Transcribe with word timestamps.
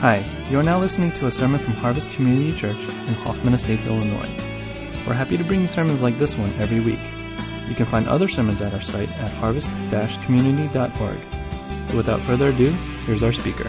Hi, 0.00 0.24
you 0.48 0.56
are 0.60 0.62
now 0.62 0.78
listening 0.78 1.10
to 1.14 1.26
a 1.26 1.30
sermon 1.32 1.58
from 1.58 1.72
Harvest 1.72 2.12
Community 2.12 2.56
Church 2.56 2.78
in 2.78 3.14
Hoffman 3.14 3.52
Estates, 3.52 3.88
Illinois. 3.88 4.30
We're 5.04 5.12
happy 5.12 5.36
to 5.36 5.42
bring 5.42 5.60
you 5.60 5.66
sermons 5.66 6.00
like 6.00 6.18
this 6.18 6.36
one 6.36 6.52
every 6.60 6.78
week. 6.78 7.00
You 7.68 7.74
can 7.74 7.84
find 7.84 8.08
other 8.08 8.28
sermons 8.28 8.62
at 8.62 8.72
our 8.72 8.80
site 8.80 9.10
at 9.18 9.32
harvest-community.org. 9.32 11.18
So 11.88 11.96
without 11.96 12.20
further 12.20 12.50
ado, 12.50 12.70
here's 13.06 13.24
our 13.24 13.32
speaker. 13.32 13.68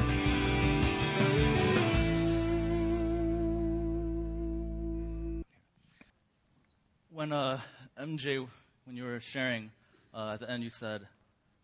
When 7.09 7.31
uh, 7.31 7.59
MJ, 7.99 8.47
when 8.85 8.95
you 8.95 9.05
were 9.05 9.19
sharing 9.19 9.71
uh, 10.13 10.33
at 10.33 10.41
the 10.41 10.51
end, 10.51 10.63
you 10.63 10.69
said 10.69 11.07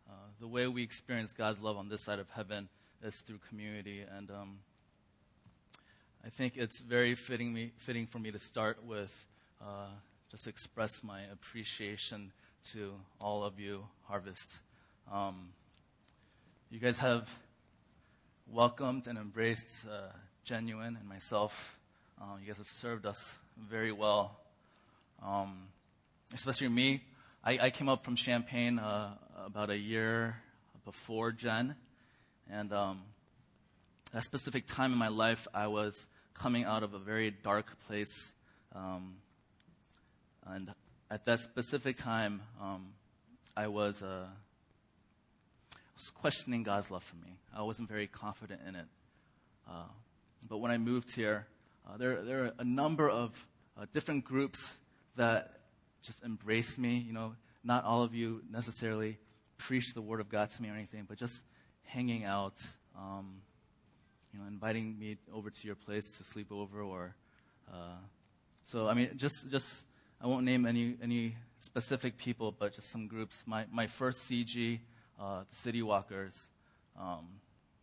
uh, 0.09 0.13
the 0.39 0.47
way 0.47 0.66
we 0.66 0.82
experience 0.82 1.34
God's 1.34 1.59
love 1.59 1.77
on 1.77 1.88
this 1.88 2.02
side 2.02 2.18
of 2.18 2.32
heaven 2.32 2.68
is 3.06 3.18
through 3.18 3.38
community, 3.50 4.04
and 4.18 4.32
um, 4.32 4.57
I 6.25 6.29
think 6.29 6.57
it's 6.57 6.79
very 6.79 7.14
fitting 7.14 7.54
me 7.54 7.71
fitting 7.78 8.07
for 8.07 8.18
me 8.18 8.32
to 8.32 8.39
start 8.39 8.84
with 8.84 9.28
uh, 9.62 9.89
just 10.32 10.48
express 10.48 11.04
my 11.04 11.21
appreciation 11.32 12.32
to 12.71 12.93
all 13.21 13.43
of 13.43 13.60
you, 13.60 13.86
Harvest. 14.06 14.57
Um, 15.14 15.50
you 16.71 16.79
guys 16.79 16.98
have 16.98 17.34
welcomed 18.52 19.06
and 19.06 19.20
embraced 19.20 19.86
uh, 19.86 20.12
Genuine 20.43 20.98
and 21.00 21.07
myself. 21.07 21.78
Uh, 22.20 22.37
you 22.42 22.48
guys 22.48 22.57
have 22.57 22.71
served 22.71 23.06
us 23.06 23.36
very 23.70 23.92
well. 23.92 24.40
Um, 25.24 25.68
especially 26.34 26.70
me. 26.70 27.04
I, 27.43 27.60
I, 27.62 27.70
came 27.70 27.87
up 27.87 28.04
from 28.04 28.15
Champaign 28.15 28.79
uh, 28.79 29.12
about 29.46 29.70
a 29.70 29.78
year 29.78 30.37
before 30.84 31.32
Jen. 31.32 31.76
And 32.50 32.72
um, 32.73 33.02
that 34.12 34.23
specific 34.23 34.66
time 34.67 34.92
in 34.92 34.98
my 34.98 35.08
life, 35.08 35.48
I 35.54 35.67
was 35.67 36.06
coming 36.34 36.64
out 36.64 36.84
of 36.84 36.94
a 36.94 37.00
very 37.00 37.32
dark 37.32 37.78
place. 37.88 38.34
Um, 38.74 39.16
and 40.46 40.74
at 41.10 41.26
that 41.26 41.40
specific 41.40 41.96
time, 41.96 42.42
um, 42.62 42.90
I 43.58 43.68
was, 43.68 44.04
uh, 44.04 44.28
was, 45.94 46.10
questioning 46.14 46.64
God's 46.64 46.92
love 46.92 47.04
for 47.04 47.16
me. 47.16 47.38
I 47.56 47.64
wasn't 47.64 47.90
very 47.90 48.08
confident 48.08 48.62
in 48.68 48.76
it. 48.76 48.86
Uh, 49.68 49.88
but 50.48 50.58
when 50.58 50.72
I 50.72 50.78
moved 50.78 51.16
here, 51.16 51.48
uh, 51.88 51.98
there, 51.98 52.22
there 52.22 52.46
are 52.46 52.52
a 52.59 52.64
number 52.64 53.09
of 53.09 53.48
uh, 53.80 53.86
different 53.94 54.26
groups 54.26 54.76
that 55.16 55.62
just 56.04 56.24
embrace 56.24 56.78
me. 56.78 56.98
You 56.98 57.14
know, 57.14 57.36
not 57.64 57.86
all 57.86 58.04
of 58.04 58.14
you 58.14 58.44
necessarily 58.52 59.18
preach 59.58 59.94
the 59.94 60.02
word 60.02 60.20
of 60.20 60.30
God 60.30 60.50
to 60.50 60.62
me 60.62 60.70
or 60.70 60.74
anything, 60.74 61.06
but 61.08 61.18
just 61.18 61.44
hanging 61.86 62.23
out, 62.25 62.61
um, 62.97 63.41
you 64.33 64.39
know, 64.39 64.45
inviting 64.47 64.97
me 65.00 65.17
over 65.33 65.50
to 65.50 65.67
your 65.67 65.75
place 65.75 66.17
to 66.17 66.23
sleep 66.23 66.52
over, 66.52 66.81
or 66.81 67.16
uh, 67.72 67.97
so. 68.66 68.88
I 68.88 68.94
mean, 68.94 69.11
just 69.16 69.50
just 69.50 69.86
I 70.22 70.28
won't 70.28 70.45
name 70.45 70.66
any 70.66 70.97
any 71.02 71.36
specific 71.59 72.17
people, 72.17 72.52
but 72.52 72.73
just 72.73 72.89
some 72.89 73.08
groups. 73.08 73.44
My 73.45 73.66
my 73.72 73.88
first 73.88 74.30
CG, 74.30 74.80
uh, 75.19 75.44
the 75.50 75.56
City 75.56 75.81
Walkers. 75.81 76.47
Um, 77.00 77.28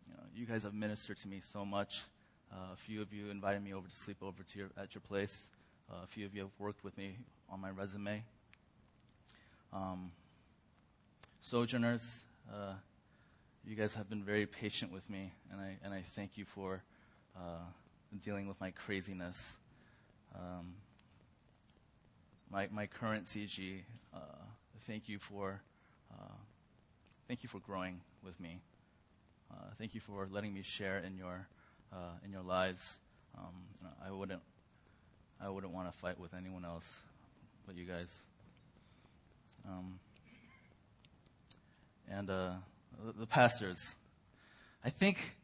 you, 0.08 0.14
know, 0.14 0.22
you 0.34 0.46
guys 0.46 0.62
have 0.62 0.74
ministered 0.74 1.18
to 1.18 1.28
me 1.28 1.40
so 1.40 1.64
much. 1.64 2.02
Uh, 2.52 2.72
a 2.72 2.76
few 2.76 3.00
of 3.00 3.12
you 3.12 3.30
invited 3.30 3.62
me 3.62 3.72
over 3.72 3.88
to 3.88 3.96
sleep 3.96 4.18
over 4.22 4.42
to 4.42 4.58
your, 4.58 4.68
at 4.76 4.94
your 4.94 5.00
place. 5.00 5.48
Uh, 5.90 6.04
a 6.04 6.06
few 6.06 6.26
of 6.26 6.34
you 6.34 6.42
have 6.42 6.50
worked 6.58 6.84
with 6.84 6.96
me 6.98 7.16
on 7.50 7.60
my 7.60 7.70
resume. 7.70 8.22
Um, 9.72 10.12
sojourners, 11.40 12.20
uh, 12.52 12.74
you 13.66 13.76
guys 13.76 13.94
have 13.94 14.08
been 14.08 14.24
very 14.24 14.46
patient 14.46 14.92
with 14.92 15.08
me, 15.08 15.32
and 15.50 15.60
I, 15.60 15.76
and 15.84 15.94
I 15.94 16.02
thank 16.02 16.36
you 16.36 16.44
for 16.44 16.82
uh, 17.36 17.64
dealing 18.24 18.48
with 18.48 18.60
my 18.60 18.70
craziness. 18.72 19.56
Um, 20.34 20.74
my, 22.50 22.68
my 22.72 22.86
current 22.86 23.24
CG, 23.24 23.82
uh, 24.14 24.18
thank 24.80 25.08
you 25.08 25.18
for 25.18 25.62
uh, 26.12 26.34
thank 27.28 27.42
you 27.42 27.48
for 27.48 27.60
growing 27.60 28.00
with 28.22 28.38
me. 28.38 28.60
Uh, 29.50 29.70
thank 29.76 29.94
you 29.94 30.00
for 30.00 30.28
letting 30.30 30.52
me 30.52 30.62
share 30.62 30.98
in 30.98 31.16
your 31.16 31.46
in 32.24 32.32
your 32.32 32.42
lives. 32.42 32.98
Um, 33.38 33.54
I 34.04 34.10
wouldn't 34.10 34.42
I 35.40 35.48
wouldn't 35.48 35.72
want 35.72 35.90
to 35.90 35.96
fight 35.96 36.18
with 36.18 36.34
anyone 36.34 36.64
else 36.64 37.00
but 37.66 37.76
you 37.76 37.84
guys. 37.84 38.24
Um, 39.66 39.98
and 42.10 42.28
uh, 42.28 42.50
the 43.18 43.26
pastors. 43.26 43.94
I 44.84 44.90
think 44.90 45.36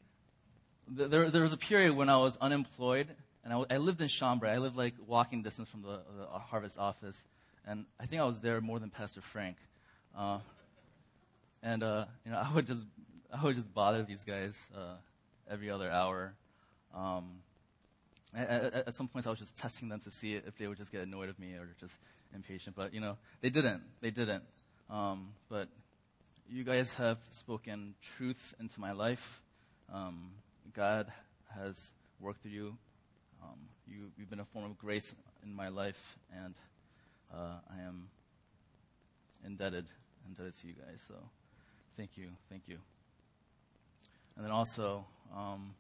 there, 0.89 1.31
there 1.31 1.43
was 1.43 1.53
a 1.53 1.57
period 1.57 1.95
when 1.95 2.09
I 2.09 2.17
was 2.19 2.37
unemployed, 2.39 3.09
and 3.45 3.67
I 3.71 3.77
lived 3.77 4.01
in 4.01 4.09
Schaumburg. 4.09 4.51
I 4.51 4.59
lived 4.59 4.77
like 4.77 4.95
walking 5.07 5.43
distance 5.43 5.69
from 5.69 5.83
the, 5.83 6.01
the, 6.19 6.27
Harvest 6.39 6.79
office, 6.79 7.25
and 7.67 7.87
I 8.01 8.07
think 8.07 8.21
I 8.21 8.25
was 8.25 8.41
there 8.41 8.61
more 8.61 8.79
than 8.79 8.91
Pastor 8.91 9.21
Frank. 9.21 9.57
Uh, 10.17 10.39
and 11.63 11.83
uh, 11.83 12.07
you 12.25 12.33
know, 12.33 12.39
I 12.45 12.53
would 12.53 12.67
just 12.67 12.83
I 13.33 13.43
would 13.43 13.55
just 13.55 13.73
bother 13.73 14.03
these 14.03 14.25
guys 14.25 14.69
uh, 14.77 14.95
every 15.51 15.71
other 15.71 15.91
hour. 15.91 16.35
Um, 16.95 17.43
at, 18.35 18.75
at, 18.75 18.95
some 18.95 19.09
points, 19.09 19.27
I 19.27 19.31
was 19.31 19.39
just 19.39 19.57
testing 19.57 19.89
them 19.89 20.01
to 20.01 20.11
see 20.11 20.35
if 20.35 20.57
they 20.57 20.67
would 20.67 20.77
just 20.77 20.93
get 20.93 21.03
annoyed 21.03 21.29
of 21.29 21.39
me 21.39 21.53
or 21.55 21.69
just 21.81 21.99
impatient. 22.35 22.77
But 22.77 22.93
you 22.93 23.01
know, 23.01 23.17
they 23.41 23.51
didn't. 23.51 23.83
They 24.01 24.11
didn't. 24.11 24.45
Um, 24.91 25.31
but 25.49 25.69
you 26.51 26.65
guys 26.65 26.95
have 26.95 27.19
spoken 27.29 27.95
truth 28.17 28.55
into 28.59 28.81
my 28.81 28.93
life. 28.93 29.43
Um, 29.93 30.31
God 30.75 31.13
has 31.55 31.93
worked 32.21 32.43
through 32.43 32.53
you. 32.53 32.79
Um, 33.43 33.59
you. 33.87 34.11
You've 34.17 34.31
been 34.31 34.41
a 34.41 34.47
form 34.47 34.65
of 34.65 34.79
grace 34.79 35.15
in 35.43 35.55
my 35.55 35.69
life, 35.69 36.17
and 36.33 36.55
uh, 37.33 37.59
I 37.71 37.83
am 37.87 38.09
indebted, 39.45 39.85
indebted 40.27 40.59
to 40.61 40.67
you 40.67 40.75
guys. 40.75 41.05
So, 41.07 41.15
thank 41.97 42.17
you, 42.17 42.29
thank 42.49 42.63
you. 42.67 42.79
And 44.37 44.45
then 44.45 44.53
also, 44.53 45.05
um, 45.37 45.75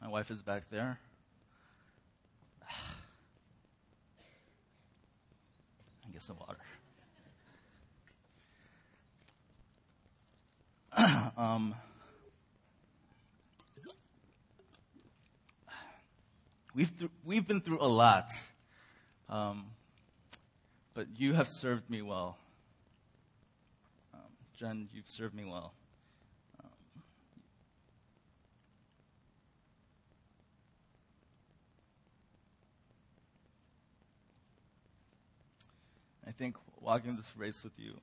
my 0.00 0.08
wife 0.08 0.30
is 0.30 0.42
back 0.42 0.70
there. 0.70 0.98
get 6.12 6.22
some 6.22 6.38
water. 6.38 6.56
um, 11.36 11.74
we've, 16.74 16.96
th- 16.98 17.10
we've 17.24 17.46
been 17.46 17.60
through 17.60 17.78
a 17.80 17.86
lot, 17.86 18.30
um, 19.28 19.66
but 20.94 21.06
you 21.16 21.34
have 21.34 21.48
served 21.48 21.88
me 21.88 22.02
well. 22.02 22.38
Um, 24.14 24.20
Jen, 24.54 24.88
you've 24.92 25.08
served 25.08 25.34
me 25.34 25.44
well. 25.44 25.72
Um, 26.62 26.70
I 36.26 36.32
think 36.32 36.56
walking 36.80 37.16
this 37.16 37.32
race 37.36 37.62
with 37.64 37.78
you 37.78 37.94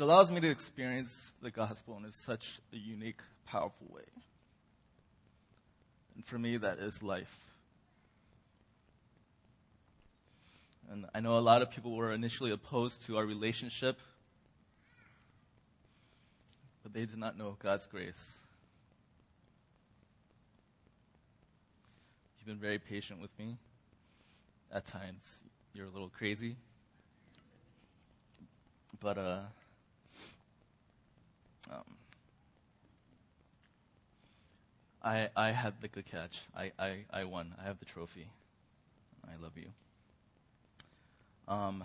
It 0.00 0.04
allows 0.04 0.32
me 0.32 0.40
to 0.40 0.48
experience 0.48 1.30
the 1.42 1.50
gospel 1.50 2.00
in 2.02 2.10
such 2.10 2.58
a 2.72 2.76
unique, 2.78 3.20
powerful 3.44 3.86
way. 3.90 4.06
And 6.14 6.24
for 6.24 6.38
me, 6.38 6.56
that 6.56 6.78
is 6.78 7.02
life. 7.02 7.50
And 10.90 11.04
I 11.14 11.20
know 11.20 11.36
a 11.36 11.40
lot 11.40 11.60
of 11.60 11.70
people 11.70 11.94
were 11.94 12.12
initially 12.12 12.50
opposed 12.50 13.02
to 13.08 13.18
our 13.18 13.26
relationship, 13.26 13.98
but 16.82 16.94
they 16.94 17.04
did 17.04 17.18
not 17.18 17.36
know 17.36 17.58
God's 17.62 17.84
grace. 17.84 18.38
You've 22.38 22.46
been 22.46 22.56
very 22.56 22.78
patient 22.78 23.20
with 23.20 23.38
me. 23.38 23.58
At 24.72 24.86
times, 24.86 25.44
you're 25.74 25.84
a 25.84 25.90
little 25.90 26.08
crazy. 26.08 26.56
But, 28.98 29.18
uh, 29.18 29.40
um, 31.70 31.84
I, 35.02 35.28
I 35.36 35.50
had 35.52 35.80
the 35.80 35.88
good 35.88 36.06
catch. 36.06 36.42
I, 36.54 36.72
I, 36.78 37.04
I 37.10 37.24
won. 37.24 37.54
I 37.60 37.64
have 37.64 37.78
the 37.78 37.84
trophy. 37.86 38.28
I 39.26 39.42
love 39.42 39.52
you. 39.56 39.70
Um, 41.48 41.84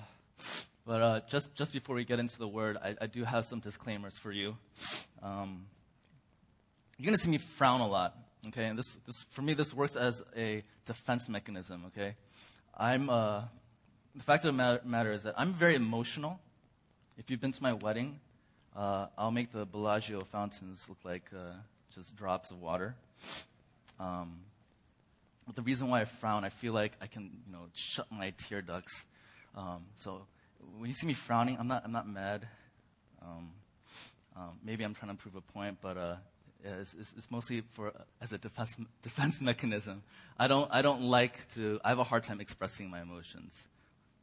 but 0.86 1.02
uh, 1.02 1.22
just, 1.28 1.56
just 1.56 1.74
before 1.74 1.96
we 1.96 2.06
get 2.06 2.20
into 2.20 2.38
the 2.38 2.48
word, 2.48 2.78
I, 2.78 2.96
I 3.02 3.08
do 3.08 3.24
have 3.24 3.46
some 3.46 3.60
disclaimers 3.60 4.18
for 4.18 4.32
you. 4.32 4.58
Um, 5.24 5.66
you're 6.98 7.06
going 7.06 7.16
to 7.16 7.22
see 7.22 7.30
me 7.30 7.38
frown 7.38 7.82
a 7.82 7.88
lot, 7.88 8.16
okay? 8.48 8.66
And 8.66 8.78
this, 8.78 8.98
this, 9.06 9.26
for 9.32 9.42
me, 9.42 9.54
this 9.54 9.74
works 9.74 9.96
as 9.96 10.22
a 10.36 10.64
defense 10.86 11.28
mechanism, 11.28 11.86
okay? 11.88 12.16
I'm, 12.78 13.10
uh, 13.10 13.44
the 14.14 14.24
fact 14.24 14.46
of 14.46 14.56
the 14.56 14.82
matter 14.86 15.12
is 15.12 15.24
that 15.24 15.34
I'm 15.38 15.54
very 15.54 15.76
emotional. 15.76 16.40
If 17.18 17.32
you've 17.32 17.42
been 17.42 17.52
to 17.54 17.64
my 17.64 17.74
wedding, 17.74 18.20
uh, 18.76 19.08
I'll 19.18 19.32
make 19.32 19.52
the 19.52 19.66
Bellagio 19.66 20.22
fountains 20.22 20.86
look 20.90 20.98
like 21.04 21.24
uh, 21.34 21.54
just 21.94 22.16
drops 22.16 22.52
of 22.52 22.62
water. 22.62 22.96
Um, 24.00 24.40
but 25.46 25.56
the 25.56 25.62
reason 25.62 25.90
why 25.90 26.02
I 26.02 26.06
frown, 26.06 26.44
I 26.44 26.50
feel 26.50 26.74
like 26.74 26.94
I 27.02 27.08
can, 27.08 27.30
you 27.46 27.54
know, 27.54 27.68
shut 27.74 28.08
my 28.12 28.34
tear 28.38 28.62
ducts. 28.62 29.06
Um, 29.56 29.86
so 29.96 30.26
when 30.78 30.90
you 30.90 30.94
see 30.94 31.08
me 31.08 31.14
frowning, 31.14 31.58
I'm 31.60 31.68
not, 31.68 31.84
I'm 31.86 31.92
not 31.92 32.08
mad. 32.08 32.48
Um, 33.22 33.52
um 34.36 34.60
maybe 34.64 34.84
I'm 34.84 34.94
trying 34.94 35.16
to 35.16 35.18
prove 35.18 35.36
a 35.36 35.42
point, 35.42 35.78
but 35.82 35.98
uh, 35.98 36.16
it's, 36.64 36.94
it's, 37.00 37.14
it's, 37.18 37.32
mostly 37.32 37.62
for 37.62 37.94
as 38.22 38.34
a 38.34 38.38
defense, 38.38 38.76
defense 39.02 39.42
mechanism. 39.42 40.04
I 40.38 40.48
don't, 40.48 40.70
I 40.74 40.82
don't 40.82 41.04
like 41.04 41.54
to. 41.54 41.80
I 41.86 41.90
have 41.90 42.00
a 42.00 42.04
hard 42.04 42.24
time 42.24 42.42
expressing 42.42 42.90
my 42.90 43.02
emotions, 43.02 43.68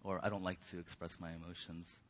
or 0.02 0.20
I 0.22 0.28
don't 0.28 0.42
like 0.42 0.58
to 0.70 0.78
express 0.78 1.18
my 1.20 1.30
emotions. 1.32 2.00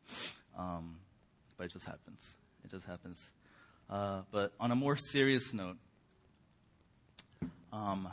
But 1.62 1.70
it 1.70 1.74
just 1.74 1.86
happens. 1.86 2.34
It 2.64 2.72
just 2.72 2.86
happens. 2.86 3.30
Uh, 3.88 4.22
but 4.32 4.52
on 4.58 4.72
a 4.72 4.74
more 4.74 4.96
serious 4.96 5.54
note, 5.54 5.76
um, 7.72 8.08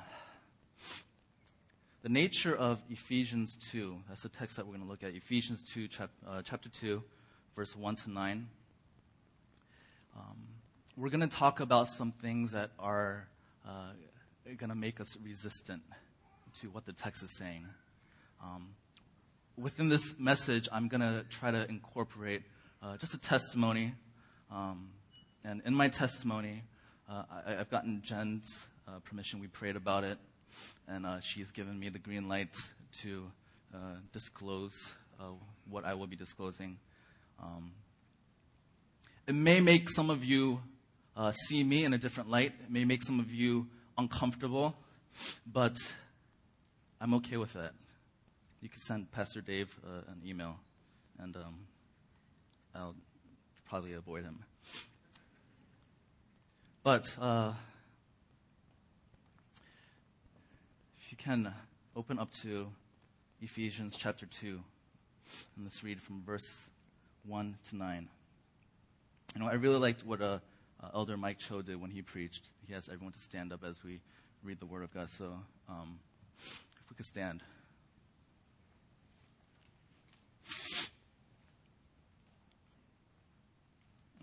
the 2.04 2.10
nature 2.10 2.56
of 2.56 2.80
Ephesians 2.92 3.58
2, 3.72 4.02
that's 4.08 4.22
the 4.22 4.30
text 4.30 4.58
that 4.58 4.68
we're 4.68 4.74
going 4.74 4.84
to 4.84 4.88
look 4.88 5.04
at. 5.04 5.16
Ephesians 5.16 5.64
2, 5.64 5.88
chap, 5.88 6.12
uh, 6.28 6.44
chapter 6.44 6.70
2, 6.70 7.02
verse 7.56 7.76
1 7.76 7.96
to 7.96 8.12
9. 8.12 8.48
Um, 10.16 10.24
we're 10.96 11.10
going 11.10 11.28
to 11.28 11.36
talk 11.36 11.60
about 11.60 11.88
some 11.88 12.12
things 12.12 12.52
that 12.52 12.70
are 12.78 13.28
uh, 13.68 13.94
going 14.58 14.70
to 14.70 14.76
make 14.76 15.02
us 15.02 15.18
resistant 15.26 15.82
to 16.62 16.68
what 16.68 16.86
the 16.86 16.94
text 16.94 17.24
is 17.24 17.36
saying. 17.36 17.66
Um, 18.44 18.76
within 19.58 19.90
this 19.90 20.20
message, 20.20 20.70
I'm 20.72 20.88
going 20.88 21.02
to 21.02 21.26
try 21.32 21.50
to 21.50 21.68
incorporate 21.68 22.44
uh, 22.82 22.98
just 22.98 23.14
a 23.14 23.18
testimony. 23.18 23.94
Um, 24.52 24.90
and 25.44 25.62
in 25.66 25.74
my 25.74 25.90
testimony, 25.90 26.64
uh, 27.10 27.24
I, 27.46 27.52
have 27.52 27.70
gotten 27.70 28.02
Jen's 28.04 28.68
uh, 28.88 29.00
permission. 29.04 29.40
We 29.40 29.48
prayed 29.48 29.76
about 29.76 30.04
it, 30.04 30.18
and 30.88 31.06
uh, 31.06 31.20
she's 31.20 31.52
given 31.52 31.80
me 31.80 31.90
the 31.90 32.00
green 32.00 32.28
light 32.28 32.56
to 33.02 33.32
uh, 33.74 33.78
disclose 34.14 34.94
uh, 35.20 35.26
what 35.70 35.86
I 35.86 35.94
will 35.94 36.08
be 36.08 36.16
disclosing. 36.16 36.78
Um, 37.42 37.72
it 39.28 39.36
may 39.36 39.60
make 39.60 39.90
some 39.90 40.10
of 40.10 40.24
you 40.26 40.62
see 41.34 41.64
me 41.66 41.84
in 41.84 41.94
a 41.94 41.98
different 41.98 42.30
light. 42.30 42.54
It 42.64 42.72
may 42.72 42.86
make 42.86 43.04
some 43.04 43.20
of 43.20 43.32
you 43.32 43.68
uncomfortable, 43.98 44.74
but 45.46 45.76
I'm 47.02 47.14
okay 47.16 47.36
with 47.36 47.54
that. 47.54 47.74
You 48.62 48.70
can 48.70 48.80
send 48.80 49.12
Pastor 49.12 49.42
Dave 49.42 49.78
an 50.08 50.22
email, 50.26 50.56
and 51.20 51.36
um, 51.36 51.56
I'll 52.76 52.96
probably 53.68 53.94
avoid 53.94 54.24
him. 54.24 54.44
But 56.84 57.16
uh, 57.20 57.54
if 61.00 61.12
you 61.12 61.18
can 61.18 61.54
open 61.96 62.20
up 62.20 62.32
to 62.42 62.68
Ephesians 63.42 63.96
chapter 63.96 64.26
2, 64.26 64.60
and 65.56 65.66
let's 65.66 65.84
read 65.84 66.02
from 66.02 66.24
verse 66.24 66.64
1 67.26 67.58
to 67.70 67.76
9. 67.76 68.10
You 69.36 69.42
know, 69.42 69.48
I 69.48 69.54
really 69.54 69.78
liked 69.78 70.06
what 70.06 70.22
uh, 70.22 70.40
uh, 70.82 70.90
Elder 70.94 71.18
Mike 71.18 71.38
Cho 71.38 71.62
did 71.62 71.80
when 71.80 71.92
he 71.92 72.02
preached. 72.02 72.50
He 72.68 72.74
asked 72.74 72.90
everyone 72.90 73.14
to 73.14 73.20
stand 73.20 73.54
up 73.54 73.64
as 73.64 73.84
we 73.84 74.00
read 74.44 74.60
the 74.60 74.66
Word 74.66 74.84
of 74.84 74.94
God. 74.94 75.10
So 75.10 75.34
um, 75.68 76.00
if 76.38 76.90
we 76.90 76.96
could 76.96 77.06
stand. 77.06 77.44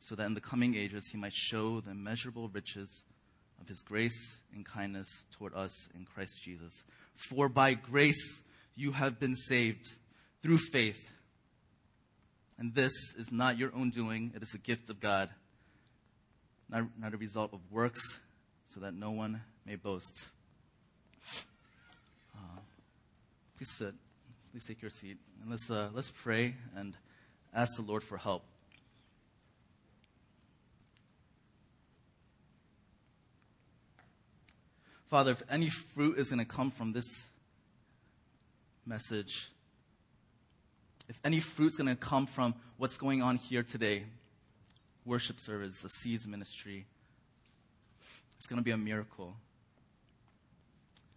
so 0.00 0.14
that 0.14 0.24
in 0.24 0.34
the 0.34 0.40
coming 0.40 0.74
ages 0.74 1.08
he 1.10 1.18
might 1.18 1.32
show 1.32 1.80
the 1.80 1.90
immeasurable 1.90 2.48
riches 2.48 3.04
of 3.60 3.68
his 3.68 3.80
grace 3.80 4.40
and 4.54 4.64
kindness 4.64 5.06
toward 5.30 5.54
us 5.54 5.88
in 5.94 6.04
Christ 6.04 6.42
Jesus. 6.42 6.84
For 7.14 7.48
by 7.48 7.74
grace 7.74 8.42
you 8.76 8.92
have 8.92 9.18
been 9.18 9.34
saved 9.34 9.84
through 10.42 10.58
faith. 10.58 11.12
And 12.58 12.74
this 12.74 12.92
is 13.16 13.30
not 13.30 13.58
your 13.58 13.72
own 13.74 13.90
doing, 13.90 14.32
it 14.34 14.42
is 14.42 14.52
a 14.54 14.58
gift 14.58 14.90
of 14.90 15.00
God, 15.00 15.30
not, 16.68 16.84
not 16.98 17.14
a 17.14 17.16
result 17.16 17.52
of 17.52 17.60
works, 17.70 18.20
so 18.66 18.80
that 18.80 18.94
no 18.94 19.10
one 19.10 19.42
may 19.64 19.76
boast. 19.76 20.28
Uh, 22.34 22.60
please 23.56 23.70
sit. 23.76 23.94
Please 24.50 24.66
take 24.66 24.82
your 24.82 24.90
seat. 24.90 25.18
And 25.40 25.50
let's, 25.50 25.70
uh, 25.70 25.90
let's 25.92 26.10
pray 26.10 26.54
and 26.74 26.96
ask 27.54 27.76
the 27.76 27.82
Lord 27.82 28.02
for 28.02 28.16
help. 28.16 28.42
Father, 35.08 35.30
if 35.30 35.42
any 35.50 35.70
fruit 35.70 36.18
is 36.18 36.28
going 36.28 36.38
to 36.38 36.44
come 36.44 36.70
from 36.70 36.92
this 36.92 37.24
message, 38.84 39.50
if 41.08 41.18
any 41.24 41.40
fruit 41.40 41.68
is 41.68 41.76
going 41.78 41.88
to 41.88 41.96
come 41.96 42.26
from 42.26 42.54
what's 42.76 42.98
going 42.98 43.22
on 43.22 43.36
here 43.36 43.62
today, 43.62 44.04
worship 45.06 45.40
service, 45.40 45.78
the 45.78 45.88
Seeds 45.88 46.28
ministry, 46.28 46.84
it's 48.36 48.46
going 48.46 48.58
to 48.58 48.62
be 48.62 48.70
a 48.70 48.76
miracle. 48.76 49.34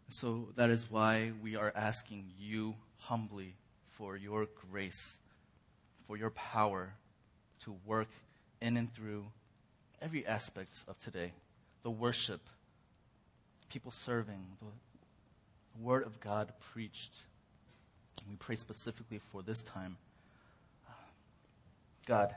So 0.07 0.47
that 0.55 0.69
is 0.69 0.89
why 0.89 1.33
we 1.43 1.57
are 1.57 1.73
asking 1.75 2.31
you 2.39 2.75
humbly 3.01 3.55
for 3.89 4.15
your 4.15 4.47
grace, 4.71 5.17
for 6.05 6.15
your 6.15 6.29
power 6.29 6.93
to 7.65 7.75
work 7.85 8.09
in 8.61 8.77
and 8.77 8.93
through 8.93 9.25
every 10.01 10.25
aspect 10.25 10.85
of 10.87 10.97
today 10.97 11.33
the 11.83 11.91
worship 11.91 12.39
people 13.71 13.91
serving, 13.91 14.43
the 14.59 14.65
Word 15.81 16.05
of 16.05 16.19
God 16.19 16.51
preached. 16.73 17.13
We 18.29 18.35
pray 18.35 18.57
specifically 18.57 19.21
for 19.31 19.41
this 19.41 19.63
time. 19.63 19.95
Uh, 20.87 20.93
God, 22.05 22.35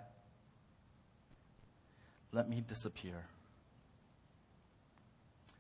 let 2.33 2.49
me 2.49 2.63
disappear. 2.67 3.25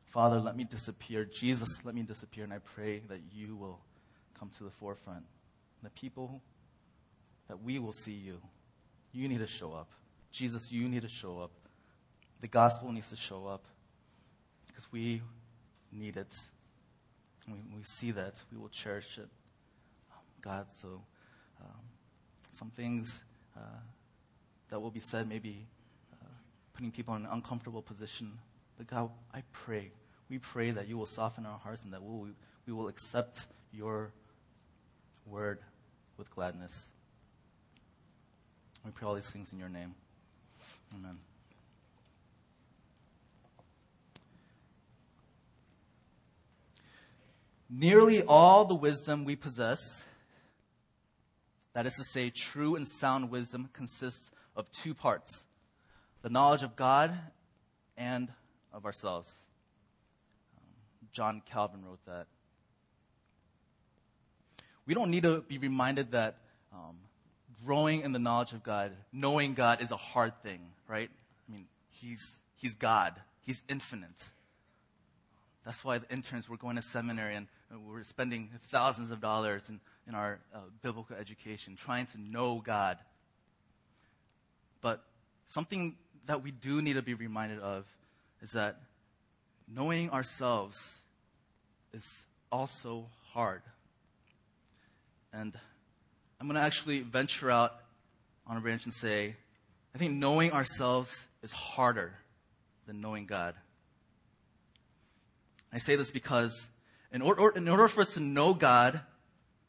Father, 0.07 0.38
let 0.38 0.57
me 0.57 0.62
disappear. 0.62 1.25
Jesus, 1.25 1.85
let 1.85 1.97
me 1.97 2.02
disappear. 2.02 2.45
And 2.45 2.52
I 2.52 2.59
pray 2.59 3.02
that 3.09 3.19
you 3.35 3.57
will 3.57 3.81
come 4.38 4.50
to 4.59 4.64
the 4.64 4.71
forefront. 4.71 5.25
The 5.83 5.90
people, 5.90 6.40
that 7.49 7.61
we 7.62 7.81
will 7.81 7.93
see 7.93 8.12
you. 8.12 8.40
You 9.12 9.28
need 9.28 9.40
to 9.40 9.47
show 9.49 9.73
up. 9.73 9.88
Jesus, 10.31 10.71
you 10.71 10.88
need 10.88 11.02
to 11.02 11.09
show 11.09 11.40
up. 11.40 11.50
The 12.40 12.49
gospel 12.49 12.93
needs 12.93 13.11
to 13.11 13.16
show 13.16 13.47
up. 13.49 13.64
Because 14.69 14.87
we 14.93 15.21
need 15.94 16.16
it. 16.16 16.38
We, 17.48 17.58
we 17.76 17.82
see 17.82 18.10
that, 18.12 18.42
we 18.52 18.58
will 18.58 18.68
cherish 18.68 19.18
it. 19.18 19.28
Um, 20.12 20.22
God, 20.40 20.72
so 20.72 21.02
um, 21.60 21.80
some 22.50 22.70
things 22.70 23.22
uh, 23.56 23.60
that 24.70 24.80
will 24.80 24.90
be 24.90 25.00
said 25.00 25.28
maybe 25.28 25.66
uh, 26.12 26.26
putting 26.72 26.90
people 26.90 27.14
in 27.14 27.24
an 27.24 27.30
uncomfortable 27.30 27.82
position. 27.82 28.38
But 28.76 28.86
God, 28.86 29.10
I 29.32 29.42
pray, 29.52 29.92
we 30.28 30.38
pray 30.38 30.70
that 30.70 30.88
you 30.88 30.96
will 30.96 31.06
soften 31.06 31.46
our 31.46 31.58
hearts 31.58 31.84
and 31.84 31.92
that 31.92 32.02
we'll, 32.02 32.28
we 32.66 32.72
will 32.72 32.88
accept 32.88 33.46
your 33.72 34.10
word 35.26 35.58
with 36.16 36.30
gladness. 36.34 36.86
We 38.84 38.90
pray 38.90 39.06
all 39.06 39.14
these 39.14 39.30
things 39.30 39.52
in 39.52 39.58
your 39.58 39.68
name. 39.68 39.94
Amen. 40.94 41.18
Nearly 47.68 48.23
all 48.23 48.64
the 48.64 48.75
wisdom 48.75 49.25
we 49.25 49.37
possess, 49.37 50.04
that 51.73 51.87
is 51.87 51.94
to 51.94 52.04
say, 52.04 52.30
true 52.30 52.76
and 52.76 52.87
sound 52.87 53.30
wisdom, 53.30 53.68
consists 53.73 54.30
of 54.56 54.71
two 54.71 54.94
parts 54.94 55.47
the 56.23 56.30
knowledge 56.30 56.62
of 56.62 56.75
God 56.75 57.14
and 57.99 58.30
of 58.73 58.87
ourselves. 58.87 59.30
John 61.12 61.42
Calvin 61.44 61.85
wrote 61.85 62.04
that. 62.06 62.26
We 64.87 64.94
don't 64.94 65.11
need 65.11 65.23
to 65.23 65.42
be 65.42 65.59
reminded 65.59 66.12
that 66.12 66.38
um, 66.73 66.97
growing 67.64 68.00
in 68.02 68.12
the 68.12 68.18
knowledge 68.18 68.52
of 68.52 68.62
God, 68.62 68.92
knowing 69.12 69.54
God, 69.54 69.83
is 69.83 69.90
a 69.90 69.97
hard 69.97 70.33
thing, 70.42 70.61
right? 70.88 71.11
I 71.49 71.52
mean, 71.52 71.66
He's, 71.88 72.40
he's 72.56 72.75
God, 72.75 73.14
He's 73.42 73.62
infinite. 73.68 74.30
That's 75.64 75.83
why 75.83 75.99
the 75.99 76.11
interns 76.12 76.49
were 76.49 76.59
going 76.59 76.76
to 76.76 76.83
seminary 76.83 77.35
and 77.35 77.47
we're 77.87 78.02
spending 78.02 78.50
thousands 78.71 79.11
of 79.11 79.21
dollars 79.21 79.68
in, 79.68 79.80
in 80.06 80.14
our 80.14 80.38
uh, 80.54 80.59
biblical 80.83 81.16
education 81.16 81.75
trying 81.75 82.06
to 82.06 82.21
know 82.21 82.62
God. 82.64 82.99
But 84.83 85.02
something 85.47 85.97
that 86.26 86.42
we 86.42 86.50
do 86.50 86.83
need 86.83 86.94
to 86.94 87.02
be 87.02 87.14
reminded 87.14 87.61
of 87.61 87.87
is 88.42 88.52
that 88.52 88.80
knowing 89.66 90.11
ourselves 90.11 91.00
is 91.94 92.25
also 92.52 93.06
hard. 93.33 93.62
And 95.33 95.59
I'm 96.38 96.47
going 96.47 96.61
to 96.61 96.66
actually 96.66 97.00
venture 97.00 97.50
out 97.50 97.75
on 98.47 98.56
a 98.59 98.61
branch 98.61 98.85
and 98.85 98.92
say, 98.92 99.37
I 99.94 99.99
think 99.99 100.14
knowing 100.14 100.52
ourselves 100.52 101.26
is 101.42 101.52
harder 101.52 102.12
than 102.87 103.00
knowing 103.00 103.26
God. 103.26 103.54
I 105.75 105.78
say 105.78 105.97
this 105.97 106.12
because 106.12 106.69
in 107.12 107.21
order, 107.21 107.50
in 107.50 107.69
order 107.69 107.88
for 107.88 108.02
us 108.02 108.14
to 108.14 108.21
know 108.21 108.54
God 108.54 109.00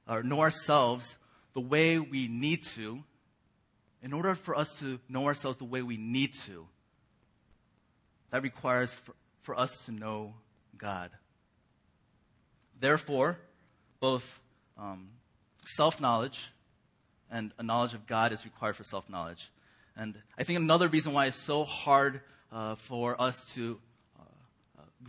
or 0.08 0.22
know 0.22 0.42
ourselves 0.42 1.18
the 1.54 1.62
way 1.62 1.98
we 1.98 2.28
need 2.28 2.64
to, 2.76 3.04
in 4.04 4.14
order 4.14 4.36
for 4.36 4.56
us 4.56 4.78
to 4.80 5.00
know 5.10 5.26
ourselves 5.26 5.58
the 5.58 5.66
way 5.66 5.82
we 5.82 5.98
need 5.98 6.32
to, 6.46 6.68
that 8.30 8.44
requires 8.44 8.94
for, 8.94 9.16
for 9.42 9.60
us 9.60 9.86
to 9.86 9.92
know 9.92 10.36
God. 10.78 11.10
Therefore, 12.80 13.40
both 14.00 14.40
um, 14.78 15.08
self 15.64 16.00
knowledge 16.00 16.52
and 17.32 17.52
a 17.58 17.64
knowledge 17.64 17.96
of 17.96 18.06
God 18.06 18.32
is 18.32 18.46
required 18.46 18.76
for 18.76 18.84
self 18.84 19.10
knowledge. 19.10 19.52
And 19.98 20.18
I 20.38 20.44
think 20.44 20.60
another 20.60 20.88
reason 20.88 21.14
why 21.14 21.26
it's 21.26 21.38
so 21.38 21.64
hard 21.64 22.22
uh, 22.52 22.76
for 22.76 23.20
us 23.20 23.44
to 23.56 23.80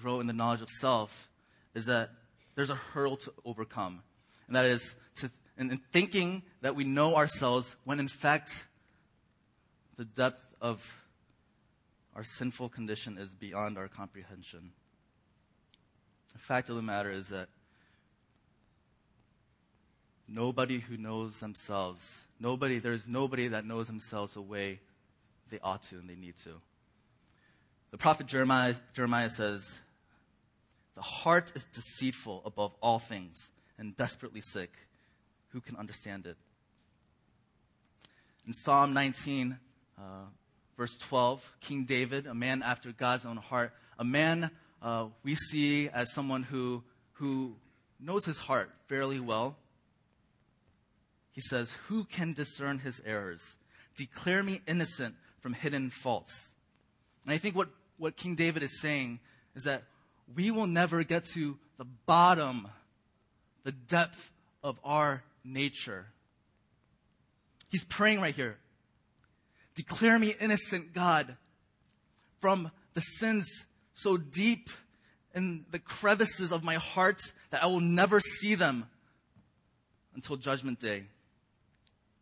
grow 0.01 0.21
in 0.21 0.27
the 0.27 0.33
knowledge 0.33 0.61
of 0.61 0.71
self 0.71 1.29
is 1.75 1.87
that 1.87 2.11
there's 2.55 2.71
a 2.71 2.75
hurdle 2.75 3.17
to 3.19 3.33
overcome. 3.45 4.03
And 4.47 4.57
that 4.57 4.65
is 4.65 4.97
to, 5.17 5.31
in, 5.59 5.71
in 5.71 5.79
thinking 5.93 6.43
that 6.63 6.75
we 6.75 6.85
know 6.85 7.17
ourselves 7.17 7.77
when 7.85 8.01
in 8.01 8.09
fact 8.09 8.67
the 9.97 10.05
depth 10.05 10.45
of 10.61 10.97
our 12.15 12.25
sinful 12.25 12.71
condition 12.71 13.19
is 13.19 13.35
beyond 13.35 13.77
our 13.77 13.89
comprehension. 13.89 14.73
The 16.33 16.39
fact 16.39 16.71
of 16.71 16.77
the 16.77 16.83
matter 16.83 17.11
is 17.11 17.29
that 17.29 17.49
nobody 20.29 20.81
who 20.81 20.97
knows 20.97 21.39
themselves, 21.41 22.23
nobody, 22.41 22.79
there's 22.79 23.07
nobody 23.07 23.49
that 23.49 23.65
knows 23.65 23.87
themselves 23.87 24.35
the 24.35 24.43
way 24.43 24.81
they 25.51 25.59
ought 25.61 25.83
to 25.85 25.97
and 25.97 26.09
they 26.09 26.15
need 26.15 26.37
to. 26.45 26.61
The 27.91 27.99
prophet 27.99 28.27
Jeremiah, 28.27 28.75
Jeremiah 28.95 29.31
says, 29.31 29.81
the 30.97 31.03
heart 31.03 31.53
is 31.55 31.67
deceitful 31.67 32.43
above 32.45 32.75
all 32.83 32.99
things 32.99 33.53
and 33.79 33.95
desperately 33.97 34.41
sick. 34.41 34.73
Who 35.51 35.61
can 35.61 35.77
understand 35.77 36.27
it? 36.27 36.37
In 38.47 38.55
Psalm 38.55 38.95
19, 38.95 39.59
uh, 39.99 40.03
verse 40.77 40.97
12, 40.97 41.57
King 41.61 41.85
David, 41.85 42.27
a 42.27 42.35
man 42.35 42.63
after 42.63 42.93
God's 42.93 43.27
own 43.27 43.37
heart, 43.37 43.73
a 43.99 44.05
man 44.05 44.51
uh, 44.81 45.07
we 45.23 45.35
see 45.35 45.89
as 45.91 46.13
someone 46.13 46.45
who, 46.45 46.83
who 47.13 47.57
knows 48.01 48.25
his 48.25 48.39
heart 48.39 48.71
fairly 48.89 49.21
well. 49.21 49.57
He 51.33 51.43
says, 51.43 51.73
Who 51.89 52.05
can 52.05 52.33
discern 52.33 52.79
his 52.79 53.03
errors? 53.05 53.59
Declare 53.97 54.43
me 54.43 54.61
innocent 54.67 55.15
from 55.41 55.53
hidden 55.53 55.91
faults. 55.91 56.53
And 57.25 57.35
I 57.35 57.39
think 57.39 57.55
what, 57.55 57.69
what 57.99 58.17
King 58.17 58.35
David 58.35 58.63
is 58.63 58.81
saying 58.81 59.21
is 59.55 59.65
that 59.65 59.83
we 60.35 60.51
will 60.51 60.67
never 60.67 61.05
get 61.05 61.25
to 61.35 61.59
the 61.79 61.85
bottom, 61.85 62.69
the 63.65 63.73
depth 63.73 64.33
of 64.63 64.79
our 64.85 65.23
nature. 65.45 66.07
He's 67.71 67.85
praying 67.85 68.21
right 68.21 68.35
here. 68.35 68.59
Declare 69.75 70.19
me 70.19 70.35
innocent, 70.41 70.93
God, 70.95 71.37
from 72.41 72.71
the 72.95 73.01
sins 73.01 73.67
so 73.95 74.17
deep 74.17 74.71
in 75.35 75.67
the 75.71 75.79
crevices 75.79 76.51
of 76.51 76.65
my 76.65 76.75
heart 76.75 77.21
that 77.51 77.63
I 77.63 77.67
will 77.67 77.81
never 77.81 78.21
see 78.21 78.55
them 78.55 78.89
until 80.15 80.37
Judgment 80.37 80.81
Day, 80.81 81.05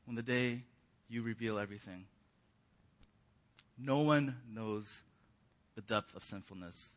when 0.04 0.16
the 0.16 0.23
day 0.23 0.62
you 1.08 1.23
reveal 1.23 1.58
everything. 1.58 2.06
No 3.78 4.00
one 4.00 4.37
knows 4.52 5.02
the 5.76 5.80
depth 5.80 6.16
of 6.16 6.25
sinfulness 6.25 6.92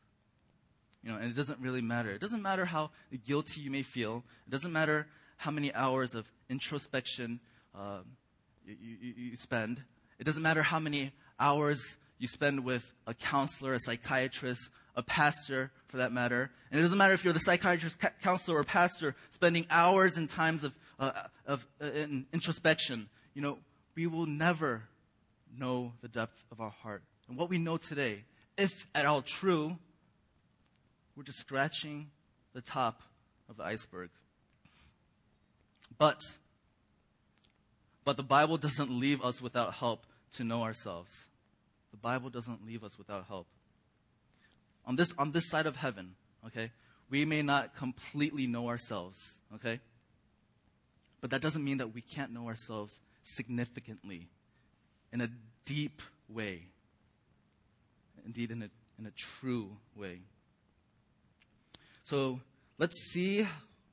you 1.08 1.14
know, 1.14 1.20
and 1.20 1.32
it 1.32 1.38
doesn't 1.38 1.60
really 1.62 1.82
matter. 1.82 2.12
It 2.12 2.20
doesn't 2.20 2.42
matter 2.42 2.66
how 2.66 2.90
guilty 3.26 3.62
you 3.62 3.72
may 3.72 3.82
feel. 3.82 4.26
It 4.46 4.52
doesn't 4.52 4.74
matter 4.74 5.08
how 5.38 5.52
many 5.52 5.74
hours 5.74 6.16
of 6.16 6.30
introspection 6.50 7.40
uh, 7.74 8.00
you, 8.66 8.76
you, 9.02 9.14
you 9.16 9.36
spend. 9.38 9.82
It 10.20 10.26
doesn't 10.26 10.44
matter 10.44 10.64
how 10.64 10.80
many 10.80 11.14
hours 11.40 11.96
you 12.20 12.28
spend 12.28 12.66
with 12.66 12.92
a 13.06 13.14
counselor, 13.14 13.74
a 13.74 13.80
psychiatrist, 13.80 14.70
a 14.98 15.02
pastor, 15.02 15.72
for 15.88 15.96
that 15.96 16.12
matter. 16.12 16.52
And 16.72 16.80
it 16.82 16.84
doesn't 16.84 16.98
matter 16.98 17.14
if 17.14 17.24
you're 17.24 17.32
the 17.32 17.40
psychiatrist, 17.40 18.02
ca- 18.02 18.12
counselor, 18.22 18.58
or 18.58 18.66
pastor, 18.66 19.16
spending 19.30 19.66
hours 19.70 20.18
in 20.18 20.28
times 20.28 20.66
of, 20.66 20.76
uh, 21.00 21.12
of 21.46 21.66
uh, 21.82 21.86
in 21.86 22.26
introspection. 22.34 23.08
You 23.34 23.44
know, 23.44 23.60
we 23.96 24.08
will 24.08 24.26
never 24.26 24.84
know 25.58 25.94
the 26.02 26.10
depth 26.10 26.44
of 26.52 26.60
our 26.60 26.72
heart. 26.72 27.02
And 27.30 27.38
what 27.38 27.50
we 27.50 27.60
know 27.60 27.78
today, 27.78 28.26
if 28.58 28.86
at 28.94 29.06
all 29.06 29.22
true, 29.22 29.78
we're 31.18 31.24
just 31.24 31.40
scratching 31.40 32.12
the 32.54 32.62
top 32.62 33.02
of 33.50 33.58
the 33.58 33.64
iceberg. 33.64 34.12
But, 35.98 36.22
but 38.06 38.18
the 38.18 38.24
Bible 38.24 38.58
doesn't 38.58 38.92
leave 38.92 39.24
us 39.24 39.42
without 39.42 39.74
help 39.74 40.06
to 40.36 40.44
know 40.44 40.62
ourselves. 40.62 41.12
The 41.90 41.98
Bible 41.98 42.30
doesn't 42.30 42.64
leave 42.64 42.84
us 42.84 43.00
without 43.00 43.26
help. 43.26 43.48
On 44.86 44.96
this, 44.96 45.12
on 45.18 45.32
this 45.32 45.50
side 45.50 45.66
of 45.66 45.78
heaven, 45.78 46.14
okay, 46.46 46.72
we 47.10 47.26
may 47.26 47.42
not 47.42 47.76
completely 47.76 48.46
know 48.46 48.68
ourselves, 48.68 49.18
okay? 49.56 49.80
But 51.20 51.32
that 51.32 51.42
doesn't 51.42 51.64
mean 51.64 51.80
that 51.80 51.96
we 51.96 52.02
can't 52.02 52.32
know 52.32 52.48
ourselves 52.48 53.00
significantly, 53.24 54.28
in 55.12 55.22
a 55.22 55.30
deep 55.66 56.04
way. 56.30 56.68
Indeed, 58.24 58.52
in 58.52 58.62
a, 58.62 58.70
in 59.00 59.08
a 59.08 59.12
true 59.12 59.78
way. 59.96 60.20
So 62.08 62.40
let's 62.78 63.12
see 63.12 63.46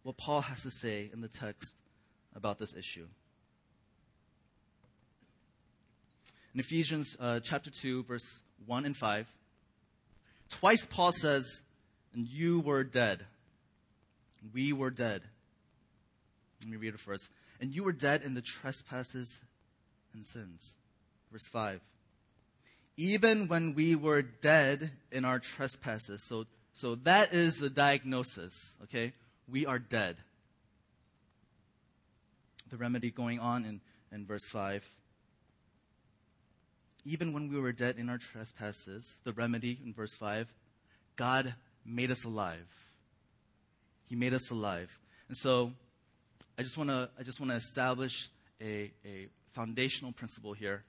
what 0.04 0.16
Paul 0.16 0.42
has 0.42 0.62
to 0.62 0.71
say 0.71 1.11
in 1.12 1.21
the 1.21 1.26
text 1.26 1.75
about 2.37 2.61
this 2.61 2.73
issue. 2.76 3.09
In 6.54 6.61
Ephesians 6.61 7.16
uh, 7.18 7.40
chapter 7.42 7.73
2, 7.73 8.04
verse 8.04 8.42
1 8.66 8.85
and 8.85 8.97
5, 8.97 9.26
twice 10.49 10.87
Paul 10.87 11.11
says, 11.11 11.62
And 12.14 12.28
you 12.28 12.61
were 12.61 12.85
dead. 12.85 13.26
We 14.52 14.73
were 14.73 14.90
dead. 14.90 15.23
Let 16.61 16.71
me 16.71 16.76
read 16.76 16.94
it 16.94 17.00
first. 17.00 17.30
And 17.61 17.75
you 17.75 17.83
were 17.83 17.90
dead 17.90 18.23
in 18.23 18.35
the 18.35 18.42
trespasses 18.42 19.42
and 20.12 20.25
sins. 20.25 20.76
Verse 21.33 21.49
5. 21.49 21.80
Even 22.97 23.49
when 23.49 23.75
we 23.75 23.97
were 23.97 24.23
dead 24.23 24.92
in 25.11 25.25
our 25.25 25.40
trespasses, 25.40 26.25
so 26.28 26.44
so 26.75 26.97
that 26.97 27.33
is 27.33 27.59
the 27.59 27.71
diagnosis, 27.71 28.52
okay? 28.83 29.12
We 29.49 29.64
are 29.64 29.78
dead. 29.78 30.16
The 32.71 32.76
remedy 32.76 33.11
going 33.11 33.38
on 33.38 33.64
in, 33.64 33.81
in 34.12 34.26
verse 34.26 34.47
5. 34.49 34.85
Even 37.04 37.33
when 37.33 37.49
we 37.49 37.61
were 37.61 37.73
dead 37.73 37.97
in 37.99 38.11
our 38.11 38.19
trespasses, 38.19 39.19
the 39.23 39.33
remedy 39.33 39.78
in 39.85 39.93
verse 39.93 40.14
5, 40.14 40.52
God 41.16 41.54
made 41.85 42.11
us 42.11 42.25
alive. 42.25 42.66
He 44.07 44.16
made 44.16 44.35
us 44.35 44.50
alive. 44.50 44.99
And 45.28 45.37
so 45.37 45.73
I 46.59 46.62
just 46.62 46.76
want 46.76 46.90
to 46.90 47.09
I 47.19 47.23
just 47.23 47.40
want 47.40 47.50
to 47.52 47.57
establish 47.57 48.31
a, 48.61 48.90
a 49.04 49.28
foundational 49.52 50.12
principle 50.12 50.54
here. 50.54 50.83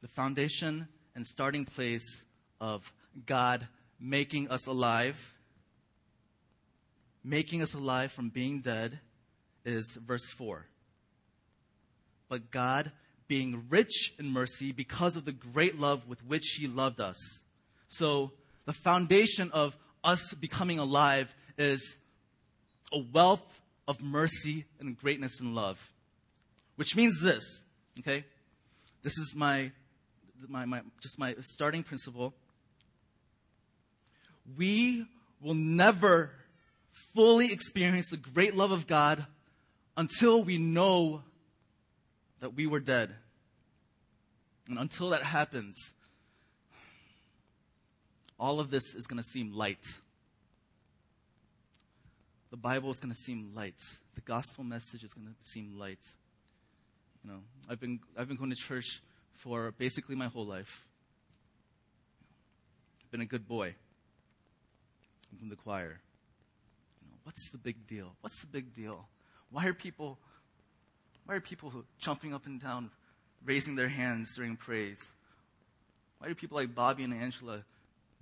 The 0.00 0.08
foundation 0.08 0.88
and 1.14 1.26
starting 1.26 1.64
place 1.64 2.24
of 2.60 2.92
God 3.26 3.68
making 4.00 4.50
us 4.50 4.66
alive, 4.66 5.34
making 7.22 7.62
us 7.62 7.74
alive 7.74 8.12
from 8.12 8.28
being 8.28 8.60
dead, 8.60 9.00
is 9.64 9.96
verse 10.04 10.30
4. 10.36 10.66
But 12.28 12.50
God, 12.50 12.92
being 13.28 13.64
rich 13.68 14.14
in 14.18 14.28
mercy 14.28 14.72
because 14.72 15.16
of 15.16 15.24
the 15.24 15.32
great 15.32 15.78
love 15.78 16.06
with 16.08 16.24
which 16.24 16.56
He 16.58 16.66
loved 16.66 17.00
us. 17.00 17.16
So, 17.88 18.32
the 18.66 18.72
foundation 18.72 19.50
of 19.52 19.76
us 20.02 20.34
becoming 20.34 20.78
alive 20.78 21.34
is 21.56 21.98
a 22.92 22.98
wealth 22.98 23.60
of 23.86 24.02
mercy 24.02 24.64
and 24.80 24.96
greatness 24.96 25.40
and 25.40 25.54
love. 25.54 25.92
Which 26.76 26.96
means 26.96 27.20
this, 27.20 27.64
okay? 27.98 28.24
This 29.02 29.18
is 29.18 29.34
my, 29.36 29.70
my, 30.48 30.64
my 30.64 30.82
just 31.00 31.18
my 31.18 31.34
starting 31.40 31.82
principle. 31.82 32.34
We 34.56 35.06
will 35.40 35.54
never 35.54 36.30
fully 37.14 37.52
experience 37.52 38.10
the 38.10 38.16
great 38.16 38.54
love 38.54 38.72
of 38.72 38.86
God 38.86 39.26
until 39.96 40.44
we 40.44 40.58
know 40.58 41.22
that 42.40 42.54
we 42.54 42.66
were 42.66 42.80
dead. 42.80 43.14
And 44.68 44.78
until 44.78 45.10
that 45.10 45.22
happens, 45.22 45.94
all 48.38 48.60
of 48.60 48.70
this 48.70 48.94
is 48.94 49.06
going 49.06 49.22
to 49.22 49.28
seem 49.28 49.52
light. 49.52 49.84
The 52.50 52.56
Bible 52.56 52.90
is 52.90 53.00
going 53.00 53.12
to 53.12 53.18
seem 53.18 53.52
light. 53.54 53.80
The 54.14 54.20
gospel 54.20 54.64
message 54.64 55.04
is 55.04 55.12
going 55.12 55.26
to 55.26 55.34
seem 55.42 55.78
light. 55.78 55.98
You 57.24 57.32
know, 57.32 57.38
I've 57.68 57.80
been, 57.80 58.00
I've 58.16 58.28
been 58.28 58.36
going 58.36 58.50
to 58.50 58.56
church 58.56 59.02
for 59.32 59.72
basically 59.72 60.14
my 60.14 60.28
whole 60.28 60.46
life. 60.46 60.86
I've 63.02 63.10
been 63.10 63.20
a 63.22 63.26
good 63.26 63.48
boy. 63.48 63.74
From 65.38 65.48
the 65.48 65.56
choir. 65.56 66.00
You 67.02 67.10
know, 67.10 67.18
what's 67.24 67.50
the 67.50 67.58
big 67.58 67.86
deal? 67.86 68.14
What's 68.20 68.40
the 68.40 68.46
big 68.46 68.74
deal? 68.74 69.08
Why 69.50 69.66
are 69.66 69.74
people, 69.74 70.18
why 71.26 71.34
are 71.34 71.40
people 71.40 71.84
jumping 71.98 72.34
up 72.34 72.46
and 72.46 72.60
down, 72.60 72.90
raising 73.44 73.76
their 73.76 73.88
hands 73.88 74.34
during 74.36 74.56
praise? 74.56 75.00
Why 76.18 76.28
do 76.28 76.34
people 76.34 76.56
like 76.56 76.74
Bobby 76.74 77.04
and 77.04 77.12
Angela 77.12 77.64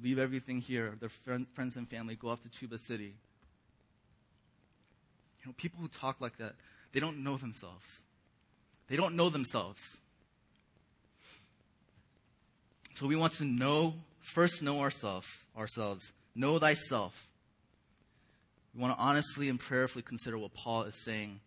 leave 0.02 0.18
everything 0.18 0.60
here, 0.60 0.96
their 0.98 1.08
friend, 1.08 1.46
friends 1.48 1.76
and 1.76 1.88
family, 1.88 2.16
go 2.16 2.28
off 2.28 2.40
to 2.42 2.48
Tuba 2.48 2.78
City? 2.78 3.14
You 5.40 5.46
know, 5.46 5.54
people 5.56 5.80
who 5.80 5.88
talk 5.88 6.20
like 6.20 6.38
that, 6.38 6.54
they 6.92 7.00
don't 7.00 7.22
know 7.22 7.36
themselves. 7.36 8.02
They 8.88 8.96
don't 8.96 9.16
know 9.16 9.28
themselves. 9.28 9.98
So 12.94 13.06
we 13.06 13.16
want 13.16 13.32
to 13.34 13.44
know, 13.44 13.94
first 14.20 14.62
know 14.62 14.80
ourselves, 14.80 15.26
ourselves. 15.56 16.12
Know 16.34 16.58
thyself. 16.58 17.28
We 18.74 18.80
want 18.80 18.96
to 18.96 19.02
honestly 19.02 19.48
and 19.48 19.60
prayerfully 19.60 20.02
consider 20.02 20.38
what 20.38 20.54
Paul 20.54 20.84
is 20.84 21.04
saying 21.04 21.40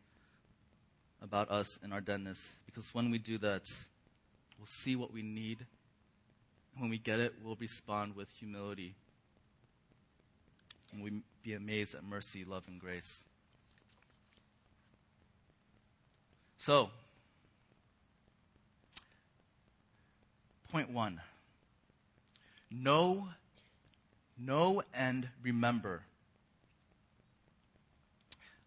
about 1.22 1.50
us 1.50 1.80
and 1.82 1.92
our 1.92 2.02
deadness. 2.02 2.54
Because 2.66 2.94
when 2.94 3.10
we 3.10 3.18
do 3.18 3.38
that, 3.40 3.64
we'll 4.60 4.68
see 4.68 4.96
what 4.96 5.12
we 5.12 5.24
need. 5.24 5.66
When 6.78 6.90
we 6.90 6.98
get 6.98 7.20
it, 7.20 7.34
we'll 7.44 7.56
respond 7.56 8.16
with 8.16 8.30
humility. 8.38 8.96
And 10.94 11.02
we 11.02 11.22
be 11.44 11.54
amazed 11.54 11.96
at 11.96 12.04
mercy, 12.04 12.46
love, 12.46 12.64
and 12.68 12.80
grace. 12.80 13.24
So, 16.58 16.90
Point 20.76 20.92
one 20.92 21.22
know, 22.70 23.30
know, 24.38 24.84
and 24.94 25.28
remember. 25.42 26.04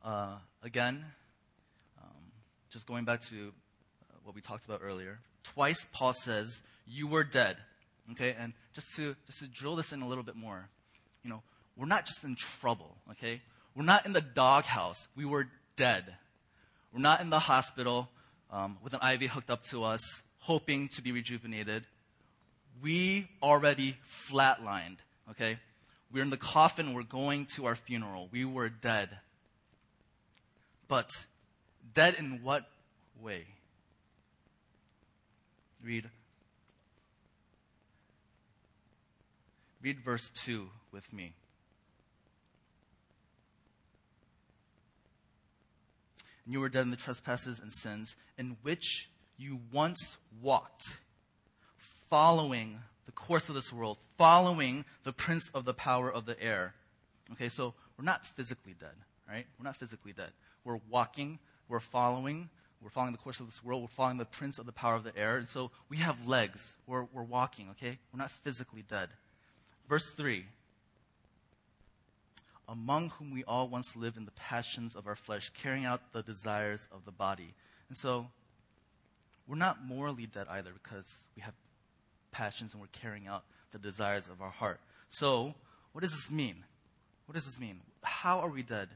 Uh, 0.04 0.36
again, 0.62 1.04
um, 2.00 2.32
just 2.70 2.86
going 2.86 3.04
back 3.04 3.20
to 3.28 3.52
uh, 4.10 4.16
what 4.24 4.34
we 4.34 4.40
talked 4.40 4.64
about 4.64 4.80
earlier, 4.82 5.18
twice 5.42 5.86
Paul 5.92 6.12
says, 6.12 6.62
You 6.86 7.06
were 7.06 7.24
dead. 7.24 7.56
Okay, 8.12 8.34
and 8.38 8.54
just 8.72 8.86
to, 8.96 9.14
just 9.26 9.40
to 9.40 9.46
drill 9.46 9.76
this 9.76 9.92
in 9.92 10.00
a 10.00 10.08
little 10.08 10.24
bit 10.24 10.36
more, 10.36 10.68
you 11.22 11.28
know, 11.28 11.42
we're 11.76 11.86
not 11.86 12.06
just 12.06 12.24
in 12.24 12.36
trouble, 12.36 12.96
okay? 13.10 13.42
We're 13.74 13.84
not 13.84 14.06
in 14.06 14.12
the 14.14 14.22
doghouse. 14.22 15.08
We 15.14 15.26
were 15.26 15.48
dead. 15.76 16.16
We're 16.92 17.02
not 17.02 17.20
in 17.20 17.28
the 17.28 17.38
hospital 17.38 18.08
um, 18.50 18.78
with 18.82 18.94
an 18.94 19.00
IV 19.02 19.30
hooked 19.30 19.50
up 19.50 19.62
to 19.64 19.84
us, 19.84 20.00
hoping 20.38 20.88
to 20.88 21.02
be 21.02 21.12
rejuvenated 21.12 21.84
we 22.82 23.28
already 23.42 23.96
flatlined, 24.08 24.98
okay? 25.30 25.58
We're 26.12 26.22
in 26.22 26.30
the 26.30 26.36
coffin, 26.36 26.94
we're 26.94 27.02
going 27.02 27.46
to 27.56 27.66
our 27.66 27.76
funeral. 27.76 28.28
We 28.30 28.44
were 28.44 28.68
dead. 28.68 29.18
But 30.86 31.10
dead 31.92 32.14
in 32.18 32.42
what 32.42 32.64
way? 33.20 33.46
Read. 35.84 36.08
Read 39.82 40.00
verse 40.00 40.30
2 40.44 40.68
with 40.92 41.12
me. 41.12 41.34
And 46.44 46.54
you 46.54 46.60
were 46.60 46.70
dead 46.70 46.82
in 46.82 46.90
the 46.90 46.96
trespasses 46.96 47.60
and 47.60 47.70
sins 47.72 48.16
in 48.38 48.56
which 48.62 49.10
you 49.36 49.60
once 49.70 50.16
walked 50.40 51.00
following 52.08 52.78
the 53.08 53.12
course 53.12 53.48
of 53.48 53.54
this 53.54 53.72
world, 53.72 53.96
following 54.18 54.84
the 55.02 55.14
prince 55.14 55.50
of 55.54 55.64
the 55.64 55.72
power 55.72 56.12
of 56.12 56.26
the 56.26 56.38
air. 56.42 56.74
Okay, 57.32 57.48
so 57.48 57.72
we're 57.96 58.04
not 58.04 58.26
physically 58.26 58.74
dead, 58.78 58.92
right? 59.26 59.46
We're 59.58 59.64
not 59.64 59.76
physically 59.76 60.12
dead. 60.12 60.28
We're 60.62 60.78
walking, 60.90 61.38
we're 61.70 61.80
following, 61.80 62.50
we're 62.82 62.90
following 62.90 63.12
the 63.12 63.18
course 63.18 63.40
of 63.40 63.46
this 63.46 63.64
world, 63.64 63.80
we're 63.80 63.88
following 63.88 64.18
the 64.18 64.26
prince 64.26 64.58
of 64.58 64.66
the 64.66 64.72
power 64.72 64.94
of 64.94 65.04
the 65.04 65.16
air. 65.16 65.38
And 65.38 65.48
so 65.48 65.70
we 65.88 65.96
have 65.96 66.28
legs, 66.28 66.74
we're, 66.86 67.06
we're 67.14 67.22
walking, 67.22 67.70
okay? 67.70 67.96
We're 68.12 68.18
not 68.18 68.30
physically 68.30 68.84
dead. 68.86 69.08
Verse 69.88 70.10
3 70.10 70.44
Among 72.68 73.08
whom 73.08 73.30
we 73.30 73.42
all 73.44 73.68
once 73.68 73.96
lived 73.96 74.18
in 74.18 74.26
the 74.26 74.32
passions 74.32 74.94
of 74.94 75.06
our 75.06 75.16
flesh, 75.16 75.50
carrying 75.54 75.86
out 75.86 76.12
the 76.12 76.22
desires 76.22 76.86
of 76.92 77.06
the 77.06 77.12
body. 77.12 77.54
And 77.88 77.96
so 77.96 78.26
we're 79.46 79.56
not 79.56 79.82
morally 79.82 80.26
dead 80.26 80.46
either 80.50 80.72
because 80.74 81.24
we 81.34 81.40
have 81.40 81.54
passions 82.38 82.72
and 82.72 82.80
we're 82.80 82.86
carrying 82.92 83.26
out 83.26 83.42
the 83.72 83.78
desires 83.78 84.28
of 84.28 84.40
our 84.40 84.50
heart. 84.50 84.80
So, 85.10 85.54
what 85.92 86.02
does 86.02 86.12
this 86.12 86.30
mean? 86.30 86.64
What 87.26 87.34
does 87.34 87.44
this 87.44 87.58
mean? 87.58 87.80
How 88.04 88.38
are 88.38 88.48
we 88.48 88.62
dead? 88.62 88.88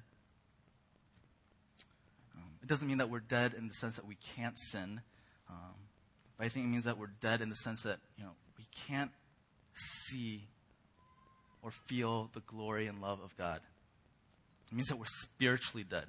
Um, 2.37 2.51
it 2.63 2.69
doesn't 2.69 2.87
mean 2.87 2.99
that 2.99 3.11
we're 3.11 3.19
dead 3.21 3.53
in 3.59 3.67
the 3.67 3.75
sense 3.75 3.97
that 3.97 4.07
we 4.07 4.17
can't 4.37 4.57
sin, 4.57 5.01
um, 5.51 5.75
but 6.39 6.47
I 6.47 6.49
think 6.49 6.67
it 6.67 6.69
means 6.69 6.85
that 6.85 6.99
we're 6.99 7.11
dead 7.21 7.41
in 7.41 7.49
the 7.49 7.57
sense 7.57 7.83
that 7.83 7.99
you 8.17 8.23
know 8.23 8.31
we 8.57 8.65
can't 8.87 9.11
see 9.75 10.47
or 11.63 11.73
feel 11.73 12.31
the 12.35 12.41
glory 12.41 12.87
and 12.87 13.01
love 13.01 13.21
of 13.25 13.37
God. 13.37 13.61
It 14.71 14.75
means 14.75 14.89
that 14.89 14.99
we're 14.99 15.05
spiritually 15.07 15.85
dead. 15.85 16.07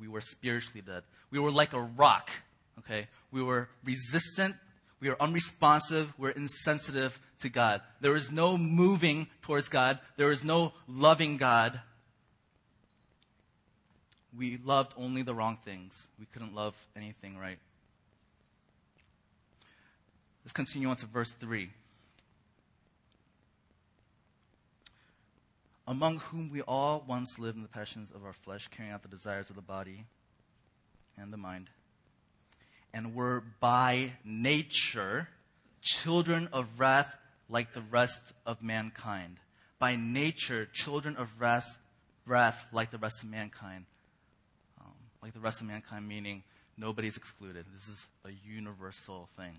We 0.00 0.08
were 0.08 0.22
spiritually 0.22 0.82
dead. 0.84 1.02
We 1.30 1.38
were 1.38 1.50
like 1.50 1.74
a 1.74 1.80
rock. 1.80 2.30
Okay, 2.78 3.08
we 3.30 3.42
were 3.42 3.68
resistant 3.84 4.56
we 5.02 5.08
are 5.08 5.16
unresponsive. 5.18 6.14
We're 6.16 6.30
insensitive 6.30 7.20
to 7.40 7.48
God. 7.48 7.80
There 8.00 8.14
is 8.14 8.30
no 8.30 8.56
moving 8.56 9.26
towards 9.42 9.68
God. 9.68 9.98
There 10.16 10.30
is 10.30 10.44
no 10.44 10.74
loving 10.86 11.38
God. 11.38 11.80
We 14.38 14.58
loved 14.64 14.94
only 14.96 15.22
the 15.22 15.34
wrong 15.34 15.58
things. 15.64 16.06
We 16.20 16.26
couldn't 16.26 16.54
love 16.54 16.76
anything 16.96 17.36
right. 17.36 17.58
Let's 20.44 20.52
continue 20.52 20.88
on 20.88 20.96
to 20.96 21.06
verse 21.06 21.30
3. 21.30 21.70
Among 25.88 26.18
whom 26.18 26.48
we 26.48 26.62
all 26.62 27.04
once 27.08 27.40
lived 27.40 27.56
in 27.56 27.62
the 27.62 27.68
passions 27.68 28.12
of 28.14 28.24
our 28.24 28.32
flesh, 28.32 28.68
carrying 28.68 28.94
out 28.94 29.02
the 29.02 29.08
desires 29.08 29.50
of 29.50 29.56
the 29.56 29.62
body 29.62 30.04
and 31.18 31.32
the 31.32 31.36
mind 31.36 31.70
and 32.94 33.14
were 33.14 33.42
by 33.60 34.12
nature 34.24 35.28
children 35.80 36.48
of 36.52 36.66
wrath 36.78 37.18
like 37.48 37.74
the 37.74 37.82
rest 37.82 38.32
of 38.46 38.62
mankind. 38.62 39.36
By 39.78 39.96
nature, 39.96 40.68
children 40.72 41.16
of 41.16 41.28
wrath, 41.38 41.78
wrath 42.26 42.66
like 42.72 42.90
the 42.90 42.98
rest 42.98 43.22
of 43.22 43.30
mankind. 43.30 43.84
Um, 44.80 44.92
like 45.22 45.34
the 45.34 45.40
rest 45.40 45.60
of 45.60 45.66
mankind, 45.66 46.06
meaning 46.06 46.44
nobody's 46.76 47.16
excluded. 47.16 47.66
This 47.72 47.88
is 47.88 48.06
a 48.24 48.30
universal 48.48 49.28
thing. 49.36 49.56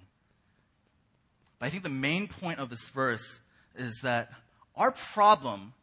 But 1.60 1.68
I 1.68 1.70
think 1.70 1.84
the 1.84 1.90
main 1.90 2.28
point 2.28 2.60
of 2.60 2.70
this 2.70 2.88
verse 2.88 3.42
is 3.76 4.00
that 4.02 4.32
our 4.76 4.92
problem 4.92 5.74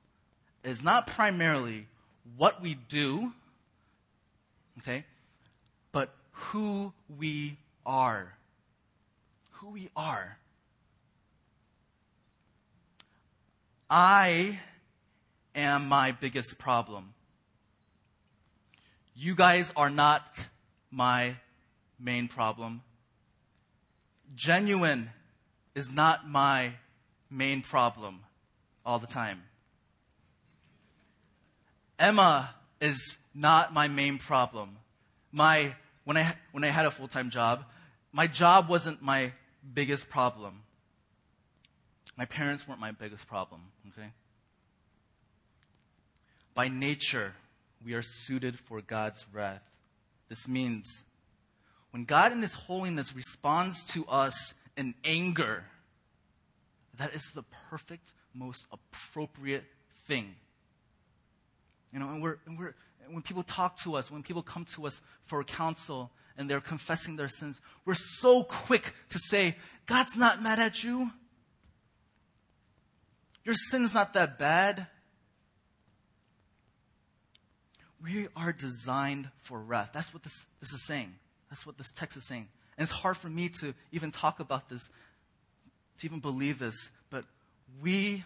is 0.64 0.82
not 0.82 1.06
primarily 1.06 1.86
what 2.36 2.60
we 2.60 2.74
do, 2.74 3.32
okay, 4.78 5.04
but 5.92 6.14
who 6.48 6.92
we 7.18 7.56
are. 7.84 8.34
Who 9.52 9.70
we 9.70 9.88
are. 9.96 10.38
I 13.88 14.60
am 15.54 15.88
my 15.88 16.12
biggest 16.12 16.58
problem. 16.58 17.14
You 19.14 19.34
guys 19.34 19.72
are 19.76 19.90
not 19.90 20.48
my 20.90 21.34
main 21.98 22.28
problem. 22.28 22.82
Genuine 24.34 25.10
is 25.74 25.90
not 25.90 26.28
my 26.28 26.72
main 27.30 27.62
problem 27.62 28.20
all 28.86 28.98
the 28.98 29.06
time. 29.06 29.42
Emma 31.98 32.54
is 32.80 33.18
not 33.34 33.74
my 33.74 33.88
main 33.88 34.18
problem. 34.18 34.78
My, 35.32 35.74
when, 36.10 36.16
I, 36.16 36.34
when 36.50 36.64
I 36.64 36.70
had 36.70 36.86
a 36.86 36.90
full 36.90 37.06
time 37.06 37.30
job, 37.30 37.64
my 38.10 38.26
job 38.26 38.68
wasn't 38.68 39.00
my 39.00 39.30
biggest 39.74 40.08
problem. 40.08 40.62
My 42.16 42.24
parents 42.24 42.66
weren't 42.66 42.80
my 42.80 42.90
biggest 42.90 43.28
problem, 43.28 43.60
okay? 43.90 44.08
By 46.52 46.66
nature, 46.66 47.34
we 47.86 47.94
are 47.94 48.02
suited 48.02 48.58
for 48.58 48.80
God's 48.80 49.24
wrath. 49.32 49.62
This 50.28 50.48
means 50.48 51.04
when 51.92 52.04
God 52.06 52.32
in 52.32 52.42
His 52.42 52.54
holiness 52.54 53.14
responds 53.14 53.84
to 53.92 54.04
us 54.06 54.54
in 54.76 54.94
anger, 55.04 55.62
that 56.98 57.14
is 57.14 57.30
the 57.36 57.44
perfect, 57.70 58.14
most 58.34 58.66
appropriate 58.72 59.62
thing. 60.08 60.34
You 61.92 62.00
know, 62.00 62.08
and 62.08 62.20
we're, 62.20 62.38
and 62.46 62.58
we're, 62.58 62.74
when 63.08 63.22
people 63.22 63.42
talk 63.42 63.78
to 63.82 63.96
us, 63.96 64.10
when 64.10 64.22
people 64.22 64.42
come 64.42 64.64
to 64.76 64.86
us 64.86 65.00
for 65.24 65.42
counsel 65.44 66.10
and 66.36 66.48
they're 66.48 66.60
confessing 66.60 67.16
their 67.16 67.28
sins, 67.28 67.60
we're 67.84 67.94
so 67.94 68.42
quick 68.44 68.94
to 69.10 69.18
say, 69.18 69.56
God's 69.86 70.16
not 70.16 70.42
mad 70.42 70.58
at 70.58 70.84
you. 70.84 71.10
Your 73.44 73.54
sin's 73.54 73.94
not 73.94 74.12
that 74.12 74.38
bad. 74.38 74.86
We 78.02 78.28
are 78.36 78.52
designed 78.52 79.28
for 79.42 79.60
wrath. 79.60 79.90
That's 79.92 80.14
what 80.14 80.22
this, 80.22 80.46
this 80.60 80.72
is 80.72 80.86
saying. 80.86 81.14
That's 81.50 81.66
what 81.66 81.76
this 81.76 81.90
text 81.92 82.16
is 82.16 82.26
saying. 82.26 82.48
And 82.78 82.84
it's 82.84 82.92
hard 82.92 83.16
for 83.16 83.28
me 83.28 83.48
to 83.60 83.74
even 83.92 84.10
talk 84.10 84.40
about 84.40 84.68
this, 84.68 84.88
to 85.98 86.06
even 86.06 86.20
believe 86.20 86.58
this, 86.58 86.90
but 87.10 87.24
we 87.82 88.24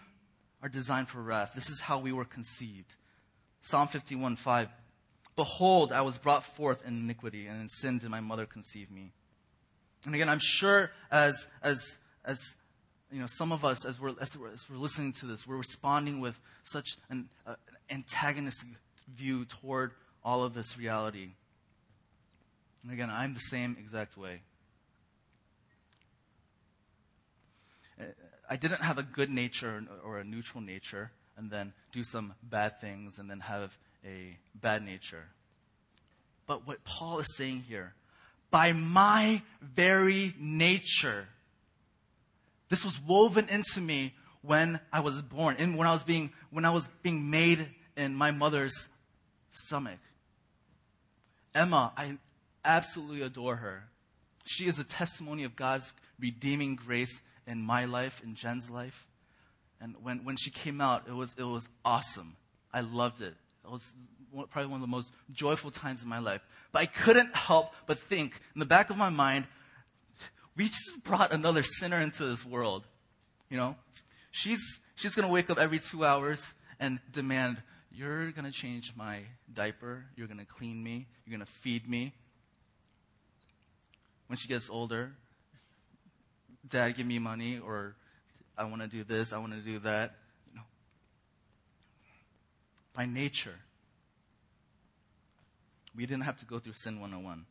are 0.61 0.69
designed 0.69 1.09
for 1.09 1.21
wrath. 1.21 1.51
This 1.55 1.69
is 1.69 1.81
how 1.81 1.99
we 1.99 2.11
were 2.11 2.23
conceived. 2.23 2.95
Psalm 3.65 3.87
51 3.87 4.35
5. 4.35 4.69
Behold, 5.35 5.91
I 5.91 6.01
was 6.01 6.19
brought 6.19 6.43
forth 6.43 6.85
in 6.85 6.99
iniquity, 6.99 7.47
and 7.47 7.59
in 7.59 7.67
sin 7.67 7.97
did 7.97 8.11
my 8.11 8.21
mother 8.21 8.45
conceive 8.45 8.91
me. 8.91 9.11
And 10.05 10.13
again, 10.13 10.29
I'm 10.29 10.39
sure 10.39 10.91
as, 11.11 11.47
as, 11.63 11.97
as 12.23 12.39
you 13.11 13.19
know, 13.19 13.25
some 13.25 13.51
of 13.51 13.65
us, 13.65 13.83
as 13.83 13.99
we're, 13.99 14.13
as 14.21 14.37
we're, 14.37 14.51
as 14.51 14.69
we're 14.69 14.77
listening 14.77 15.13
to 15.13 15.25
this, 15.25 15.47
we're 15.47 15.57
responding 15.57 16.19
with 16.19 16.39
such 16.61 16.97
an 17.09 17.27
uh, 17.47 17.55
antagonistic 17.89 18.69
view 19.11 19.45
toward 19.45 19.93
all 20.23 20.43
of 20.43 20.53
this 20.53 20.77
reality. 20.77 21.31
And 22.83 22.91
again, 22.93 23.09
I'm 23.09 23.33
the 23.33 23.39
same 23.39 23.75
exact 23.79 24.15
way. 24.15 24.41
Uh, 27.99 28.03
I 28.47 28.57
didn't 28.57 28.83
have 28.83 28.99
a 28.99 29.03
good 29.03 29.31
nature 29.31 29.83
or 30.03 30.19
a 30.19 30.23
neutral 30.23 30.61
nature 30.61 31.11
and 31.37 31.49
then 31.51 31.73
do 31.91 32.03
some 32.03 32.33
bad 32.43 32.79
things 32.79 33.19
and 33.19 33.29
then 33.29 33.41
have 33.41 33.77
a 34.05 34.37
bad 34.53 34.83
nature. 34.83 35.25
But 36.47 36.67
what 36.67 36.83
Paul 36.83 37.19
is 37.19 37.35
saying 37.35 37.65
here, 37.67 37.93
by 38.51 38.71
my 38.71 39.41
very 39.61 40.33
nature, 40.39 41.27
this 42.69 42.83
was 42.83 42.99
woven 43.01 43.49
into 43.49 43.81
me 43.81 44.13
when 44.41 44.79
I 44.93 44.99
was 44.99 45.21
born, 45.21 45.55
and 45.57 45.75
when 45.75 45.87
I 45.87 45.91
was 45.91 46.03
being 46.03 46.31
when 46.51 46.65
I 46.65 46.69
was 46.69 46.87
being 47.01 47.29
made 47.29 47.67
in 47.97 48.13
my 48.13 48.31
mother's 48.31 48.89
stomach. 49.51 49.99
Emma, 51.53 51.93
I 51.97 52.17
absolutely 52.63 53.21
adore 53.21 53.57
her. 53.57 53.85
She 54.45 54.67
is 54.67 54.77
a 54.77 54.83
testimony 54.83 55.43
of 55.43 55.55
God's 55.55 55.93
redeeming 56.19 56.75
grace 56.75 57.21
in 57.47 57.61
my 57.61 57.85
life, 57.85 58.21
in 58.23 58.35
Jen's 58.35 58.69
life. 58.69 59.07
And 59.85 59.93
when, 60.01 60.23
when 60.23 60.35
she 60.35 60.49
came 60.49 60.81
out, 60.81 61.07
it 61.07 61.13
was, 61.13 61.35
it 61.37 61.43
was 61.43 61.69
awesome. 61.85 62.37
I 62.73 62.81
loved 62.81 63.21
it. 63.21 63.35
It 63.63 63.69
was 63.69 63.93
probably 64.49 64.65
one 64.65 64.77
of 64.77 64.81
the 64.81 64.87
most 64.87 65.13
joyful 65.31 65.69
times 65.69 66.01
in 66.01 66.09
my 66.09 66.17
life. 66.17 66.41
But 66.71 66.79
I 66.79 66.85
couldn't 66.87 67.35
help 67.35 67.71
but 67.85 67.99
think 67.99 68.39
in 68.55 68.59
the 68.59 68.65
back 68.65 68.89
of 68.89 68.97
my 68.97 69.11
mind, 69.11 69.45
we 70.57 70.65
just 70.65 71.03
brought 71.03 71.31
another 71.31 71.61
sinner 71.61 71.99
into 71.99 72.25
this 72.25 72.43
world. 72.43 72.87
You 73.47 73.57
know, 73.57 73.75
she's, 74.31 74.79
she's 74.95 75.13
going 75.13 75.27
to 75.27 75.31
wake 75.31 75.51
up 75.51 75.59
every 75.59 75.77
two 75.77 76.03
hours 76.03 76.55
and 76.79 76.97
demand, 77.11 77.61
You're 77.91 78.31
going 78.31 78.45
to 78.45 78.51
change 78.51 78.91
my 78.95 79.19
diaper. 79.53 80.05
You're 80.15 80.25
going 80.25 80.39
to 80.39 80.45
clean 80.45 80.83
me. 80.83 81.05
You're 81.27 81.37
going 81.37 81.45
to 81.45 81.51
feed 81.51 81.87
me. 81.87 82.11
When 84.25 84.37
she 84.37 84.47
gets 84.47 84.67
older, 84.67 85.11
Dad, 86.67 86.95
give 86.95 87.05
me 87.05 87.19
money, 87.19 87.59
or 87.59 87.95
I 88.57 88.65
want 88.65 88.81
to 88.81 88.87
do 88.87 89.03
this, 89.03 89.33
I 89.33 89.37
want 89.37 89.53
to 89.53 89.59
do 89.59 89.79
that. 89.79 90.15
You 90.49 90.57
know, 90.57 90.63
by 92.93 93.05
nature, 93.05 93.55
we 95.95 96.05
didn't 96.05 96.23
have 96.23 96.37
to 96.37 96.45
go 96.45 96.59
through 96.59 96.73
Sin 96.73 96.99
101. 96.99 97.45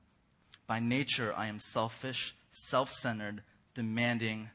By 0.66 0.80
nature, 0.80 1.34
I 1.36 1.46
am 1.46 1.58
selfish, 1.58 2.34
self 2.50 2.90
centered, 2.90 3.42
demanding, 3.74 4.48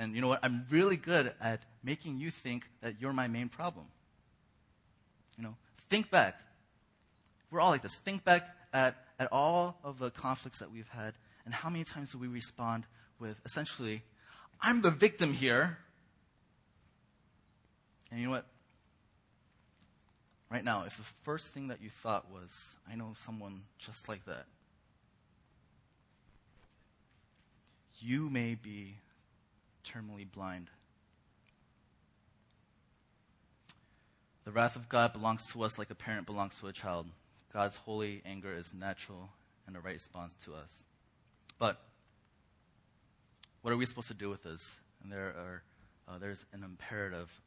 and 0.00 0.14
you 0.14 0.22
know 0.22 0.28
what? 0.28 0.40
I'm 0.42 0.64
really 0.70 0.96
good 0.96 1.34
at 1.42 1.60
making 1.84 2.16
you 2.16 2.30
think 2.30 2.64
that 2.80 2.94
you're 3.00 3.12
my 3.12 3.28
main 3.28 3.50
problem. 3.50 3.84
You 5.36 5.44
know, 5.44 5.56
think 5.90 6.10
back. 6.10 6.40
We're 7.50 7.60
all 7.60 7.70
like 7.70 7.82
this. 7.82 7.96
Think 7.96 8.24
back 8.24 8.48
at, 8.72 8.96
at 9.18 9.28
all 9.30 9.78
of 9.84 9.98
the 9.98 10.10
conflicts 10.10 10.60
that 10.60 10.70
we've 10.70 10.88
had, 10.88 11.12
and 11.44 11.52
how 11.52 11.68
many 11.68 11.84
times 11.84 12.12
do 12.12 12.18
we 12.18 12.28
respond 12.28 12.86
with 13.18 13.36
essentially, 13.44 14.02
I'm 14.62 14.82
the 14.82 14.90
victim 14.90 15.32
here. 15.32 15.78
And 18.10 18.20
you 18.20 18.26
know 18.26 18.32
what? 18.32 18.46
Right 20.50 20.64
now, 20.64 20.84
if 20.84 20.96
the 20.96 21.02
first 21.02 21.48
thing 21.50 21.68
that 21.68 21.80
you 21.80 21.90
thought 21.90 22.30
was, 22.30 22.74
I 22.90 22.96
know 22.96 23.14
someone 23.16 23.62
just 23.78 24.08
like 24.08 24.24
that, 24.26 24.46
you 28.00 28.28
may 28.28 28.56
be 28.56 28.96
terminally 29.84 30.30
blind. 30.30 30.68
The 34.44 34.50
wrath 34.50 34.74
of 34.74 34.88
God 34.88 35.12
belongs 35.12 35.46
to 35.52 35.62
us 35.62 35.78
like 35.78 35.90
a 35.90 35.94
parent 35.94 36.26
belongs 36.26 36.58
to 36.58 36.66
a 36.66 36.72
child. 36.72 37.06
God's 37.52 37.76
holy 37.76 38.22
anger 38.24 38.52
is 38.52 38.72
natural 38.74 39.30
and 39.66 39.76
a 39.76 39.80
right 39.80 39.94
response 39.94 40.34
to 40.44 40.54
us. 40.54 40.82
But 41.58 41.80
what 43.62 43.72
are 43.72 43.76
we 43.76 43.86
supposed 43.86 44.08
to 44.08 44.14
do 44.14 44.30
with 44.30 44.42
this? 44.42 44.74
And 45.02 45.12
there 45.12 45.28
are, 45.28 45.62
uh, 46.08 46.18
there's 46.18 46.46
an 46.52 46.62
imperative 46.62 47.40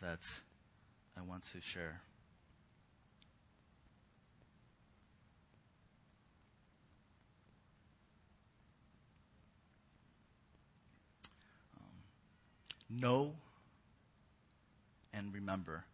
that 0.00 0.26
I 1.16 1.22
want 1.22 1.44
to 1.52 1.60
share. 1.60 2.00
Um, 11.76 13.00
know 13.00 13.34
and 15.12 15.32
remember. 15.32 15.84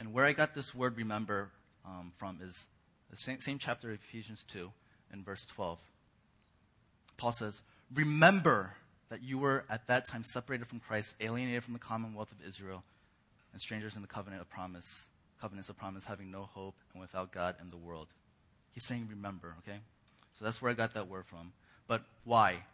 And 0.00 0.12
where 0.12 0.24
I 0.24 0.32
got 0.32 0.54
this 0.54 0.74
word 0.74 0.96
remember 0.96 1.50
um, 1.84 2.12
from 2.16 2.38
is 2.42 2.68
the 3.10 3.16
same, 3.16 3.40
same 3.40 3.58
chapter 3.58 3.90
of 3.90 3.96
Ephesians 3.96 4.44
2 4.48 4.72
in 5.12 5.22
verse 5.22 5.44
12. 5.44 5.78
Paul 7.16 7.32
says, 7.32 7.62
Remember 7.92 8.74
that 9.14 9.22
you 9.22 9.38
were 9.38 9.64
at 9.70 9.86
that 9.86 10.04
time 10.08 10.24
separated 10.24 10.66
from 10.66 10.80
Christ, 10.80 11.14
alienated 11.20 11.62
from 11.62 11.72
the 11.72 11.78
commonwealth 11.78 12.32
of 12.32 12.44
Israel, 12.44 12.82
and 13.52 13.60
strangers 13.60 13.94
in 13.94 14.02
the 14.02 14.08
covenant 14.08 14.42
of 14.42 14.50
promise, 14.50 15.06
covenants 15.40 15.68
of 15.68 15.78
promise, 15.78 16.04
having 16.04 16.32
no 16.32 16.48
hope 16.52 16.74
and 16.92 17.00
without 17.00 17.30
God 17.30 17.54
in 17.62 17.70
the 17.70 17.76
world. 17.76 18.08
He's 18.72 18.84
saying, 18.84 19.06
remember, 19.08 19.54
okay? 19.60 19.78
So 20.36 20.44
that's 20.44 20.60
where 20.60 20.72
I 20.72 20.74
got 20.74 20.94
that 20.94 21.08
word 21.08 21.26
from. 21.26 21.52
But 21.86 22.02
why? 22.24 22.64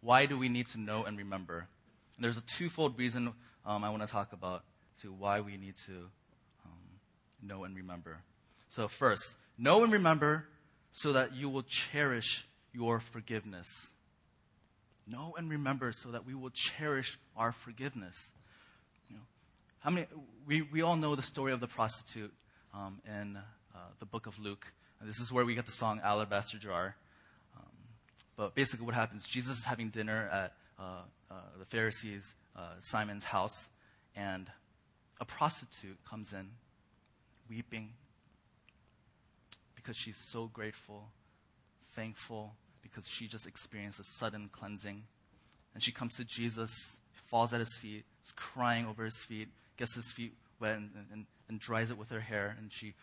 Why 0.00 0.26
do 0.26 0.38
we 0.38 0.48
need 0.48 0.68
to 0.68 0.78
know 0.78 1.02
and 1.02 1.18
remember? 1.18 1.66
And 2.14 2.24
there's 2.24 2.36
a 2.36 2.42
twofold 2.42 2.96
reason 2.96 3.32
um, 3.66 3.82
I 3.82 3.90
want 3.90 4.02
to 4.02 4.08
talk 4.08 4.32
about 4.32 4.62
to 5.02 5.12
why 5.12 5.40
we 5.40 5.56
need 5.56 5.74
to 5.86 6.10
um, 6.64 7.00
know 7.42 7.64
and 7.64 7.74
remember. 7.74 8.18
So, 8.70 8.86
first, 8.86 9.34
know 9.58 9.82
and 9.82 9.92
remember 9.92 10.46
so 10.92 11.12
that 11.12 11.34
you 11.34 11.48
will 11.48 11.64
cherish 11.64 12.46
your 12.72 13.00
forgiveness. 13.00 13.88
Know 15.10 15.34
and 15.38 15.50
remember 15.50 15.92
so 15.92 16.10
that 16.10 16.26
we 16.26 16.34
will 16.34 16.50
cherish 16.50 17.18
our 17.36 17.52
forgiveness. 17.52 18.32
You 19.08 19.16
know, 19.16 19.22
how 19.80 19.90
many, 19.90 20.06
we, 20.46 20.62
we 20.62 20.82
all 20.82 20.96
know 20.96 21.14
the 21.14 21.22
story 21.22 21.52
of 21.52 21.60
the 21.60 21.66
prostitute 21.66 22.32
um, 22.74 23.00
in 23.06 23.38
uh, 23.74 23.78
the 24.00 24.06
book 24.06 24.26
of 24.26 24.38
Luke. 24.38 24.72
This 25.00 25.18
is 25.20 25.32
where 25.32 25.44
we 25.44 25.54
get 25.54 25.66
the 25.66 25.72
song 25.72 26.00
Alabaster 26.02 26.58
Jar. 26.58 26.96
but 28.36 28.54
basically, 28.54 28.84
what 28.84 28.94
happens 28.94 29.26
Jesus 29.26 29.58
is 29.58 29.64
having 29.64 29.90
dinner 29.90 30.28
at 30.30 30.54
uh, 30.78 31.02
uh, 31.30 31.34
the 31.58 31.64
Pharisees, 31.64 32.34
uh, 32.56 32.60
Simon's 32.80 33.24
house, 33.24 33.68
and 34.14 34.50
a 35.20 35.24
prostitute 35.24 35.98
comes 36.08 36.32
in 36.32 36.50
weeping 37.48 37.90
because 39.74 39.96
she's 39.96 40.18
so 40.30 40.46
grateful, 40.46 41.08
thankful, 41.92 42.52
because 42.90 43.08
she 43.08 43.26
just 43.26 43.46
experienced 43.46 44.00
a 44.00 44.04
sudden 44.18 44.48
cleansing. 44.52 45.04
And 45.74 45.82
she 45.82 45.92
comes 45.92 46.16
to 46.16 46.24
Jesus, 46.24 46.70
falls 47.26 47.52
at 47.52 47.60
his 47.60 47.74
feet, 47.76 48.04
is 48.24 48.32
crying 48.36 48.86
over 48.86 49.04
his 49.04 49.16
feet, 49.16 49.48
gets 49.76 49.94
his 49.94 50.10
feet 50.12 50.34
wet, 50.60 50.76
and, 50.76 50.90
and, 51.12 51.26
and 51.48 51.60
dries 51.60 51.90
it 51.90 51.98
with 51.98 52.10
her 52.10 52.20
hair. 52.20 52.56
And 52.58 52.70
she 52.72 52.94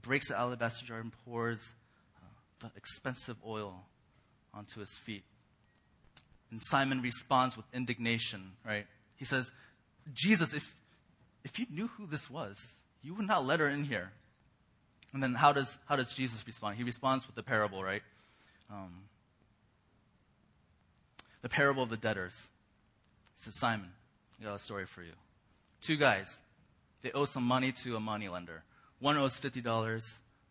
breaks 0.00 0.28
the 0.28 0.38
alabaster 0.38 0.86
jar 0.86 0.98
and 0.98 1.12
pours 1.24 1.74
uh, 2.16 2.68
the 2.68 2.76
expensive 2.76 3.36
oil 3.46 3.84
onto 4.54 4.80
his 4.80 4.90
feet. 5.04 5.24
And 6.50 6.60
Simon 6.62 7.00
responds 7.00 7.56
with 7.56 7.66
indignation, 7.74 8.52
right? 8.64 8.86
He 9.16 9.24
says, 9.24 9.50
Jesus, 10.12 10.52
if, 10.52 10.74
if 11.44 11.58
you 11.58 11.66
knew 11.70 11.88
who 11.88 12.06
this 12.06 12.30
was, 12.30 12.56
you 13.02 13.14
would 13.14 13.26
not 13.26 13.46
let 13.46 13.60
her 13.60 13.68
in 13.68 13.84
here. 13.84 14.12
And 15.12 15.22
then 15.22 15.34
how 15.34 15.52
does, 15.52 15.78
how 15.86 15.96
does 15.96 16.12
Jesus 16.12 16.46
respond? 16.46 16.76
He 16.76 16.84
responds 16.84 17.26
with 17.26 17.36
the 17.36 17.42
parable, 17.42 17.82
right? 17.82 18.02
Um, 18.70 19.02
the 21.42 21.48
parable 21.48 21.82
of 21.82 21.90
the 21.90 21.96
debtors. 21.96 22.48
He 23.36 23.42
says, 23.44 23.54
Simon, 23.54 23.90
I 24.40 24.44
got 24.44 24.54
a 24.54 24.58
story 24.58 24.86
for 24.86 25.02
you. 25.02 25.12
Two 25.80 25.96
guys, 25.96 26.38
they 27.02 27.10
owe 27.12 27.24
some 27.24 27.44
money 27.44 27.72
to 27.72 27.96
a 27.96 28.00
money 28.00 28.28
lender. 28.28 28.62
One 29.00 29.16
owes 29.16 29.38
$50, 29.40 29.62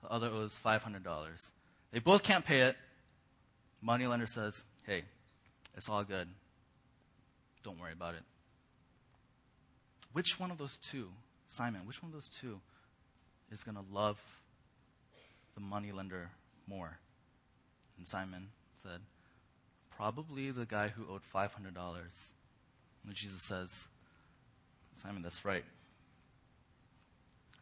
the 0.03 0.11
other 0.11 0.27
owes 0.27 0.55
$500. 0.63 1.49
They 1.91 1.99
both 1.99 2.23
can't 2.23 2.45
pay 2.45 2.61
it. 2.61 2.75
Money 3.81 4.07
lender 4.07 4.27
says, 4.27 4.63
hey, 4.85 5.03
it's 5.75 5.89
all 5.89 6.03
good. 6.03 6.27
Don't 7.63 7.79
worry 7.79 7.93
about 7.93 8.15
it. 8.15 8.23
Which 10.13 10.39
one 10.39 10.51
of 10.51 10.57
those 10.57 10.77
two, 10.77 11.09
Simon, 11.47 11.81
which 11.85 12.03
one 12.03 12.09
of 12.09 12.13
those 12.13 12.29
two 12.29 12.59
is 13.51 13.63
going 13.63 13.75
to 13.75 13.83
love 13.93 14.21
the 15.55 15.61
money 15.61 15.91
lender 15.91 16.31
more? 16.67 16.97
And 17.97 18.05
Simon 18.05 18.49
said, 18.81 18.99
probably 19.95 20.51
the 20.51 20.65
guy 20.65 20.89
who 20.89 21.05
owed 21.11 21.21
$500. 21.33 21.49
And 23.05 23.15
Jesus 23.15 23.43
says, 23.43 23.85
Simon, 24.95 25.21
that's 25.21 25.45
right. 25.45 25.63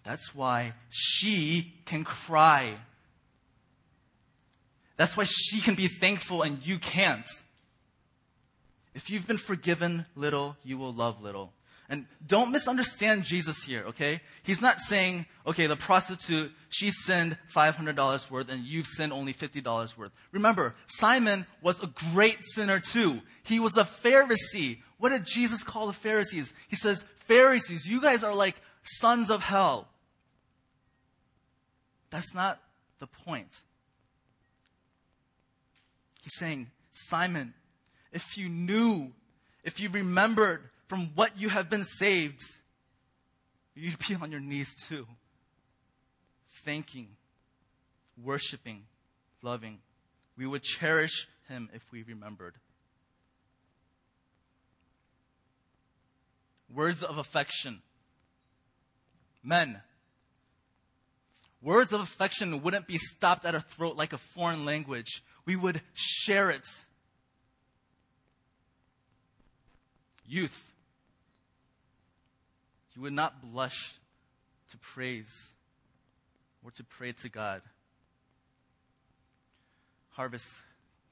That's 0.03 0.33
why 0.33 0.73
she 0.89 1.73
can 1.85 2.03
cry. 2.03 2.73
That's 4.97 5.15
why 5.15 5.25
she 5.25 5.61
can 5.61 5.75
be 5.75 5.87
thankful 5.87 6.41
and 6.41 6.65
you 6.65 6.77
can't. 6.77 7.27
If 8.93 9.09
you've 9.09 9.27
been 9.27 9.37
forgiven 9.37 10.05
little, 10.15 10.57
you 10.63 10.77
will 10.77 10.93
love 10.93 11.21
little. 11.21 11.53
And 11.91 12.05
don't 12.25 12.51
misunderstand 12.51 13.23
Jesus 13.23 13.63
here, 13.63 13.83
okay? 13.87 14.21
He's 14.43 14.61
not 14.61 14.79
saying, 14.79 15.25
okay, 15.47 15.65
the 15.65 15.75
prostitute, 15.75 16.51
she 16.69 16.91
sinned 16.91 17.35
$500 17.51 18.29
worth 18.29 18.49
and 18.49 18.63
you've 18.63 18.85
sinned 18.85 19.11
only 19.11 19.33
$50 19.33 19.97
worth. 19.97 20.11
Remember, 20.31 20.75
Simon 20.85 21.47
was 21.63 21.81
a 21.81 21.87
great 22.13 22.37
sinner 22.41 22.79
too. 22.79 23.21
He 23.41 23.59
was 23.59 23.75
a 23.75 23.83
Pharisee. 23.83 24.81
What 24.99 25.09
did 25.09 25.25
Jesus 25.25 25.63
call 25.63 25.87
the 25.87 25.93
Pharisees? 25.93 26.53
He 26.67 26.75
says, 26.75 27.05
Pharisees, 27.25 27.87
you 27.87 27.99
guys 27.99 28.23
are 28.23 28.35
like 28.35 28.61
sons 28.83 29.31
of 29.31 29.41
hell. 29.41 29.87
That's 32.11 32.35
not 32.35 32.61
the 32.99 33.07
point. 33.07 33.63
He's 36.21 36.37
saying, 36.37 36.69
Simon, 36.91 37.55
if 38.11 38.37
you 38.37 38.47
knew, 38.47 39.13
if 39.63 39.79
you 39.79 39.89
remembered 39.89 40.69
from 40.89 41.11
what 41.13 41.39
you 41.39 41.49
have 41.49 41.69
been 41.69 41.83
saved, 41.83 42.41
you'd 43.75 43.99
be 44.07 44.15
on 44.15 44.31
your 44.31 44.41
knees 44.41 44.73
too, 44.87 45.05
thanking, 46.65 47.09
worshiping, 48.21 48.83
loving. 49.43 49.77
We 50.35 50.47
would 50.47 50.63
cherish 50.63 51.27
him 51.47 51.69
if 51.73 51.83
we 51.91 52.01
remembered. 52.01 52.55
Words 56.73 57.03
of 57.03 57.19
affection. 57.19 57.81
Men, 59.43 59.81
words 61.61 61.93
of 61.93 62.01
affection 62.01 62.63
wouldn't 62.63 62.87
be 62.87 62.97
stopped 62.97 63.45
at 63.45 63.53
our 63.53 63.61
throat 63.61 63.95
like 63.95 64.11
a 64.11 64.17
foreign 64.17 64.65
language. 64.65 65.23
We 65.45 65.55
would 65.55 65.81
share 65.93 66.49
it 66.49 66.65
youth, 70.25 70.68
you 72.99 73.03
would 73.03 73.13
not 73.13 73.41
blush 73.41 73.93
to 74.71 74.77
praise 74.77 75.53
or 76.65 76.71
to 76.71 76.83
pray 76.83 77.13
to 77.13 77.29
God. 77.29 77.61
Harvest 80.09 80.49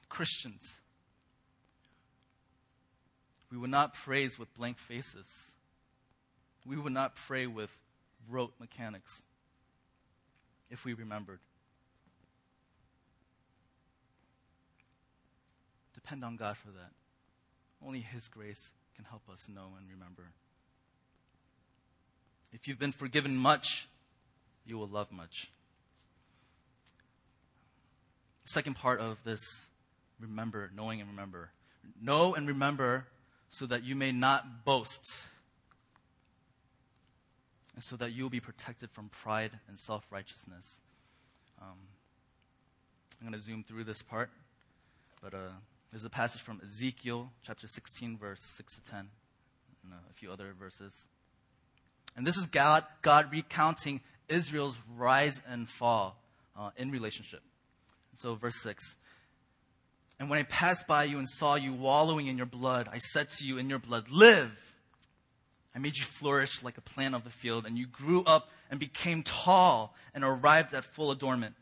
Christians, 0.09 0.81
we 3.49 3.57
would 3.57 3.69
not 3.69 3.93
praise 3.93 4.37
with 4.37 4.53
blank 4.53 4.77
faces. 4.77 5.51
We 6.65 6.75
would 6.75 6.91
not 6.91 7.15
pray 7.15 7.47
with 7.47 7.77
rote 8.29 8.51
mechanics 8.59 9.23
if 10.69 10.83
we 10.83 10.93
remembered. 10.93 11.39
Depend 15.93 16.25
on 16.25 16.35
God 16.35 16.57
for 16.57 16.71
that. 16.71 16.91
Only 17.81 18.01
His 18.01 18.27
grace 18.27 18.71
can 18.93 19.05
help 19.05 19.21
us 19.31 19.47
know 19.47 19.69
and 19.79 19.89
remember. 19.89 20.33
If 22.53 22.67
you've 22.67 22.79
been 22.79 22.91
forgiven 22.91 23.37
much, 23.37 23.87
you 24.65 24.77
will 24.77 24.87
love 24.87 25.11
much. 25.11 25.49
second 28.45 28.75
part 28.75 29.01
of 29.01 29.21
this 29.25 29.67
remember, 30.19 30.71
knowing 30.73 31.01
and 31.01 31.09
remember. 31.09 31.51
Know 32.01 32.33
and 32.33 32.47
remember 32.47 33.07
so 33.49 33.65
that 33.65 33.83
you 33.83 33.95
may 33.95 34.11
not 34.11 34.65
boast, 34.65 35.03
and 37.75 37.83
so 37.83 37.95
that 37.97 38.13
you 38.13 38.23
will 38.23 38.29
be 38.29 38.39
protected 38.39 38.89
from 38.91 39.09
pride 39.09 39.51
and 39.67 39.77
self 39.77 40.05
righteousness. 40.09 40.79
Um, 41.61 41.77
I'm 43.19 43.29
going 43.29 43.39
to 43.39 43.45
zoom 43.45 43.63
through 43.63 43.83
this 43.83 44.01
part, 44.01 44.29
but 45.21 45.33
uh, 45.33 45.57
there's 45.91 46.05
a 46.05 46.09
passage 46.09 46.41
from 46.41 46.61
Ezekiel 46.63 47.31
chapter 47.43 47.67
16, 47.67 48.17
verse 48.17 48.41
6 48.41 48.75
to 48.75 48.83
10, 48.83 48.99
and 49.83 49.93
a 49.93 50.13
few 50.13 50.31
other 50.31 50.53
verses. 50.57 51.07
And 52.17 52.25
this 52.25 52.35
is 52.35 52.47
God, 52.47 52.83
God 53.03 53.31
recounting 53.31 54.01
Israel's 54.27 54.77
rise 54.97 55.41
and 55.47 55.69
fall 55.69 56.19
uh, 56.57 56.71
in 56.75 56.91
relationship. 56.91 57.41
So, 58.15 58.33
verse 58.35 58.61
6 58.63 58.95
And 60.19 60.29
when 60.29 60.39
I 60.39 60.43
passed 60.43 60.87
by 60.87 61.03
you 61.03 61.19
and 61.19 61.29
saw 61.29 61.55
you 61.55 61.73
wallowing 61.73 62.25
in 62.27 62.35
your 62.35 62.47
blood, 62.47 62.89
I 62.91 62.97
said 62.97 63.29
to 63.37 63.45
you 63.45 63.59
in 63.59 63.69
your 63.69 63.79
blood, 63.79 64.09
Live! 64.09 64.73
I 65.75 65.79
made 65.79 65.95
you 65.95 66.05
flourish 66.05 66.63
like 66.63 66.79
a 66.79 66.81
plant 66.81 67.13
of 67.13 67.23
the 67.23 67.29
field, 67.29 67.67
and 67.67 67.77
you 67.77 67.85
grew 67.85 68.23
up 68.23 68.49
and 68.71 68.79
became 68.79 69.21
tall 69.21 69.95
and 70.15 70.23
arrived 70.23 70.73
at 70.73 70.83
full 70.83 71.11
adornment. 71.11 71.53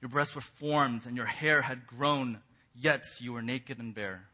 Your 0.00 0.08
breasts 0.08 0.34
were 0.34 0.40
formed, 0.40 1.06
and 1.06 1.16
your 1.16 1.26
hair 1.26 1.62
had 1.62 1.86
grown 1.86 2.40
yet 2.74 3.04
you 3.20 3.32
were 3.32 3.42
naked 3.42 3.78
and 3.78 3.94
bare. 3.94 4.24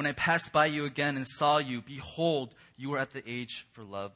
When 0.00 0.06
I 0.06 0.12
passed 0.12 0.50
by 0.50 0.64
you 0.64 0.86
again 0.86 1.16
and 1.16 1.26
saw 1.26 1.58
you, 1.58 1.82
behold, 1.82 2.54
you 2.78 2.88
were 2.88 2.96
at 2.96 3.10
the 3.10 3.22
age 3.26 3.66
for 3.72 3.84
love. 3.84 4.12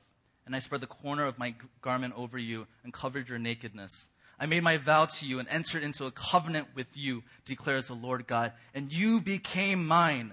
And 0.47 0.57
I 0.57 0.59
spread 0.59 0.81
the 0.81 0.87
corner 0.87 1.27
of 1.27 1.39
my 1.39 1.55
garment 1.83 2.15
over 2.17 2.39
you 2.39 2.67
and 2.83 2.91
covered 2.91 3.29
your 3.29 3.39
nakedness. 3.39 4.09
I 4.41 4.47
made 4.47 4.63
my 4.63 4.79
vow 4.79 5.05
to 5.05 5.27
you 5.27 5.39
and 5.41 5.49
entered 5.51 5.83
into 5.83 6.07
a 6.07 6.11
covenant 6.11 6.69
with 6.75 6.87
you, 6.97 7.23
declares 7.45 7.89
the 7.89 7.95
Lord 7.95 8.27
God, 8.27 8.55
and 8.73 8.91
you 8.91 9.21
became 9.21 9.87
mine. 9.87 10.33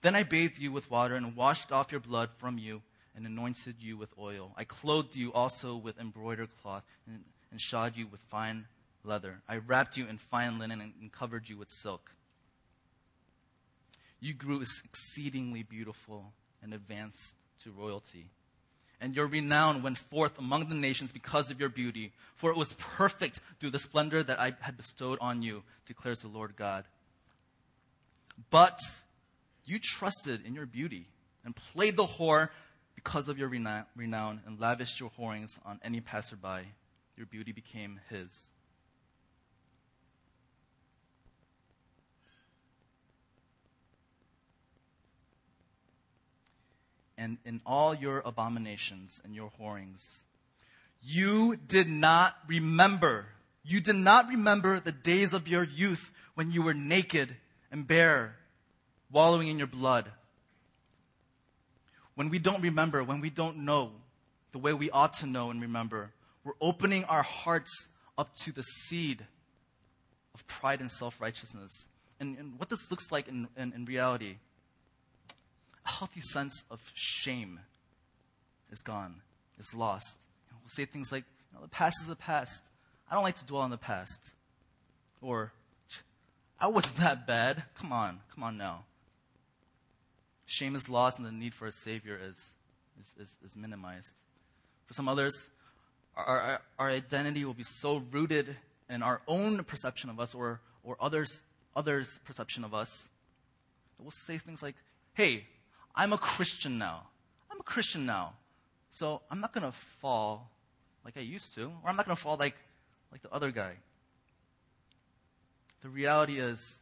Then 0.00 0.16
I 0.16 0.24
bathed 0.24 0.58
you 0.58 0.72
with 0.72 0.90
water 0.90 1.14
and 1.14 1.36
washed 1.36 1.70
off 1.70 1.92
your 1.92 2.00
blood 2.00 2.30
from 2.36 2.58
you 2.58 2.82
and 3.14 3.24
anointed 3.24 3.76
you 3.78 3.96
with 3.96 4.10
oil. 4.18 4.52
I 4.56 4.64
clothed 4.64 5.14
you 5.14 5.32
also 5.32 5.76
with 5.76 6.00
embroidered 6.00 6.50
cloth 6.60 6.82
and, 7.06 7.22
and 7.52 7.60
shod 7.60 7.96
you 7.96 8.08
with 8.08 8.22
fine 8.22 8.66
leather. 9.04 9.40
I 9.48 9.58
wrapped 9.58 9.96
you 9.96 10.08
in 10.08 10.18
fine 10.18 10.58
linen 10.58 10.80
and, 10.80 10.94
and 11.00 11.12
covered 11.12 11.48
you 11.48 11.56
with 11.56 11.70
silk. 11.70 12.16
You 14.20 14.34
grew 14.34 14.60
exceedingly 14.60 15.62
beautiful 15.62 16.32
and 16.62 16.74
advanced 16.74 17.36
to 17.64 17.72
royalty. 17.72 18.26
And 19.00 19.16
your 19.16 19.26
renown 19.26 19.82
went 19.82 19.96
forth 19.96 20.38
among 20.38 20.68
the 20.68 20.74
nations 20.74 21.10
because 21.10 21.50
of 21.50 21.58
your 21.58 21.70
beauty, 21.70 22.12
for 22.34 22.50
it 22.50 22.56
was 22.56 22.74
perfect 22.74 23.40
through 23.58 23.70
the 23.70 23.78
splendor 23.78 24.22
that 24.22 24.38
I 24.38 24.52
had 24.60 24.76
bestowed 24.76 25.18
on 25.22 25.42
you, 25.42 25.62
declares 25.86 26.20
the 26.20 26.28
Lord 26.28 26.54
God. 26.54 26.84
But 28.50 28.78
you 29.64 29.78
trusted 29.78 30.44
in 30.44 30.54
your 30.54 30.66
beauty 30.66 31.06
and 31.44 31.56
played 31.56 31.96
the 31.96 32.04
whore 32.04 32.50
because 32.94 33.28
of 33.28 33.38
your 33.38 33.48
renown 33.48 34.40
and 34.46 34.60
lavished 34.60 35.00
your 35.00 35.10
whorings 35.10 35.58
on 35.64 35.80
any 35.82 36.00
passerby. 36.00 36.72
your 37.16 37.26
beauty 37.26 37.52
became 37.52 38.00
his. 38.10 38.50
And 47.20 47.36
in 47.44 47.60
all 47.66 47.94
your 47.94 48.22
abominations 48.24 49.20
and 49.22 49.34
your 49.34 49.50
whorings, 49.58 50.22
you 51.02 51.56
did 51.56 51.86
not 51.86 52.34
remember. 52.48 53.26
You 53.62 53.80
did 53.80 53.96
not 53.96 54.28
remember 54.28 54.80
the 54.80 54.90
days 54.90 55.34
of 55.34 55.46
your 55.46 55.62
youth 55.62 56.10
when 56.34 56.50
you 56.50 56.62
were 56.62 56.72
naked 56.72 57.36
and 57.70 57.86
bare, 57.86 58.36
wallowing 59.12 59.48
in 59.48 59.58
your 59.58 59.66
blood. 59.66 60.10
When 62.14 62.30
we 62.30 62.38
don't 62.38 62.62
remember, 62.62 63.04
when 63.04 63.20
we 63.20 63.28
don't 63.28 63.58
know 63.58 63.90
the 64.52 64.58
way 64.58 64.72
we 64.72 64.88
ought 64.90 65.12
to 65.18 65.26
know 65.26 65.50
and 65.50 65.60
remember, 65.60 66.12
we're 66.42 66.54
opening 66.58 67.04
our 67.04 67.22
hearts 67.22 67.88
up 68.16 68.34
to 68.44 68.52
the 68.52 68.62
seed 68.62 69.26
of 70.34 70.46
pride 70.46 70.80
and 70.80 70.90
self 70.90 71.20
righteousness. 71.20 71.86
And, 72.18 72.38
and, 72.38 72.58
what 72.58 72.70
this 72.70 72.90
looks 72.90 73.12
like 73.12 73.28
in, 73.28 73.46
in, 73.58 73.74
in 73.74 73.84
reality, 73.84 74.36
a 75.86 75.90
healthy 75.90 76.20
sense 76.20 76.64
of 76.70 76.80
shame 76.94 77.60
is 78.70 78.82
gone, 78.82 79.22
is 79.58 79.74
lost. 79.74 80.22
We'll 80.50 80.68
say 80.68 80.84
things 80.84 81.10
like, 81.10 81.24
you 81.50 81.58
know, 81.58 81.62
the 81.62 81.70
past 81.70 82.00
is 82.02 82.06
the 82.06 82.16
past. 82.16 82.68
I 83.10 83.14
don't 83.14 83.24
like 83.24 83.38
to 83.38 83.44
dwell 83.44 83.62
on 83.62 83.70
the 83.70 83.78
past. 83.78 84.32
Or, 85.20 85.52
I 86.58 86.68
wasn't 86.68 86.96
that 86.96 87.26
bad. 87.26 87.64
Come 87.74 87.92
on, 87.92 88.20
come 88.34 88.44
on 88.44 88.56
now. 88.56 88.84
Shame 90.46 90.74
is 90.74 90.88
lost 90.88 91.18
and 91.18 91.26
the 91.26 91.32
need 91.32 91.54
for 91.54 91.66
a 91.66 91.72
Savior 91.72 92.18
is, 92.22 92.54
is, 93.00 93.14
is, 93.18 93.36
is 93.44 93.56
minimized. 93.56 94.14
For 94.86 94.94
some 94.94 95.08
others, 95.08 95.48
our, 96.16 96.26
our, 96.26 96.62
our, 96.78 96.88
identity 96.88 97.44
will 97.44 97.54
be 97.54 97.62
so 97.62 98.02
rooted 98.10 98.56
in 98.88 99.02
our 99.02 99.22
own 99.28 99.62
perception 99.62 100.10
of 100.10 100.18
us 100.18 100.34
or, 100.34 100.60
or 100.82 100.96
others' 101.00 101.42
others' 101.76 102.18
perception 102.24 102.64
of 102.64 102.74
us 102.74 103.08
that 103.96 104.02
we'll 104.02 104.10
say 104.10 104.38
things 104.38 104.62
like, 104.62 104.74
hey, 105.14 105.46
I'm 106.00 106.14
a 106.14 106.18
Christian 106.18 106.78
now. 106.78 107.02
I'm 107.50 107.60
a 107.60 107.62
Christian 107.62 108.06
now. 108.06 108.32
So 108.90 109.20
I'm 109.30 109.38
not 109.38 109.52
going 109.52 109.66
to 109.66 109.72
fall 109.72 110.50
like 111.04 111.18
I 111.18 111.20
used 111.20 111.52
to, 111.56 111.66
or 111.66 111.90
I'm 111.90 111.96
not 111.96 112.06
going 112.06 112.16
to 112.16 112.22
fall 112.22 112.38
like, 112.38 112.56
like 113.12 113.20
the 113.20 113.30
other 113.30 113.50
guy. 113.50 113.74
The 115.82 115.90
reality 115.90 116.38
is, 116.38 116.80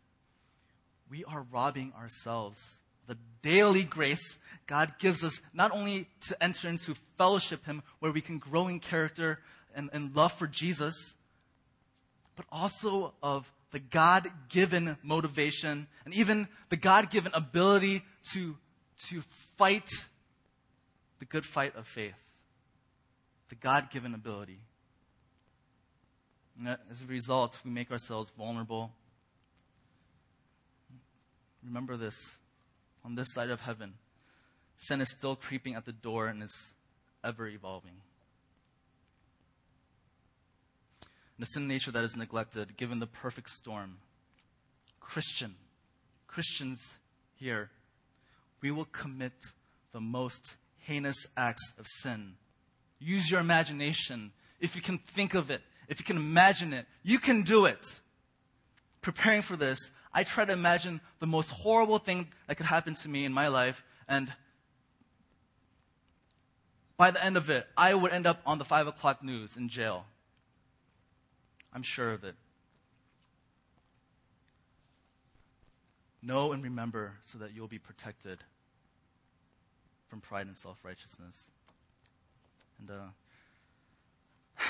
we 1.11 1.25
are 1.25 1.45
robbing 1.51 1.93
ourselves 1.99 2.79
of 3.03 3.17
the 3.17 3.19
daily 3.43 3.83
grace 3.83 4.39
God 4.69 4.93
gives 5.01 5.25
us 5.25 5.41
not 5.53 5.73
only 5.73 6.07
to 6.29 6.41
enter 6.41 6.69
into 6.69 6.95
fellowship 7.17 7.67
Him, 7.67 7.83
where 7.99 8.13
we 8.13 8.21
can 8.21 8.39
grow 8.39 8.69
in 8.69 8.79
character 8.79 9.41
and, 9.75 9.91
and 9.93 10.15
love 10.15 10.33
for 10.33 10.47
Jesus, 10.47 11.15
but 12.37 12.47
also 12.53 13.15
of 13.21 13.53
the 13.73 13.81
God 13.81 14.31
given 14.49 14.97
motivation 15.03 15.89
and 16.05 16.15
even 16.15 16.47
the 16.69 16.77
God 16.77 17.11
given 17.11 17.33
ability 17.35 18.05
to, 18.33 18.57
to 19.07 19.23
fight 19.57 19.89
the 21.19 21.25
good 21.25 21.45
fight 21.45 21.77
of 21.77 21.87
faith. 21.87 22.35
The 23.49 23.55
God 23.55 23.91
given 23.91 24.15
ability. 24.15 24.59
And 26.59 26.77
as 26.91 27.03
a 27.03 27.07
result, 27.07 27.61
we 27.65 27.71
make 27.71 27.91
ourselves 27.91 28.31
vulnerable. 28.37 28.93
Remember 31.65 31.97
this 31.97 32.39
on 33.05 33.15
this 33.15 33.33
side 33.33 33.51
of 33.51 33.61
heaven, 33.61 33.95
sin 34.77 35.01
is 35.01 35.11
still 35.11 35.37
creeping 35.37 35.75
at 35.75 35.85
the 35.85 35.93
door 35.93 36.27
and 36.27 36.43
is 36.43 36.75
ever 37.25 37.47
evolving. 37.47 38.03
And 41.37 41.45
a 41.45 41.47
sin 41.47 41.69
nature 41.69 41.93
that 41.93 42.05
is 42.05 42.17
neglected, 42.17 42.77
given 42.77 42.99
the 42.99 43.07
perfect 43.07 43.51
storm. 43.51 43.99
Christian, 45.01 45.55
Christians 46.27 46.97
here, 47.37 47.71
we 48.61 48.71
will 48.71 48.87
commit 48.87 49.33
the 49.93 50.01
most 50.01 50.57
heinous 50.77 51.27
acts 51.37 51.73
of 51.79 51.87
sin. 51.87 52.35
Use 52.99 53.31
your 53.31 53.41
imagination. 53.41 54.33
If 54.61 54.75
you 54.75 54.83
can 54.83 54.99
think 54.99 55.35
of 55.35 55.51
it, 55.51 55.63
if 55.89 56.01
you 56.01 56.05
can 56.05 56.17
imagine 56.17 56.73
it, 56.73 56.87
you 57.03 57.19
can 57.19 57.43
do 57.43 57.67
it. 57.67 58.01
Preparing 59.01 59.43
for 59.43 59.57
this, 59.57 59.79
I 60.13 60.25
try 60.25 60.45
to 60.45 60.53
imagine 60.53 61.01
the 61.21 61.27
most 61.27 61.51
horrible 61.51 61.99
thing 61.99 62.29
that 62.47 62.57
could 62.57 62.67
happen 62.67 62.95
to 62.95 63.09
me 63.09 63.25
in 63.25 63.33
my 63.33 63.49
life, 63.49 63.85
and 64.09 64.33
by 66.97 67.11
the 67.13 67.25
end 67.25 67.37
of 67.37 67.49
it, 67.49 67.67
I 67.77 67.95
would 67.95 68.13
end 68.13 68.27
up 68.27 68.43
on 68.45 68.59
the 68.59 68.65
5 68.65 68.89
o'clock 68.89 69.23
news 69.23 69.57
in 69.57 69.69
jail. 69.69 70.07
I'm 71.73 71.83
sure 71.83 72.13
of 72.13 72.25
it. 72.25 72.35
Know 76.23 76.53
and 76.53 76.63
remember 76.63 77.15
so 77.23 77.39
that 77.39 77.55
you'll 77.55 77.69
be 77.69 77.79
protected 77.79 78.39
from 80.09 80.21
pride 80.21 80.47
and 80.47 80.57
self 80.57 80.79
righteousness. 80.85 81.53
And 82.79 82.91
uh, 82.91 84.59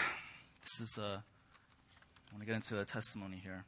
this 0.63 0.81
is, 0.81 0.99
uh, 0.99 1.21
I 1.21 2.35
want 2.35 2.41
to 2.41 2.47
get 2.47 2.57
into 2.57 2.79
a 2.81 2.85
testimony 2.85 3.37
here. 3.43 3.65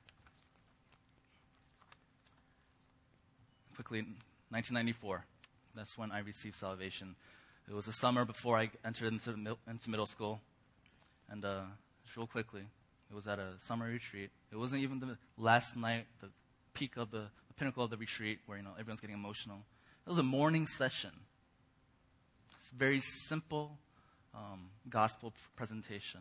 quickly, 3.82 4.00
1994. 4.50 5.24
That's 5.74 5.96
when 5.96 6.12
I 6.12 6.18
received 6.18 6.56
salvation. 6.56 7.16
It 7.68 7.74
was 7.74 7.86
the 7.86 7.92
summer 7.92 8.26
before 8.26 8.58
I 8.58 8.70
entered 8.84 9.12
into, 9.12 9.30
into 9.66 9.90
middle 9.90 10.06
school. 10.06 10.40
And 11.30 11.44
uh, 11.44 11.62
real 12.14 12.26
quickly, 12.26 12.64
it 13.10 13.14
was 13.14 13.26
at 13.26 13.38
a 13.38 13.52
summer 13.58 13.86
retreat. 13.86 14.30
It 14.52 14.56
wasn't 14.56 14.82
even 14.82 15.00
the 15.00 15.16
last 15.38 15.76
night, 15.76 16.06
the 16.20 16.28
peak 16.74 16.96
of 16.98 17.10
the 17.10 17.28
pinnacle 17.61 17.85
of 17.85 17.90
the 17.90 17.96
retreat, 17.99 18.38
where 18.46 18.57
you 18.57 18.64
know 18.64 18.73
everyone's 18.79 19.01
getting 19.01 19.14
emotional. 19.14 19.59
It 20.07 20.09
was 20.09 20.16
a 20.16 20.23
morning 20.23 20.66
session. 20.66 21.11
It's 22.57 22.73
a 22.73 22.75
very 22.75 23.01
simple 23.01 23.79
um, 24.35 24.70
gospel 24.88 25.35
presentation. 25.57 26.20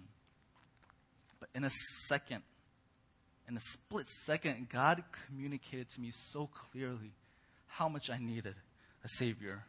But 1.39 1.47
in 1.55 1.63
a 1.63 1.69
second, 2.07 2.43
in 3.47 3.55
a 3.55 3.61
split 3.61 4.07
second, 4.25 4.67
God 4.69 5.01
communicated 5.27 5.89
to 5.91 6.01
me 6.01 6.11
so 6.11 6.47
clearly 6.47 7.11
how 7.67 7.87
much 7.87 8.09
I 8.09 8.17
needed 8.17 8.55
a 9.05 9.07
Savior. 9.07 9.63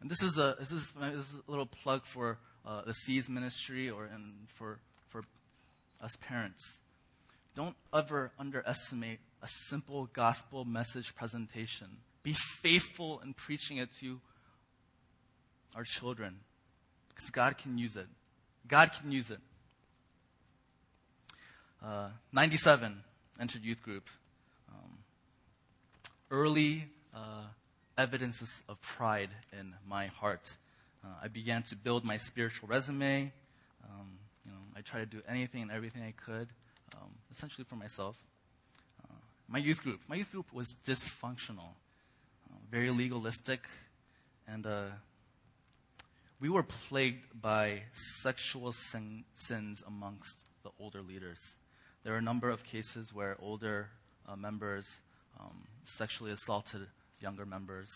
And 0.00 0.10
this 0.10 0.20
is 0.20 0.36
a, 0.36 0.56
this 0.58 0.72
is, 0.72 0.92
this 1.00 1.30
is 1.30 1.38
a 1.46 1.50
little 1.50 1.66
plug 1.66 2.04
for 2.04 2.38
uh, 2.66 2.82
the 2.82 2.92
Seas 2.92 3.28
ministry 3.28 3.88
or 3.88 4.06
and 4.06 4.48
for, 4.56 4.80
for 5.08 5.22
us 6.02 6.16
parents. 6.20 6.78
Don't 7.56 7.74
ever 7.92 8.32
underestimate 8.38 9.18
a 9.42 9.46
simple 9.48 10.10
gospel 10.12 10.66
message 10.66 11.14
presentation. 11.14 11.88
Be 12.22 12.34
faithful 12.34 13.20
in 13.24 13.32
preaching 13.32 13.78
it 13.78 13.88
to 14.00 14.20
our 15.74 15.84
children 15.84 16.40
because 17.08 17.30
God 17.30 17.56
can 17.56 17.78
use 17.78 17.96
it. 17.96 18.08
God 18.68 18.92
can 18.92 19.10
use 19.10 19.30
it. 19.30 19.38
Uh, 21.82 22.08
97, 22.30 23.02
entered 23.40 23.64
youth 23.64 23.82
group. 23.82 24.10
Um, 24.70 24.98
early 26.30 26.84
uh, 27.14 27.44
evidences 27.96 28.62
of 28.68 28.78
pride 28.82 29.30
in 29.58 29.72
my 29.88 30.08
heart. 30.08 30.58
Uh, 31.02 31.08
I 31.22 31.28
began 31.28 31.62
to 31.64 31.76
build 31.76 32.04
my 32.04 32.18
spiritual 32.18 32.68
resume. 32.68 33.32
Um, 33.82 34.18
you 34.44 34.52
know, 34.52 34.58
I 34.76 34.82
tried 34.82 35.10
to 35.10 35.16
do 35.16 35.22
anything 35.26 35.62
and 35.62 35.70
everything 35.70 36.02
I 36.02 36.12
could, 36.12 36.48
essentially 37.36 37.64
for 37.68 37.76
myself. 37.76 38.16
Uh, 39.04 39.14
my 39.46 39.58
youth 39.58 39.82
group, 39.82 40.00
my 40.08 40.16
youth 40.16 40.32
group 40.32 40.46
was 40.52 40.76
dysfunctional, 40.86 41.74
uh, 42.50 42.56
very 42.70 42.90
legalistic, 42.90 43.60
and 44.48 44.66
uh, 44.66 44.86
we 46.40 46.48
were 46.48 46.62
plagued 46.62 47.26
by 47.40 47.82
sexual 47.92 48.72
sin- 48.72 49.24
sins 49.34 49.84
amongst 49.86 50.46
the 50.62 50.70
older 50.80 51.02
leaders. 51.02 51.56
There 52.04 52.14
are 52.14 52.18
a 52.18 52.22
number 52.22 52.48
of 52.48 52.64
cases 52.64 53.12
where 53.12 53.36
older 53.38 53.90
uh, 54.26 54.36
members 54.36 55.00
um, 55.38 55.64
sexually 55.84 56.32
assaulted 56.32 56.86
younger 57.20 57.44
members. 57.44 57.90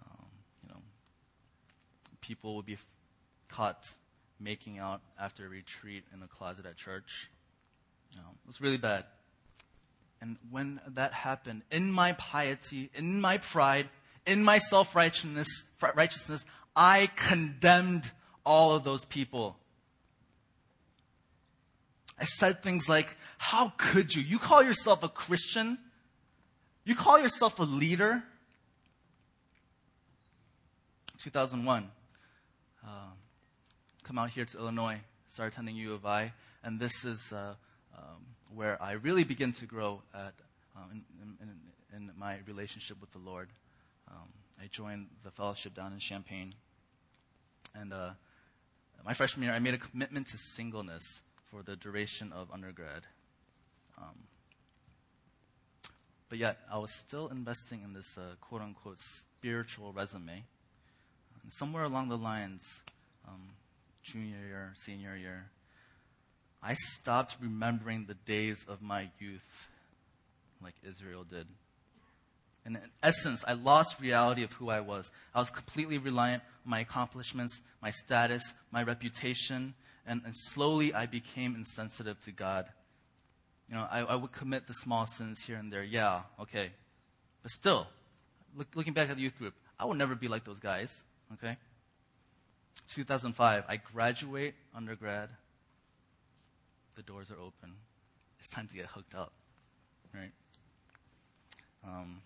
Um, 0.00 0.26
you 0.62 0.68
know, 0.68 0.80
people 2.20 2.54
would 2.56 2.66
be 2.66 2.74
f- 2.74 2.86
caught 3.48 3.88
making 4.38 4.78
out 4.78 5.00
after 5.20 5.46
a 5.46 5.48
retreat 5.48 6.04
in 6.12 6.20
the 6.20 6.28
closet 6.28 6.64
at 6.64 6.76
church. 6.76 7.28
It 8.14 8.46
was 8.46 8.60
really 8.60 8.78
bad. 8.78 9.04
And 10.20 10.36
when 10.50 10.80
that 10.88 11.12
happened, 11.12 11.62
in 11.70 11.92
my 11.92 12.12
piety, 12.12 12.90
in 12.94 13.20
my 13.20 13.38
pride, 13.38 13.88
in 14.26 14.42
my 14.42 14.58
self 14.58 14.96
righteousness, 14.96 15.64
righteousness, 15.94 16.44
I 16.74 17.10
condemned 17.14 18.10
all 18.44 18.74
of 18.74 18.84
those 18.84 19.04
people. 19.04 19.58
I 22.18 22.24
said 22.24 22.62
things 22.62 22.88
like, 22.88 23.16
How 23.36 23.72
could 23.76 24.14
you? 24.14 24.22
You 24.22 24.38
call 24.38 24.62
yourself 24.62 25.02
a 25.02 25.08
Christian? 25.08 25.78
You 26.84 26.94
call 26.94 27.20
yourself 27.20 27.58
a 27.58 27.64
leader? 27.64 28.24
2001. 31.18 31.90
Uh, 32.82 32.88
come 34.04 34.18
out 34.18 34.30
here 34.30 34.46
to 34.46 34.58
Illinois, 34.58 34.98
started 35.28 35.52
attending 35.52 35.76
U 35.76 35.92
of 35.92 36.06
I, 36.06 36.32
and 36.64 36.80
this 36.80 37.04
is 37.04 37.32
uh, 37.32 37.54
um, 37.98 38.24
where 38.54 38.80
I 38.82 38.92
really 38.92 39.24
begin 39.24 39.52
to 39.54 39.66
grow 39.66 40.02
at, 40.14 40.34
um, 40.76 41.02
in, 41.20 41.36
in, 41.40 41.50
in, 41.96 42.10
my 42.16 42.38
relationship 42.46 43.00
with 43.00 43.10
the 43.12 43.18
Lord. 43.18 43.48
Um, 44.10 44.28
I 44.62 44.66
joined 44.68 45.08
the 45.24 45.30
fellowship 45.30 45.74
down 45.74 45.92
in 45.92 45.98
Champaign. 45.98 46.54
And 47.74 47.92
uh, 47.92 48.10
my 49.04 49.14
freshman 49.14 49.44
year, 49.44 49.54
I 49.54 49.58
made 49.58 49.74
a 49.74 49.78
commitment 49.78 50.28
to 50.28 50.38
singleness 50.38 51.22
for 51.50 51.62
the 51.62 51.76
duration 51.76 52.32
of 52.32 52.50
undergrad. 52.52 53.02
Um, 53.98 54.26
but 56.28 56.38
yet, 56.38 56.58
I 56.70 56.78
was 56.78 56.92
still 56.92 57.28
investing 57.28 57.82
in 57.82 57.94
this 57.94 58.18
uh, 58.18 58.34
quote 58.40 58.62
unquote 58.62 58.98
spiritual 59.00 59.92
resume. 59.92 60.44
And 61.42 61.52
somewhere 61.52 61.84
along 61.84 62.08
the 62.08 62.18
lines, 62.18 62.82
um, 63.26 63.50
junior 64.02 64.36
year, 64.46 64.72
senior 64.76 65.16
year, 65.16 65.50
I 66.62 66.74
stopped 66.74 67.36
remembering 67.40 68.06
the 68.06 68.14
days 68.14 68.66
of 68.68 68.82
my 68.82 69.10
youth 69.18 69.68
like 70.62 70.74
Israel 70.82 71.24
did. 71.24 71.46
And 72.64 72.76
in 72.76 72.90
essence, 73.02 73.44
I 73.46 73.54
lost 73.54 74.00
reality 74.00 74.42
of 74.42 74.52
who 74.52 74.68
I 74.68 74.80
was. 74.80 75.10
I 75.34 75.38
was 75.38 75.50
completely 75.50 75.98
reliant 75.98 76.42
on 76.64 76.70
my 76.70 76.80
accomplishments, 76.80 77.62
my 77.80 77.90
status, 77.90 78.52
my 78.70 78.82
reputation, 78.82 79.74
and, 80.06 80.20
and 80.24 80.34
slowly 80.36 80.92
I 80.92 81.06
became 81.06 81.54
insensitive 81.54 82.20
to 82.24 82.32
God. 82.32 82.66
You 83.68 83.76
know, 83.76 83.86
I, 83.90 84.00
I, 84.00 84.14
would 84.16 84.32
commit 84.32 84.66
the 84.66 84.74
small 84.74 85.06
sins 85.06 85.40
here 85.46 85.56
and 85.56 85.72
there. 85.72 85.82
Yeah, 85.82 86.22
okay. 86.40 86.70
But 87.42 87.52
still, 87.52 87.86
look, 88.56 88.68
looking 88.74 88.94
back 88.94 89.10
at 89.10 89.16
the 89.16 89.22
youth 89.22 89.38
group, 89.38 89.54
I 89.78 89.84
would 89.84 89.98
never 89.98 90.14
be 90.14 90.28
like 90.28 90.44
those 90.44 90.58
guys, 90.58 91.02
okay? 91.34 91.56
2005, 92.88 93.64
I 93.68 93.76
graduate 93.76 94.54
undergrad. 94.74 95.28
The 96.98 97.04
doors 97.04 97.30
are 97.30 97.38
open. 97.38 97.74
It's 98.40 98.50
time 98.50 98.66
to 98.66 98.74
get 98.74 98.86
hooked 98.86 99.14
up, 99.14 99.32
right? 100.12 100.32
Um, 101.86 102.22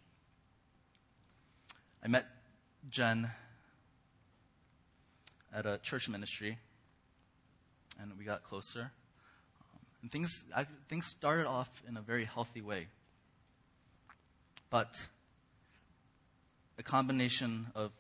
I 2.03 2.09
met 2.09 2.25
Jen 2.89 3.31
at 5.55 5.67
a 5.67 5.77
church 5.83 6.09
ministry, 6.09 6.57
and 8.01 8.13
we 8.19 8.25
got 8.25 8.45
closer. 8.45 8.81
Um, 9.75 9.81
and 10.01 10.11
things, 10.11 10.43
I, 10.57 10.65
things 10.89 11.05
started 11.07 11.47
off 11.47 11.69
in 11.87 11.99
a 11.99 12.01
very 12.01 12.25
healthy 12.25 12.63
way. 12.63 12.87
But 14.71 15.07
a 16.79 16.83
combination 16.83 17.67
of 17.75 17.93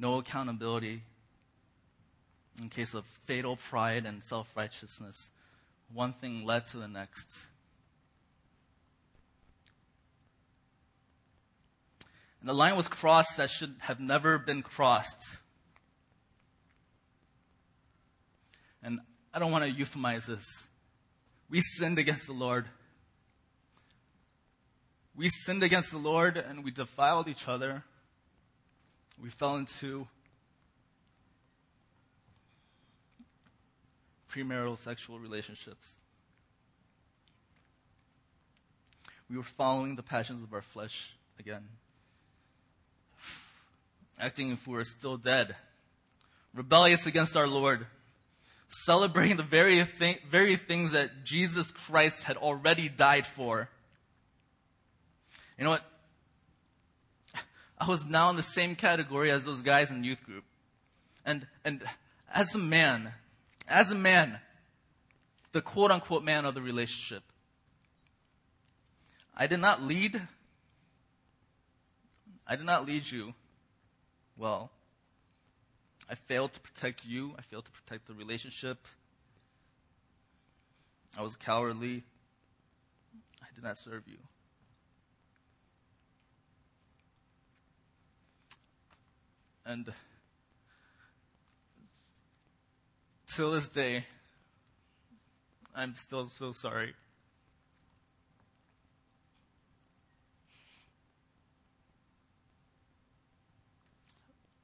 no 0.00 0.18
accountability 0.18 1.02
in 2.60 2.70
case 2.70 2.92
of 2.92 3.04
fatal 3.24 3.54
pride 3.54 4.04
and 4.04 4.20
self 4.24 4.50
righteousness, 4.56 5.30
one 5.92 6.12
thing 6.12 6.44
led 6.44 6.66
to 6.66 6.78
the 6.78 6.88
next. 6.88 7.46
And 12.40 12.48
the 12.48 12.54
line 12.54 12.76
was 12.76 12.88
crossed 12.88 13.36
that 13.36 13.50
should 13.50 13.76
have 13.82 14.00
never 14.00 14.38
been 14.38 14.62
crossed. 14.62 15.38
And 18.82 18.98
I 19.32 19.38
don't 19.38 19.52
want 19.52 19.64
to 19.64 19.70
euphemize 19.70 20.26
this. 20.26 20.66
We 21.48 21.60
sinned 21.60 21.98
against 21.98 22.26
the 22.26 22.32
Lord. 22.32 22.66
We 25.14 25.28
sinned 25.28 25.62
against 25.62 25.92
the 25.92 25.98
Lord 25.98 26.36
and 26.36 26.64
we 26.64 26.70
defiled 26.70 27.28
each 27.28 27.46
other. 27.46 27.84
We 29.22 29.28
fell 29.28 29.56
into 29.56 30.08
premarital 34.34 34.78
sexual 34.78 35.18
relationships. 35.18 35.96
We 39.28 39.36
were 39.36 39.42
following 39.42 39.96
the 39.96 40.02
passions 40.02 40.42
of 40.42 40.52
our 40.52 40.62
flesh 40.62 41.14
again 41.38 41.68
acting 44.22 44.50
if 44.50 44.66
we 44.66 44.74
were 44.74 44.84
still 44.84 45.16
dead, 45.16 45.56
rebellious 46.54 47.06
against 47.06 47.36
our 47.36 47.48
Lord, 47.48 47.86
celebrating 48.68 49.36
the 49.36 49.42
very, 49.42 49.82
thing, 49.84 50.18
very 50.28 50.56
things 50.56 50.92
that 50.92 51.24
Jesus 51.24 51.70
Christ 51.70 52.24
had 52.24 52.36
already 52.36 52.88
died 52.88 53.26
for. 53.26 53.68
You 55.58 55.64
know 55.64 55.70
what? 55.70 55.84
I 57.78 57.88
was 57.88 58.06
now 58.06 58.30
in 58.30 58.36
the 58.36 58.42
same 58.42 58.76
category 58.76 59.30
as 59.30 59.44
those 59.44 59.60
guys 59.60 59.90
in 59.90 60.04
youth 60.04 60.24
group. 60.24 60.44
And, 61.26 61.46
and 61.64 61.82
as 62.32 62.54
a 62.54 62.58
man, 62.58 63.12
as 63.68 63.92
a 63.92 63.94
man, 63.94 64.38
the 65.52 65.60
quote 65.60 65.90
unquote 65.90 66.24
man 66.24 66.44
of 66.44 66.54
the 66.54 66.62
relationship, 66.62 67.22
I 69.36 69.46
did 69.46 69.60
not 69.60 69.82
lead. 69.82 70.20
I 72.46 72.56
did 72.56 72.66
not 72.66 72.86
lead 72.86 73.10
you 73.10 73.34
well. 74.36 74.70
I 76.10 76.14
failed 76.14 76.52
to 76.52 76.60
protect 76.60 77.06
you. 77.06 77.34
I 77.38 77.42
failed 77.42 77.64
to 77.66 77.70
protect 77.70 78.06
the 78.06 78.14
relationship. 78.14 78.86
I 81.16 81.22
was 81.22 81.36
cowardly. 81.36 82.02
I 83.42 83.46
did 83.54 83.64
not 83.64 83.76
serve 83.76 84.02
you. 84.06 84.18
And 89.64 89.92
till 93.34 93.52
this 93.52 93.68
day, 93.68 94.04
I'm 95.74 95.94
still 95.94 96.26
so 96.26 96.52
sorry. 96.52 96.94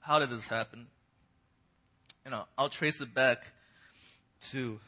how 0.09 0.19
did 0.19 0.31
this 0.31 0.47
happen? 0.47 0.87
You 2.25 2.31
know, 2.31 2.47
I'll 2.57 2.71
trace 2.71 3.03
it 3.03 3.13
back 3.13 3.53
to 4.51 4.81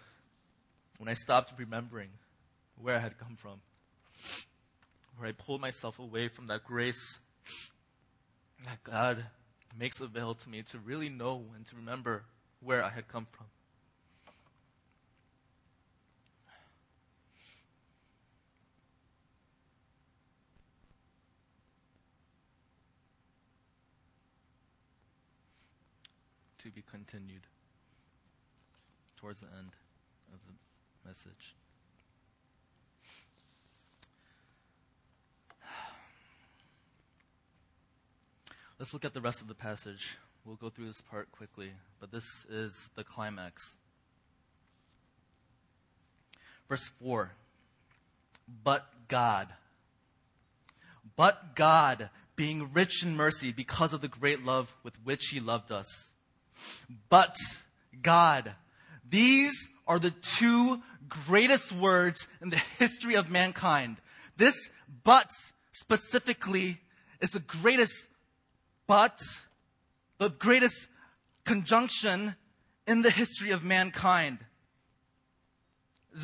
when 0.96 1.10
I 1.10 1.12
stopped 1.12 1.52
remembering 1.58 2.08
where 2.80 2.96
I 2.96 3.00
had 3.00 3.18
come 3.18 3.36
from, 3.36 3.60
where 5.18 5.28
I 5.28 5.32
pulled 5.32 5.60
myself 5.60 5.98
away 5.98 6.28
from 6.28 6.46
that 6.46 6.64
grace 6.64 7.20
that 8.64 8.82
God 8.82 9.26
makes 9.78 10.00
available 10.00 10.36
to 10.36 10.48
me 10.48 10.62
to 10.62 10.78
really 10.78 11.10
know 11.10 11.44
and 11.54 11.66
to 11.66 11.76
remember 11.76 12.22
where 12.60 12.82
I 12.82 12.88
had 12.88 13.06
come 13.06 13.26
from. 13.26 13.44
To 26.60 26.70
be 26.70 26.82
continued 26.82 27.46
towards 29.16 29.40
the 29.40 29.46
end 29.58 29.70
of 30.32 30.38
the 30.46 30.52
message. 31.08 31.54
Let's 38.78 38.92
look 38.92 39.06
at 39.06 39.14
the 39.14 39.22
rest 39.22 39.40
of 39.40 39.48
the 39.48 39.54
passage. 39.54 40.18
We'll 40.44 40.56
go 40.56 40.68
through 40.68 40.86
this 40.86 41.00
part 41.00 41.32
quickly, 41.32 41.70
but 41.98 42.12
this 42.12 42.44
is 42.50 42.90
the 42.94 43.04
climax. 43.04 43.76
Verse 46.68 46.90
4 47.02 47.32
But 48.62 48.86
God, 49.08 49.48
but 51.16 51.56
God, 51.56 52.10
being 52.36 52.70
rich 52.74 53.02
in 53.02 53.16
mercy 53.16 53.50
because 53.50 53.94
of 53.94 54.02
the 54.02 54.08
great 54.08 54.44
love 54.44 54.74
with 54.82 55.02
which 55.02 55.28
He 55.28 55.40
loved 55.40 55.72
us 55.72 56.10
but 57.08 57.34
God. 58.02 58.54
These 59.08 59.68
are 59.86 59.98
the 59.98 60.12
two 60.38 60.80
greatest 61.08 61.72
words 61.72 62.28
in 62.40 62.50
the 62.50 62.56
history 62.78 63.14
of 63.14 63.30
mankind. 63.30 63.96
This 64.36 64.70
but 65.04 65.28
specifically 65.72 66.80
is 67.20 67.30
the 67.30 67.40
greatest 67.40 68.08
but, 68.86 69.20
the 70.18 70.30
greatest 70.30 70.88
conjunction 71.44 72.34
in 72.86 73.02
the 73.02 73.10
history 73.10 73.50
of 73.50 73.64
mankind. 73.64 74.38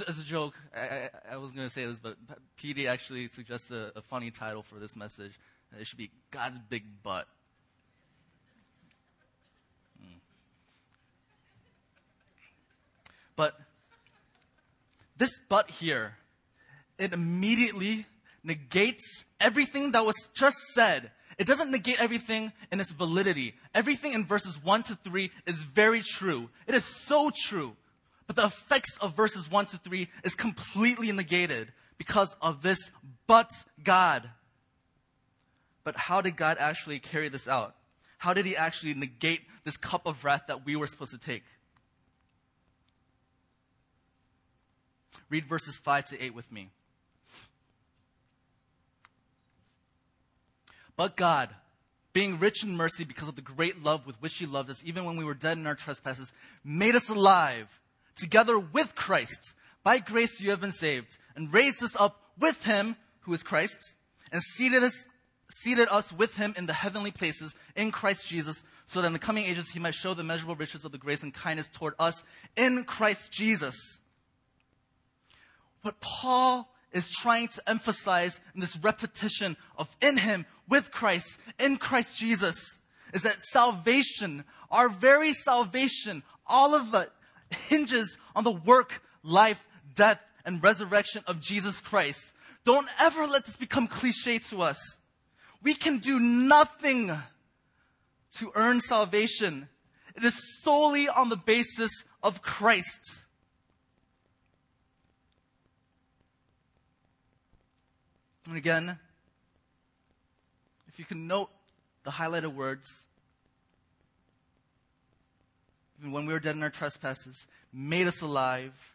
As 0.09 0.19
a 0.19 0.25
joke, 0.25 0.55
I, 0.75 0.81
I, 0.81 1.11
I 1.33 1.37
was 1.37 1.53
going 1.53 1.67
to 1.67 1.73
say 1.73 1.87
this, 1.87 2.01
but 2.01 2.17
PD 2.61 2.87
actually 2.87 3.29
suggests 3.29 3.71
a, 3.71 3.93
a 3.95 4.03
funny 4.03 4.33
title 4.33 4.63
for 4.63 4.81
this 4.81 4.97
message. 4.97 5.39
It 5.79 5.87
should 5.87 5.99
be 5.99 6.11
God's 6.31 6.59
Big 6.69 6.85
Butt. 7.03 7.29
But 13.37 13.59
this 15.17 15.31
but 15.49 15.71
here, 15.71 16.17
it 16.99 17.13
immediately 17.13 18.07
negates 18.43 19.25
everything 19.41 19.93
that 19.93 20.05
was 20.05 20.31
just 20.35 20.57
said 20.75 21.11
It 21.39 21.47
doesn't 21.47 21.71
negate 21.71 22.01
everything 22.01 22.53
in 22.73 22.81
its 22.81 22.93
validity. 22.93 23.55
Everything 23.75 24.13
in 24.13 24.25
verses 24.25 24.63
1 24.63 24.85
to 24.85 24.95
3 24.95 25.31
is 25.47 25.63
very 25.63 26.01
true. 26.01 26.49
It 26.67 26.75
is 26.75 26.85
so 26.85 27.31
true. 27.45 27.77
But 28.27 28.37
the 28.37 28.47
effects 28.47 28.97
of 28.99 29.15
verses 29.15 29.51
1 29.51 29.67
to 29.67 29.79
3 29.79 30.09
is 30.25 30.35
completely 30.35 31.13
negated 31.13 31.73
because 31.99 32.37
of 32.41 32.63
this 32.63 32.79
but 33.27 33.51
God. 33.85 34.31
But 35.85 35.97
how 35.97 36.23
did 36.23 36.37
God 36.37 36.57
actually 36.59 36.99
carry 37.01 37.29
this 37.29 37.47
out? 37.47 37.77
How 38.19 38.33
did 38.33 38.47
he 38.47 38.57
actually 38.57 38.95
negate 38.95 39.43
this 39.65 39.77
cup 39.77 40.07
of 40.07 40.25
wrath 40.25 40.45
that 40.49 40.65
we 40.65 40.75
were 40.75 40.87
supposed 40.87 41.13
to 41.13 41.19
take? 41.19 41.45
Read 45.29 45.47
verses 45.47 45.77
5 45.77 46.07
to 46.07 46.25
8 46.25 46.35
with 46.35 46.51
me. 46.53 46.71
But 50.97 51.17
God, 51.17 51.51
being 52.13 52.39
rich 52.39 52.65
in 52.65 52.77
mercy 52.77 53.05
because 53.05 53.29
of 53.29 53.37
the 53.37 53.43
great 53.43 53.83
love 53.83 54.07
with 54.07 54.21
which 54.23 54.37
He 54.37 54.47
loved 54.47 54.71
us, 54.71 54.83
even 54.85 55.05
when 55.05 55.17
we 55.17 55.25
were 55.25 55.35
dead 55.35 55.59
in 55.59 55.67
our 55.67 55.75
trespasses, 55.75 56.33
made 56.65 56.95
us 56.95 57.11
alive 57.11 57.69
together 58.17 58.59
with 58.59 58.95
Christ. 58.95 59.53
By 59.85 59.99
grace 59.99 60.41
you 60.41 60.51
have 60.51 60.61
been 60.61 60.73
saved, 60.73 61.19
and 61.37 61.53
raised 61.53 61.83
us 61.83 61.95
up 61.97 62.31
with 62.39 62.65
Him, 62.65 62.97
who 63.21 63.35
is 63.35 63.43
Christ, 63.43 63.95
and 64.33 64.43
seated 64.43 64.83
us, 64.83 65.07
seated 65.51 65.89
us 65.89 66.13
with 66.13 66.39
Him 66.39 66.55
in 66.57 66.67
the 66.67 66.73
heavenly 66.73 67.11
places 67.11 67.55
in 67.77 67.93
Christ 67.93 68.27
Jesus, 68.27 68.65
so 68.87 69.01
that 69.01 69.07
in 69.07 69.13
the 69.13 69.19
coming 69.19 69.45
ages 69.45 69.71
He 69.71 69.79
might 69.79 69.95
show 69.95 70.15
the 70.15 70.25
measurable 70.25 70.57
riches 70.57 70.85
of 70.87 70.93
the 70.93 70.99
grace 70.99 71.23
and 71.23 71.35
kindness 71.35 71.69
toward 71.69 71.95
us 71.99 72.25
in 72.57 72.85
Christ 72.85 73.31
Jesus. 73.31 74.01
What 75.87 76.01
Paul 76.01 76.69
is 76.91 77.09
trying 77.09 77.47
to 77.47 77.63
emphasize 77.71 78.41
in 78.57 78.61
this 78.61 78.77
repetition 78.77 79.57
of 79.79 79.97
in 80.03 80.17
Him, 80.17 80.45
with 80.69 80.91
Christ, 80.91 81.39
in 81.61 81.77
Christ 81.77 82.19
Jesus, 82.19 82.81
is 83.15 83.23
that 83.23 83.45
salvation, 83.45 84.43
our 84.69 84.89
very 84.89 85.33
salvation, 85.33 86.25
all 86.45 86.75
of 86.75 86.93
it 86.93 87.09
hinges 87.69 88.19
on 88.35 88.43
the 88.43 88.51
work, 88.51 89.01
life, 89.23 89.65
death, 89.95 90.21
and 90.45 90.61
resurrection 90.61 91.23
of 91.29 91.41
Jesus 91.41 91.79
Christ. 91.79 92.33
Don't 92.65 92.89
ever 92.99 93.25
let 93.29 93.47
this 93.47 93.57
become 93.57 93.87
cliche 93.87 94.41
to 94.51 94.63
us. 94.63 94.99
We 95.63 95.75
can 95.75 95.99
do 95.99 96.19
nothing 96.19 97.13
to 98.39 98.53
earn 98.57 98.81
salvation. 98.81 99.69
It 100.17 100.25
is 100.25 100.63
solely 100.65 101.09
on 101.09 101.29
the 101.29 101.37
basis 101.37 101.93
of 102.25 102.43
Christ. 102.43 103.21
And 108.47 108.57
again, 108.57 108.99
if 110.87 110.99
you 110.99 111.05
can 111.05 111.27
note 111.27 111.51
the 112.05 112.13
highlighted 112.13 112.55
words, 112.55 112.87
even 115.99 116.13
when 116.13 116.27
we 116.27 116.33
were 116.33 116.39
dead 116.39 116.57
in 116.57 116.63
our 116.63 116.71
trespasses, 116.71 117.47
made 117.73 118.07
us 118.07 118.23
alive, 118.23 118.95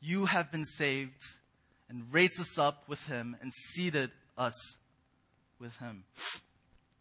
you 0.00 0.26
have 0.26 0.50
been 0.50 0.64
saved 0.64 1.20
and 1.88 2.04
raised 2.10 2.40
us 2.40 2.58
up 2.58 2.84
with 2.88 3.06
him 3.06 3.36
and 3.42 3.52
seated 3.52 4.10
us 4.38 4.76
with 5.58 5.76
him. 5.78 6.04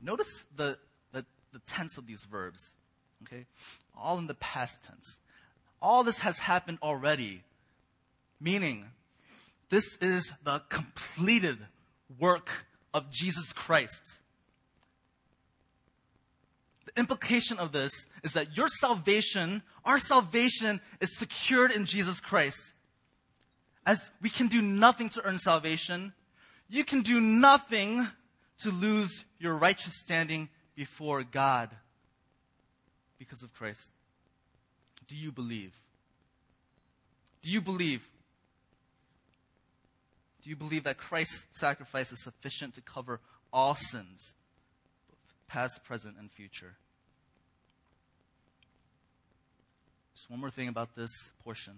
Notice 0.01 0.45
the, 0.55 0.77
the, 1.11 1.25
the 1.53 1.59
tense 1.65 1.97
of 1.97 2.07
these 2.07 2.25
verbs, 2.29 2.75
okay? 3.23 3.45
All 3.97 4.17
in 4.17 4.27
the 4.27 4.33
past 4.35 4.83
tense. 4.83 5.19
All 5.81 6.03
this 6.03 6.19
has 6.19 6.39
happened 6.39 6.79
already, 6.81 7.43
meaning 8.39 8.87
this 9.73 9.97
is 10.01 10.31
the 10.43 10.59
completed 10.69 11.57
work 12.19 12.67
of 12.93 13.09
Jesus 13.09 13.51
Christ. 13.53 14.19
The 16.85 16.99
implication 16.99 17.57
of 17.57 17.71
this 17.71 18.05
is 18.23 18.33
that 18.33 18.55
your 18.55 18.67
salvation, 18.67 19.63
our 19.83 19.97
salvation, 19.97 20.79
is 21.01 21.17
secured 21.17 21.71
in 21.71 21.85
Jesus 21.85 22.19
Christ. 22.19 22.73
As 23.83 24.11
we 24.21 24.29
can 24.29 24.45
do 24.45 24.61
nothing 24.61 25.09
to 25.09 25.25
earn 25.25 25.39
salvation, 25.39 26.13
you 26.69 26.83
can 26.83 27.01
do 27.01 27.19
nothing 27.19 28.07
to 28.59 28.69
lose 28.69 29.25
your 29.39 29.55
righteous 29.55 29.93
standing 30.01 30.49
before 30.75 31.23
God 31.23 31.71
because 33.17 33.41
of 33.41 33.51
Christ. 33.55 33.91
Do 35.07 35.15
you 35.15 35.31
believe? 35.31 35.73
Do 37.41 37.49
you 37.49 37.59
believe 37.59 38.07
do 40.43 40.49
you 40.49 40.55
believe 40.55 40.83
that 40.83 40.97
Christ's 40.97 41.45
sacrifice 41.51 42.11
is 42.11 42.21
sufficient 42.21 42.75
to 42.75 42.81
cover 42.81 43.21
all 43.51 43.75
sins, 43.75 44.35
both 45.09 45.19
past, 45.47 45.83
present, 45.83 46.15
and 46.19 46.29
future? 46.29 46.75
Just 50.15 50.29
one 50.29 50.39
more 50.39 50.49
thing 50.49 50.67
about 50.67 50.95
this 50.95 51.11
portion. 51.43 51.73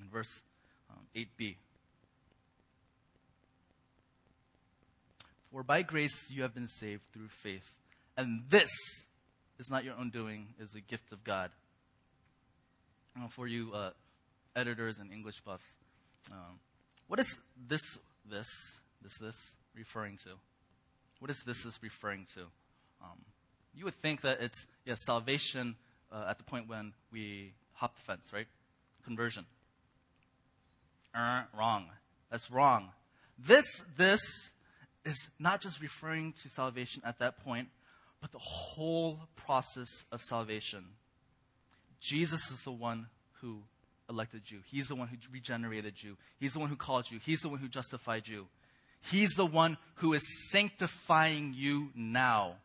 In 0.00 0.08
verse 0.08 0.42
um, 0.90 1.06
8b. 1.14 1.56
For 5.52 5.62
by 5.62 5.82
grace 5.82 6.30
you 6.30 6.42
have 6.42 6.54
been 6.54 6.68
saved 6.68 7.02
through 7.12 7.28
faith, 7.28 7.78
and 8.16 8.42
this 8.48 8.70
is 9.58 9.68
not 9.70 9.84
your 9.84 9.94
own 9.94 10.10
doing, 10.10 10.48
is 10.60 10.74
a 10.74 10.80
gift 10.80 11.12
of 11.12 11.24
God. 11.24 11.50
for 13.30 13.46
you 13.46 13.72
uh, 13.74 13.90
editors 14.54 14.98
and 14.98 15.12
English 15.12 15.40
buffs, 15.40 15.76
um, 16.30 16.58
what 17.10 17.18
is 17.18 17.40
this, 17.66 17.98
this, 18.24 18.46
this, 19.02 19.18
this 19.18 19.56
referring 19.74 20.16
to? 20.18 20.28
What 21.18 21.28
is 21.28 21.42
this, 21.44 21.64
this 21.64 21.82
referring 21.82 22.24
to? 22.34 22.42
Um, 23.02 23.18
you 23.74 23.84
would 23.84 23.96
think 23.96 24.20
that 24.20 24.40
it's 24.40 24.64
yeah, 24.86 24.94
salvation 24.96 25.74
uh, 26.12 26.26
at 26.28 26.38
the 26.38 26.44
point 26.44 26.68
when 26.68 26.92
we 27.10 27.54
hop 27.72 27.96
the 27.96 28.00
fence, 28.00 28.32
right? 28.32 28.46
Conversion. 29.04 29.44
Uh, 31.12 31.42
wrong. 31.58 31.86
That's 32.30 32.48
wrong. 32.48 32.90
This, 33.36 33.66
this 33.96 34.20
is 35.04 35.30
not 35.40 35.60
just 35.60 35.82
referring 35.82 36.32
to 36.44 36.48
salvation 36.48 37.02
at 37.04 37.18
that 37.18 37.42
point, 37.42 37.70
but 38.20 38.30
the 38.30 38.38
whole 38.38 39.18
process 39.34 40.04
of 40.12 40.22
salvation. 40.22 40.84
Jesus 41.98 42.52
is 42.52 42.62
the 42.62 42.70
one 42.70 43.08
who 43.40 43.62
elected 44.10 44.50
you. 44.50 44.58
He's 44.66 44.88
the 44.88 44.94
one 44.94 45.08
who 45.08 45.16
regenerated 45.32 46.02
you. 46.02 46.16
He's 46.38 46.52
the 46.52 46.58
one 46.58 46.68
who 46.68 46.76
called 46.76 47.10
you. 47.10 47.20
He's 47.24 47.40
the 47.40 47.48
one 47.48 47.60
who 47.60 47.68
justified 47.68 48.28
you. 48.28 48.48
He's 49.00 49.30
the 49.30 49.46
one 49.46 49.78
who 49.94 50.12
is 50.12 50.50
sanctifying 50.50 51.54
you 51.56 51.90
now. 51.94 52.56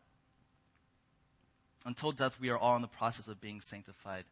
Until 1.86 2.12
death, 2.12 2.38
we 2.40 2.50
are 2.50 2.58
all 2.58 2.76
in 2.76 2.82
the 2.82 2.88
process 2.88 3.28
of 3.28 3.40
being 3.40 3.60
sanctified. 3.60 4.24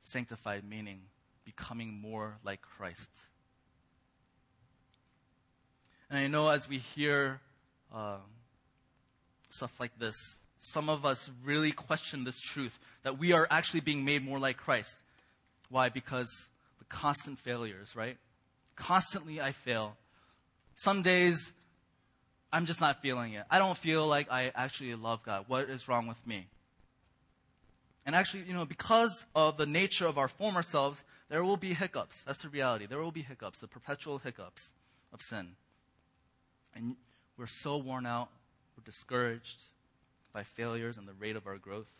Sanctified 0.00 0.62
meaning 0.64 1.00
becoming 1.44 2.00
more 2.00 2.36
like 2.44 2.62
Christ. 2.62 3.10
And 6.08 6.18
I 6.18 6.26
know 6.28 6.48
as 6.48 6.68
we 6.68 6.78
hear 6.78 7.40
uh, 7.94 8.18
stuff 9.50 9.78
like 9.80 9.98
this, 9.98 10.14
some 10.58 10.88
of 10.88 11.04
us 11.04 11.30
really 11.44 11.72
question 11.72 12.24
this 12.24 12.40
truth 12.40 12.78
that 13.02 13.18
we 13.18 13.32
are 13.32 13.46
actually 13.50 13.80
being 13.80 14.04
made 14.04 14.24
more 14.24 14.38
like 14.38 14.56
Christ. 14.56 15.02
Why? 15.68 15.88
Because 15.88 16.48
the 16.78 16.84
constant 16.84 17.38
failures, 17.38 17.94
right? 17.94 18.16
Constantly 18.76 19.40
I 19.40 19.52
fail. 19.52 19.96
Some 20.74 21.02
days 21.02 21.52
I'm 22.52 22.66
just 22.66 22.80
not 22.80 23.02
feeling 23.02 23.34
it. 23.34 23.44
I 23.50 23.58
don't 23.58 23.76
feel 23.76 24.06
like 24.06 24.30
I 24.30 24.52
actually 24.54 24.94
love 24.94 25.22
God. 25.22 25.44
What 25.48 25.68
is 25.68 25.88
wrong 25.88 26.06
with 26.06 26.24
me? 26.26 26.46
And 28.06 28.16
actually, 28.16 28.44
you 28.44 28.54
know, 28.54 28.64
because 28.64 29.26
of 29.34 29.58
the 29.58 29.66
nature 29.66 30.06
of 30.06 30.16
our 30.16 30.28
former 30.28 30.62
selves, 30.62 31.04
there 31.28 31.44
will 31.44 31.58
be 31.58 31.74
hiccups. 31.74 32.22
That's 32.22 32.42
the 32.42 32.48
reality. 32.48 32.86
There 32.86 32.98
will 32.98 33.12
be 33.12 33.20
hiccups, 33.20 33.60
the 33.60 33.68
perpetual 33.68 34.18
hiccups 34.18 34.72
of 35.12 35.20
sin. 35.20 35.56
And 36.74 36.96
we're 37.36 37.46
so 37.46 37.76
worn 37.76 38.06
out, 38.06 38.28
we're 38.76 38.84
discouraged 38.84 39.64
by 40.32 40.42
failures 40.42 40.96
and 40.96 41.06
the 41.06 41.12
rate 41.12 41.36
of 41.36 41.46
our 41.46 41.58
growth. 41.58 41.90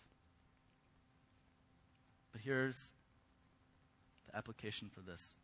But 2.32 2.40
here's 2.40 2.88
the 4.30 4.36
application 4.36 4.90
for 4.92 5.00
this. 5.00 5.36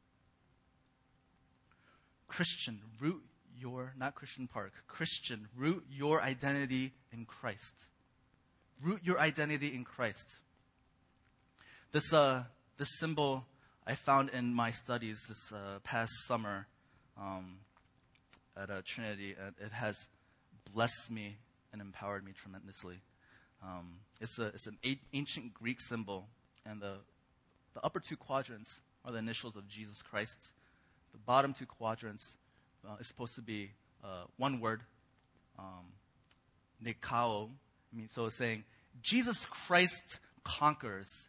Christian, 2.28 2.80
root 3.01 3.22
your, 3.59 3.95
not 3.97 4.14
Christian 4.14 4.49
Park, 4.49 4.72
Christian, 4.87 5.49
root 5.57 5.85
your 5.91 6.20
identity 6.22 6.93
in 7.12 7.24
Christ. 7.24 7.87
Root 8.82 9.01
your 9.05 9.20
identity 9.20 9.74
in 9.74 9.85
Christ. 9.85 10.39
This, 11.93 12.12
uh, 12.12 12.45
this 12.76 12.99
symbol 12.99 13.47
I 13.87 13.95
found 13.95 14.30
in 14.30 14.55
my 14.55 14.70
studies 14.70 15.20
this 15.28 15.53
uh, 15.53 15.78
past 15.85 16.11
summer 16.26 16.66
um, 17.20 17.59
at 18.57 18.70
uh, 18.70 18.80
Trinity, 18.85 19.37
it 19.61 19.72
has 19.72 20.07
blessed 20.72 21.11
me 21.11 21.37
and 21.70 21.82
empowered 21.82 22.24
me 22.24 22.32
tremendously. 22.32 23.01
Um, 23.62 23.99
it's, 24.20 24.39
a, 24.39 24.47
it's 24.47 24.66
an 24.66 24.78
ancient 25.12 25.53
Greek 25.53 25.80
symbol, 25.80 26.28
and 26.64 26.80
the 26.80 26.95
the 27.75 27.85
upper 27.85 28.01
two 28.01 28.16
quadrants 28.16 28.81
are 29.05 29.12
the 29.12 29.18
initials 29.18 29.57
of 29.57 29.68
Jesus 29.68 30.03
Christ. 30.03 30.53
The 31.12 31.18
bottom 31.18 31.53
two 31.53 31.66
quadrants 31.66 32.37
uh, 32.87 32.97
is 33.01 33.07
supposed 33.07 33.35
to 33.35 33.43
be 33.43 33.70
uh, 34.03 34.25
one 34.37 34.61
word, 34.61 34.83
um, 35.59 35.93
Nikao, 36.85 37.49
I 37.93 37.97
mean, 37.97 38.09
so 38.09 38.27
it's 38.27 38.37
saying 38.37 38.64
Jesus 39.03 39.47
Christ 39.47 40.18
conquers. 40.43 41.29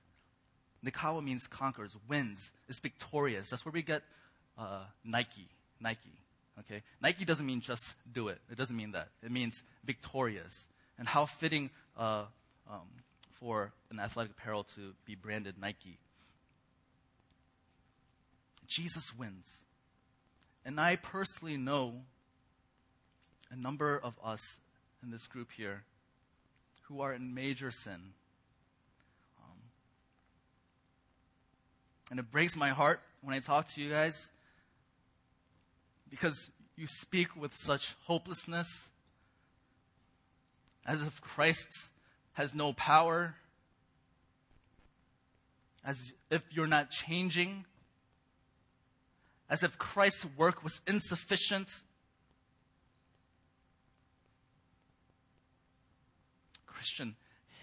Nikao 0.85 1.23
means 1.23 1.47
conquers, 1.47 1.95
wins, 2.07 2.51
is 2.67 2.79
victorious. 2.79 3.49
That's 3.49 3.65
where 3.65 3.71
we 3.71 3.81
get 3.81 4.03
uh, 4.57 4.83
Nike. 5.03 5.47
Nike. 5.79 6.19
Okay? 6.59 6.83
Nike 7.01 7.25
doesn't 7.25 7.45
mean 7.45 7.61
just 7.61 7.95
do 8.11 8.27
it. 8.27 8.39
It 8.51 8.57
doesn't 8.57 8.75
mean 8.75 8.91
that. 8.91 9.09
It 9.23 9.31
means 9.31 9.63
victorious. 9.83 10.67
And 10.97 11.07
how 11.07 11.25
fitting 11.25 11.69
uh, 11.97 12.25
um, 12.69 12.87
for 13.31 13.73
an 13.91 13.99
athletic 13.99 14.31
apparel 14.31 14.63
to 14.75 14.93
be 15.05 15.15
branded 15.15 15.55
Nike. 15.59 15.97
Jesus 18.67 19.15
wins. 19.17 19.63
And 20.65 20.79
I 20.79 20.95
personally 20.95 21.57
know 21.57 22.01
a 23.51 23.55
number 23.55 23.97
of 23.97 24.15
us 24.23 24.59
in 25.03 25.11
this 25.11 25.27
group 25.27 25.51
here 25.51 25.83
who 26.83 27.01
are 27.01 27.13
in 27.13 27.33
major 27.33 27.71
sin. 27.71 28.13
Um, 29.39 29.57
and 32.09 32.19
it 32.19 32.31
breaks 32.31 32.55
my 32.55 32.69
heart 32.69 33.01
when 33.21 33.35
I 33.35 33.39
talk 33.39 33.67
to 33.73 33.81
you 33.81 33.89
guys 33.89 34.31
because 36.09 36.51
you 36.75 36.87
speak 36.87 37.35
with 37.35 37.53
such 37.55 37.95
hopelessness 38.05 38.89
as 40.85 41.01
if 41.01 41.21
Christ 41.21 41.89
has 42.33 42.53
no 42.53 42.73
power, 42.73 43.35
as 45.83 46.13
if 46.29 46.43
you're 46.51 46.67
not 46.67 46.91
changing, 46.91 47.65
as 49.49 49.63
if 49.63 49.77
Christ's 49.77 50.25
work 50.37 50.63
was 50.63 50.81
insufficient. 50.87 51.69
Christian, 56.65 57.15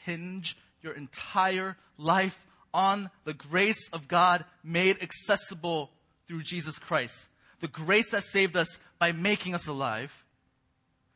hinge 0.04 0.56
your 0.80 0.94
entire 0.94 1.76
life 1.96 2.46
on 2.74 3.10
the 3.24 3.34
grace 3.34 3.88
of 3.92 4.08
God 4.08 4.44
made 4.64 5.02
accessible 5.02 5.90
through 6.26 6.42
Jesus 6.42 6.78
Christ. 6.78 7.28
The 7.60 7.68
grace 7.68 8.10
that 8.10 8.24
saved 8.24 8.56
us 8.56 8.78
by 8.98 9.12
making 9.12 9.54
us 9.54 9.68
alive, 9.68 10.24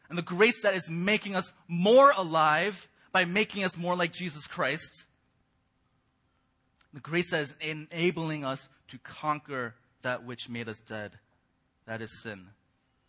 and 0.09 0.17
the 0.17 0.23
grace 0.23 0.63
that 0.63 0.77
is 0.77 0.89
making 0.89 1.35
us 1.35 1.53
more 1.67 2.13
alive 2.17 2.89
by 3.11 3.25
making 3.25 3.65
us 3.65 3.77
more 3.77 3.97
like 3.97 4.13
Jesus 4.13 4.47
Christ. 4.47 5.07
The 6.93 7.01
grace 7.01 7.31
that 7.31 7.43
is 7.43 7.57
enabling 7.61 8.45
us 8.45 8.69
to 8.89 8.99
conquer 8.99 9.75
that 10.03 10.25
which 10.25 10.49
made 10.49 10.69
us 10.69 10.81
dead, 10.81 11.13
that 11.87 12.01
is 12.01 12.23
sin. 12.23 12.49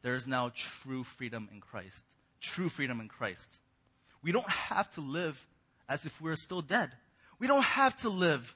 There 0.02 0.16
is 0.16 0.28
now 0.28 0.52
true 0.56 1.04
freedom 1.04 1.50
in 1.52 1.60
Christ. 1.60 2.06
True 2.40 2.70
freedom 2.70 3.00
in 3.00 3.08
Christ. 3.08 3.62
We 4.22 4.32
don't 4.32 4.50
have 4.50 4.90
to 4.92 5.02
live 5.02 5.48
as 5.90 6.06
if 6.06 6.22
we're 6.22 6.36
still 6.36 6.62
dead. 6.62 6.92
We 7.40 7.48
don't 7.48 7.64
have 7.64 7.96
to 7.98 8.10
live 8.10 8.56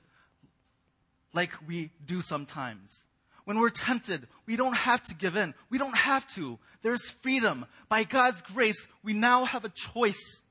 like 1.34 1.52
we 1.68 1.92
do 2.06 2.22
sometimes. 2.22 3.06
When 3.46 3.60
we're 3.60 3.70
tempted, 3.70 4.28
we 4.46 4.56
don't 4.56 4.76
have 4.76 5.02
to 5.08 5.16
give 5.16 5.36
in. 5.36 5.54
We 5.70 5.78
don't 5.78 5.96
have 5.96 6.28
to. 6.36 6.60
There's 6.84 7.10
freedom. 7.10 7.66
By 7.90 8.04
God's 8.04 8.42
grace, 8.42 8.88
we 9.04 9.14
now 9.14 9.46
have 9.46 9.66
a 9.66 9.70
choice. 9.70 10.44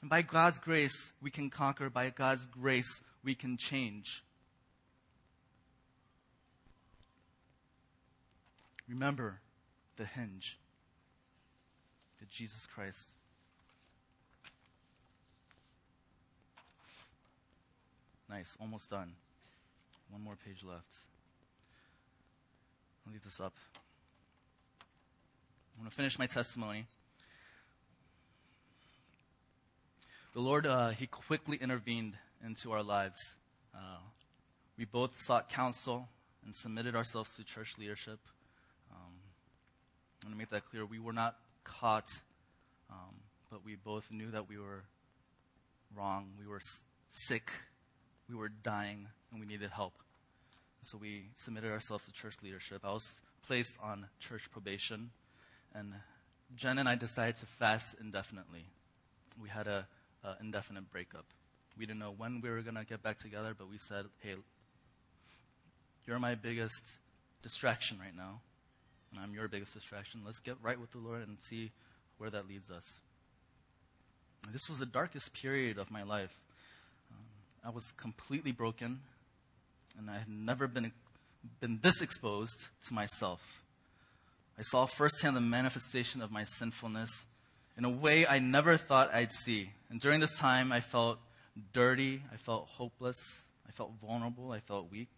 And 0.00 0.10
by 0.10 0.22
God's 0.22 0.58
grace, 0.58 1.12
we 1.22 1.30
can 1.30 1.50
conquer. 1.50 1.90
By 1.90 2.10
God's 2.10 2.46
grace, 2.46 3.00
we 3.24 3.34
can 3.34 3.56
change. 3.56 4.22
Remember 8.88 9.40
the 9.96 10.06
hinge 10.06 10.58
that 12.20 12.30
Jesus 12.30 12.66
Christ. 12.66 13.10
Nice, 18.30 18.56
almost 18.60 18.90
done. 18.90 19.12
One 20.10 20.22
more 20.22 20.36
page 20.36 20.64
left. 20.66 20.92
I'll 23.06 23.12
leave 23.12 23.24
this 23.24 23.40
up. 23.40 23.54
I'm 25.74 25.84
going 25.84 25.90
to 25.90 25.96
finish 25.96 26.18
my 26.18 26.26
testimony. 26.26 26.86
The 30.34 30.40
Lord, 30.40 30.66
uh, 30.66 30.90
He 30.90 31.06
quickly 31.06 31.56
intervened 31.58 32.14
into 32.44 32.72
our 32.72 32.82
lives. 32.82 33.36
Uh, 33.74 33.98
we 34.76 34.84
both 34.84 35.20
sought 35.20 35.48
counsel 35.48 36.08
and 36.44 36.54
submitted 36.54 36.94
ourselves 36.94 37.34
to 37.36 37.44
church 37.44 37.76
leadership. 37.78 38.20
I 40.22 40.26
want 40.26 40.34
to 40.34 40.38
make 40.38 40.50
that 40.50 40.68
clear. 40.70 40.84
We 40.84 40.98
were 40.98 41.12
not 41.12 41.36
caught, 41.64 42.08
um, 42.90 43.14
but 43.50 43.64
we 43.64 43.76
both 43.76 44.10
knew 44.10 44.30
that 44.30 44.48
we 44.48 44.58
were 44.58 44.84
wrong. 45.96 46.30
We 46.38 46.46
were 46.46 46.60
sick. 47.10 47.50
We 48.28 48.34
were 48.34 48.48
dying 48.48 49.06
and 49.30 49.40
we 49.40 49.46
needed 49.46 49.70
help. 49.70 49.94
So 50.82 50.98
we 50.98 51.26
submitted 51.36 51.70
ourselves 51.70 52.04
to 52.06 52.12
church 52.12 52.36
leadership. 52.42 52.82
I 52.84 52.92
was 52.92 53.14
placed 53.46 53.78
on 53.82 54.06
church 54.20 54.50
probation, 54.50 55.10
and 55.74 55.94
Jen 56.54 56.78
and 56.78 56.88
I 56.88 56.94
decided 56.94 57.36
to 57.36 57.46
fast 57.46 57.96
indefinitely. 58.00 58.66
We 59.40 59.48
had 59.48 59.66
a, 59.66 59.86
indefinite 60.40 60.90
breakup. 60.90 61.24
We 61.78 61.86
didn't 61.86 62.00
know 62.00 62.12
when 62.14 62.42
we 62.42 62.50
were 62.50 62.60
going 62.60 62.74
to 62.74 62.84
get 62.84 63.02
back 63.02 63.18
together, 63.18 63.54
but 63.56 63.70
we 63.70 63.78
said, 63.78 64.06
"Hey, 64.18 64.34
you're 66.06 66.18
my 66.18 66.34
biggest 66.34 66.98
distraction 67.42 67.98
right 67.98 68.14
now, 68.14 68.40
I'm 69.16 69.32
your 69.34 69.48
biggest 69.48 69.74
distraction. 69.74 70.22
Let's 70.24 70.40
get 70.40 70.56
right 70.62 70.78
with 70.78 70.92
the 70.92 70.98
Lord 70.98 71.26
and 71.26 71.38
see 71.40 71.70
where 72.18 72.30
that 72.30 72.48
leads 72.48 72.70
us." 72.70 72.98
This 74.50 74.68
was 74.68 74.78
the 74.78 74.86
darkest 74.86 75.32
period 75.32 75.78
of 75.78 75.90
my 75.90 76.02
life. 76.02 76.38
Um, 77.10 77.24
I 77.64 77.70
was 77.70 77.92
completely 77.92 78.52
broken, 78.52 79.00
and 79.96 80.10
I 80.10 80.18
had 80.18 80.28
never 80.28 80.66
been, 80.66 80.92
been 81.60 81.80
this 81.82 82.00
exposed 82.00 82.68
to 82.86 82.94
myself. 82.94 83.62
I 84.58 84.62
saw 84.62 84.86
firsthand 84.86 85.36
the 85.36 85.40
manifestation 85.40 86.22
of 86.22 86.32
my 86.32 86.44
sinfulness 86.44 87.26
in 87.76 87.84
a 87.84 87.90
way 87.90 88.26
I 88.26 88.40
never 88.40 88.76
thought 88.76 89.14
I'd 89.14 89.32
see. 89.32 89.70
And 89.88 90.00
during 90.00 90.20
this 90.20 90.36
time, 90.36 90.72
I 90.72 90.80
felt 90.80 91.18
dirty, 91.72 92.22
I 92.32 92.36
felt 92.36 92.68
hopeless, 92.68 93.42
I 93.68 93.72
felt 93.72 93.92
vulnerable, 94.00 94.50
I 94.50 94.60
felt 94.60 94.90
weak. 94.90 95.10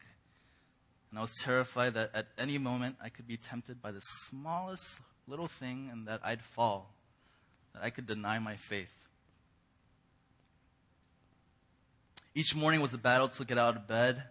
And 1.11 1.18
I 1.18 1.22
was 1.22 1.34
terrified 1.42 1.94
that 1.94 2.11
at 2.14 2.26
any 2.38 2.56
moment 2.58 2.96
I 3.02 3.08
could 3.08 3.26
be 3.26 3.36
tempted 3.36 3.82
by 3.82 3.90
the 3.90 4.00
smallest 4.00 5.00
little 5.26 5.48
thing 5.48 5.88
and 5.90 6.06
that 6.06 6.20
I'd 6.22 6.42
fall, 6.42 6.94
that 7.74 7.82
I 7.82 7.90
could 7.90 8.06
deny 8.06 8.38
my 8.38 8.56
faith. 8.56 8.92
Each 12.34 12.54
morning 12.54 12.80
was 12.80 12.94
a 12.94 12.98
battle 12.98 13.28
to 13.28 13.44
get 13.44 13.58
out 13.58 13.76
of 13.76 13.88
bed. 13.88 14.22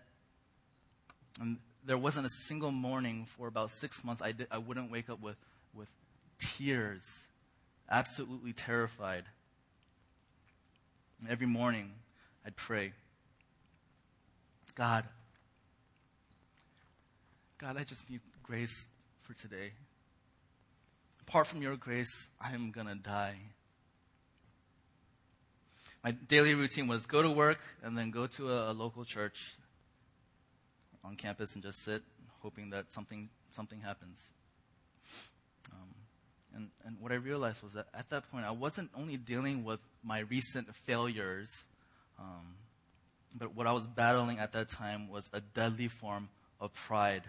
And 1.42 1.58
there 1.86 1.98
wasn't 1.98 2.26
a 2.26 2.30
single 2.30 2.72
morning 2.72 3.26
for 3.26 3.48
about 3.48 3.72
six 3.72 4.04
months 4.04 4.22
I, 4.22 4.32
did, 4.32 4.48
I 4.50 4.58
wouldn't 4.58 4.90
wake 4.90 5.10
up 5.10 5.22
with, 5.22 5.36
with 5.74 5.90
tears, 6.40 7.04
absolutely 7.90 8.54
terrified. 8.54 9.26
And 11.20 11.30
every 11.30 11.48
morning 11.48 11.92
I'd 12.46 12.56
pray, 12.56 12.94
God, 14.76 15.04
God, 17.60 17.78
I 17.78 17.84
just 17.84 18.10
need 18.10 18.22
grace 18.42 18.88
for 19.22 19.34
today. 19.34 19.74
Apart 21.22 21.48
from 21.48 21.62
your 21.62 21.76
grace, 21.76 22.30
I 22.42 22.54
am 22.54 22.72
going 22.72 22.88
to 22.88 22.96
die 22.96 23.36
my 26.04 26.12
daily 26.12 26.54
routine 26.54 26.88
was 26.88 27.06
go 27.06 27.22
to 27.22 27.30
work 27.30 27.60
and 27.84 27.98
then 27.98 28.12
go 28.12 28.28
to 28.28 28.52
a, 28.52 28.72
a 28.72 28.74
local 28.74 29.04
church 29.04 29.56
on 31.04 31.16
campus 31.16 31.56
and 31.56 31.64
just 31.64 31.84
sit, 31.84 32.04
hoping 32.42 32.70
that 32.70 32.92
something 32.92 33.30
something 33.52 33.82
happens. 33.82 34.32
Um, 35.74 35.90
and 36.56 36.70
and 36.86 36.98
what 37.00 37.12
I 37.12 37.16
realized 37.16 37.64
was 37.64 37.74
that 37.74 37.88
at 37.94 38.10
that 38.10 38.32
point 38.32 38.46
I 38.46 38.52
wasn't 38.52 38.92
only 38.96 39.18
dealing 39.18 39.64
with 39.64 39.80
my 40.04 40.20
recent 40.20 40.74
failures, 40.74 41.66
um, 42.18 42.56
but 43.38 43.56
what 43.56 43.68
I 43.68 43.74
was 43.74 43.88
battling 43.88 44.40
at 44.40 44.54
that 44.54 44.70
time 44.70 45.10
was 45.10 45.30
a 45.34 45.42
deadly 45.42 45.90
form 45.90 46.30
of 46.62 46.74
pride 46.74 47.24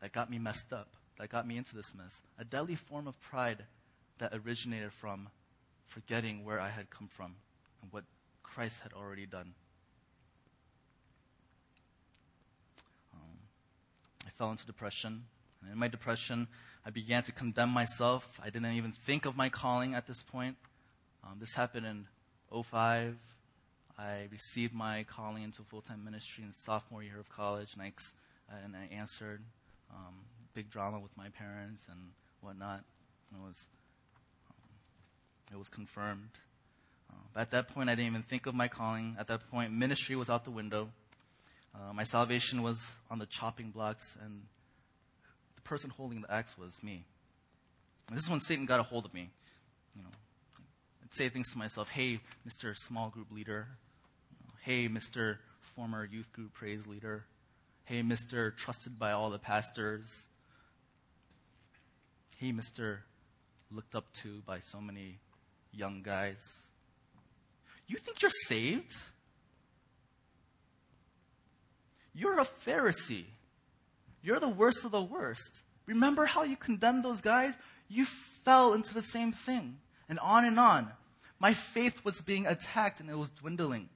that 0.00 0.12
got 0.12 0.30
me 0.30 0.38
messed 0.38 0.72
up, 0.72 0.88
that 1.18 1.28
got 1.28 1.46
me 1.46 1.56
into 1.56 1.74
this 1.74 1.94
mess. 1.94 2.22
A 2.38 2.44
deadly 2.44 2.74
form 2.74 3.06
of 3.06 3.20
pride 3.20 3.64
that 4.18 4.32
originated 4.34 4.92
from 4.92 5.28
forgetting 5.86 6.44
where 6.44 6.60
I 6.60 6.68
had 6.68 6.90
come 6.90 7.08
from 7.08 7.34
and 7.82 7.92
what 7.92 8.04
Christ 8.42 8.82
had 8.82 8.92
already 8.92 9.26
done. 9.26 9.54
Um, 13.12 13.38
I 14.26 14.30
fell 14.30 14.50
into 14.50 14.66
depression. 14.66 15.24
And 15.62 15.72
in 15.72 15.78
my 15.78 15.88
depression, 15.88 16.48
I 16.86 16.90
began 16.90 17.22
to 17.24 17.32
condemn 17.32 17.70
myself. 17.70 18.40
I 18.42 18.50
didn't 18.50 18.72
even 18.72 18.92
think 18.92 19.26
of 19.26 19.36
my 19.36 19.48
calling 19.48 19.94
at 19.94 20.06
this 20.06 20.22
point. 20.22 20.56
Um, 21.22 21.36
this 21.38 21.54
happened 21.54 21.86
in 21.86 22.06
05. 22.62 23.16
I 23.98 24.28
received 24.30 24.72
my 24.72 25.04
calling 25.04 25.42
into 25.42 25.62
full 25.62 25.82
time 25.82 26.04
ministry 26.04 26.44
in 26.44 26.52
sophomore 26.52 27.02
year 27.02 27.20
of 27.20 27.28
college, 27.28 27.74
and 27.74 27.82
I, 27.82 27.92
and 28.64 28.74
I 28.74 28.94
answered. 28.94 29.42
Um, 29.94 30.14
big 30.54 30.70
drama 30.70 30.98
with 30.98 31.16
my 31.16 31.28
parents 31.28 31.86
and 31.90 31.98
whatnot. 32.40 32.84
It 33.32 33.40
was 33.40 33.68
It 35.52 35.58
was 35.58 35.68
confirmed. 35.68 36.38
Uh, 37.10 37.14
but 37.34 37.40
at 37.40 37.50
that 37.50 37.68
point, 37.68 37.90
I 37.90 37.94
didn't 37.94 38.08
even 38.08 38.22
think 38.22 38.46
of 38.46 38.54
my 38.54 38.68
calling. 38.68 39.16
At 39.18 39.26
that 39.26 39.50
point, 39.50 39.72
ministry 39.72 40.14
was 40.14 40.30
out 40.30 40.44
the 40.44 40.50
window. 40.50 40.90
Uh, 41.74 41.92
my 41.92 42.04
salvation 42.04 42.62
was 42.62 42.92
on 43.10 43.18
the 43.18 43.26
chopping 43.26 43.70
blocks, 43.70 44.16
and 44.22 44.42
the 45.56 45.62
person 45.62 45.90
holding 45.90 46.20
the 46.22 46.32
axe 46.32 46.56
was 46.58 46.82
me. 46.82 47.04
And 48.08 48.16
this 48.16 48.24
is 48.24 48.30
when 48.30 48.40
Satan 48.40 48.66
got 48.66 48.80
a 48.80 48.82
hold 48.82 49.06
of 49.06 49.14
me. 49.14 49.30
You 49.96 50.02
know, 50.02 50.08
I'd 51.02 51.14
say 51.14 51.28
things 51.28 51.50
to 51.52 51.58
myself, 51.58 51.90
"Hey, 51.90 52.20
Mr. 52.46 52.76
Small 52.76 53.10
Group 53.10 53.30
Leader. 53.30 53.68
Hey, 54.60 54.88
Mr. 54.88 55.38
Former 55.60 56.04
Youth 56.04 56.32
Group 56.32 56.52
Praise 56.52 56.86
Leader. 56.86 57.24
Hey, 57.90 58.04
Mr. 58.04 58.56
Trusted 58.56 59.00
by 59.00 59.10
all 59.10 59.30
the 59.30 59.38
pastors. 59.40 60.26
Hey, 62.36 62.52
Mr. 62.52 62.98
Looked 63.68 63.96
up 63.96 64.12
to 64.22 64.42
by 64.46 64.60
so 64.60 64.80
many 64.80 65.18
young 65.72 66.00
guys. 66.00 66.40
You 67.88 67.96
think 67.96 68.22
you're 68.22 68.30
saved? 68.46 68.92
You're 72.14 72.38
a 72.38 72.44
Pharisee. 72.44 73.24
You're 74.22 74.38
the 74.38 74.48
worst 74.48 74.84
of 74.84 74.92
the 74.92 75.02
worst. 75.02 75.62
Remember 75.86 76.26
how 76.26 76.44
you 76.44 76.56
condemned 76.56 77.04
those 77.04 77.20
guys? 77.20 77.54
You 77.88 78.04
fell 78.04 78.72
into 78.72 78.94
the 78.94 79.02
same 79.02 79.32
thing. 79.32 79.78
And 80.08 80.20
on 80.20 80.44
and 80.44 80.60
on. 80.60 80.92
My 81.40 81.54
faith 81.54 82.04
was 82.04 82.20
being 82.20 82.46
attacked 82.46 83.00
and 83.00 83.10
it 83.10 83.18
was 83.18 83.30
dwindling. 83.30 83.88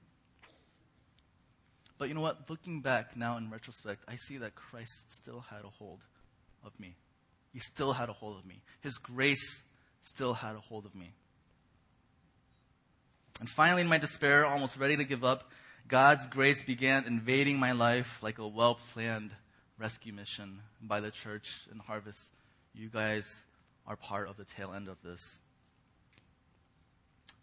But 1.97 2.09
you 2.09 2.13
know 2.13 2.21
what? 2.21 2.49
Looking 2.49 2.81
back 2.81 3.15
now 3.15 3.37
in 3.37 3.49
retrospect, 3.49 4.03
I 4.07 4.15
see 4.15 4.37
that 4.37 4.55
Christ 4.55 5.05
still 5.09 5.45
had 5.49 5.63
a 5.63 5.69
hold 5.69 6.01
of 6.65 6.77
me. 6.79 6.95
He 7.53 7.59
still 7.59 7.93
had 7.93 8.09
a 8.09 8.13
hold 8.13 8.37
of 8.37 8.45
me. 8.45 8.61
His 8.81 8.97
grace 8.97 9.63
still 10.03 10.33
had 10.33 10.55
a 10.55 10.59
hold 10.59 10.85
of 10.85 10.93
me. 10.93 11.13
And 13.39 13.49
finally, 13.49 13.81
in 13.81 13.87
my 13.87 13.97
despair, 13.97 14.45
almost 14.45 14.77
ready 14.77 14.97
to 14.97 15.03
give 15.03 15.23
up, 15.23 15.51
God's 15.87 16.27
grace 16.27 16.63
began 16.63 17.05
invading 17.05 17.59
my 17.59 17.71
life 17.71 18.21
like 18.23 18.39
a 18.39 18.47
well 18.47 18.75
planned 18.75 19.31
rescue 19.77 20.13
mission 20.13 20.61
by 20.81 20.99
the 20.99 21.11
church 21.11 21.67
and 21.71 21.81
Harvest. 21.81 22.31
You 22.73 22.89
guys 22.89 23.43
are 23.87 23.95
part 23.95 24.27
of 24.27 24.37
the 24.37 24.45
tail 24.45 24.73
end 24.73 24.87
of 24.87 24.97
this. 25.03 25.39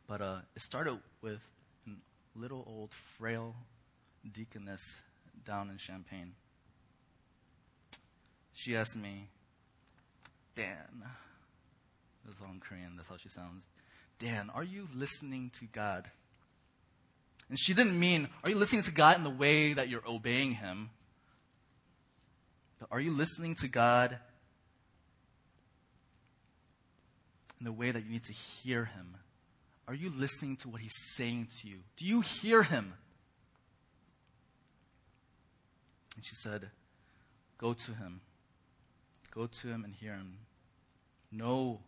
But 0.06 0.20
uh, 0.20 0.38
it 0.56 0.62
started 0.62 0.98
with 1.22 1.40
a 1.86 2.38
little 2.38 2.64
old, 2.66 2.92
frail 2.92 3.54
deaconess 4.30 5.00
down 5.44 5.70
in 5.70 5.78
Champaign. 5.78 6.32
She 8.52 8.76
asked 8.76 8.96
me, 8.96 9.28
Dan, 10.54 11.04
this 12.24 12.36
is 12.36 12.40
all 12.42 12.52
in 12.52 12.60
Korean, 12.60 12.96
that's 12.96 13.08
how 13.08 13.16
she 13.16 13.28
sounds. 13.28 13.66
Dan, 14.18 14.50
are 14.54 14.62
you 14.62 14.86
listening 14.94 15.50
to 15.58 15.64
God? 15.66 16.10
And 17.48 17.58
she 17.58 17.74
didn't 17.74 17.98
mean, 17.98 18.28
are 18.44 18.50
you 18.50 18.56
listening 18.56 18.82
to 18.82 18.92
God 18.92 19.16
in 19.16 19.24
the 19.24 19.30
way 19.30 19.72
that 19.72 19.88
you're 19.88 20.06
obeying 20.06 20.52
Him? 20.52 20.90
But 22.78 22.88
are 22.90 23.00
you 23.00 23.12
listening 23.12 23.54
to 23.56 23.68
God 23.68 24.18
in 27.58 27.64
the 27.64 27.72
way 27.72 27.90
that 27.90 28.04
you 28.04 28.10
need 28.10 28.24
to 28.24 28.32
hear 28.32 28.86
Him? 28.86 29.16
Are 29.88 29.94
you 29.94 30.10
listening 30.16 30.56
to 30.58 30.68
what 30.68 30.80
He's 30.80 30.96
saying 31.14 31.48
to 31.60 31.68
you? 31.68 31.78
Do 31.96 32.06
you 32.06 32.20
hear 32.20 32.62
Him? 32.62 32.94
And 36.16 36.24
she 36.24 36.34
said, 36.34 36.70
Go 37.58 37.72
to 37.72 37.92
Him. 37.92 38.20
Go 39.34 39.46
to 39.46 39.68
Him 39.68 39.84
and 39.84 39.94
hear 39.94 40.12
Him. 40.12 40.38
Know 41.30 41.80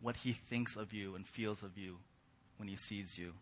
what 0.00 0.16
He 0.16 0.32
thinks 0.32 0.76
of 0.76 0.92
you 0.92 1.14
and 1.14 1.26
feels 1.26 1.62
of 1.62 1.76
you 1.76 1.98
when 2.56 2.68
He 2.68 2.76
sees 2.76 3.18
you. 3.18 3.34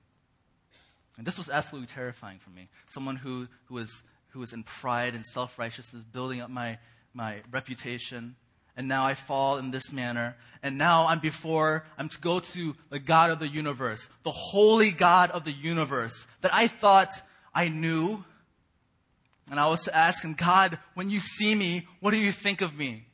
And 1.16 1.26
this 1.26 1.38
was 1.38 1.48
absolutely 1.48 1.86
terrifying 1.86 2.38
for 2.38 2.50
me. 2.50 2.68
Someone 2.88 3.16
who, 3.16 3.48
who, 3.66 3.74
was, 3.74 4.02
who 4.28 4.40
was 4.40 4.52
in 4.52 4.62
pride 4.62 5.14
and 5.14 5.24
self 5.24 5.58
righteousness, 5.58 6.04
building 6.04 6.40
up 6.40 6.50
my, 6.50 6.78
my 7.14 7.40
reputation. 7.50 8.36
And 8.76 8.88
now 8.88 9.06
I 9.06 9.14
fall 9.14 9.56
in 9.56 9.70
this 9.70 9.90
manner. 9.90 10.36
And 10.62 10.76
now 10.76 11.06
I'm 11.06 11.20
before, 11.20 11.86
I'm 11.96 12.10
to 12.10 12.20
go 12.20 12.40
to 12.40 12.76
the 12.90 12.98
God 12.98 13.30
of 13.30 13.38
the 13.38 13.48
universe, 13.48 14.10
the 14.22 14.30
holy 14.30 14.90
God 14.90 15.30
of 15.30 15.44
the 15.44 15.52
universe 15.52 16.26
that 16.42 16.52
I 16.52 16.66
thought 16.66 17.12
I 17.54 17.68
knew. 17.68 18.24
And 19.50 19.60
I 19.60 19.66
was 19.66 19.84
to 19.84 19.96
ask 19.96 20.24
him, 20.24 20.34
God, 20.34 20.78
when 20.94 21.08
you 21.08 21.20
see 21.20 21.54
me, 21.54 21.86
what 22.00 22.10
do 22.10 22.16
you 22.16 22.32
think 22.32 22.60
of 22.60 22.76
me? 22.76 23.04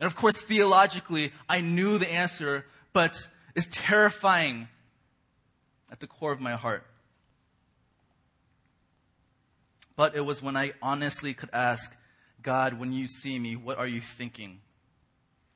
And 0.00 0.06
of 0.06 0.16
course, 0.16 0.40
theologically, 0.40 1.32
I 1.48 1.60
knew 1.60 1.98
the 1.98 2.10
answer, 2.10 2.66
but 2.92 3.28
it's 3.54 3.68
terrifying 3.70 4.68
at 5.90 6.00
the 6.00 6.06
core 6.06 6.32
of 6.32 6.40
my 6.40 6.52
heart. 6.52 6.84
But 9.96 10.14
it 10.14 10.20
was 10.20 10.42
when 10.42 10.56
I 10.56 10.72
honestly 10.80 11.34
could 11.34 11.50
ask, 11.52 11.96
God, 12.42 12.78
when 12.78 12.92
you 12.92 13.08
see 13.08 13.38
me, 13.38 13.56
what 13.56 13.78
are 13.78 13.86
you 13.86 14.00
thinking? 14.00 14.60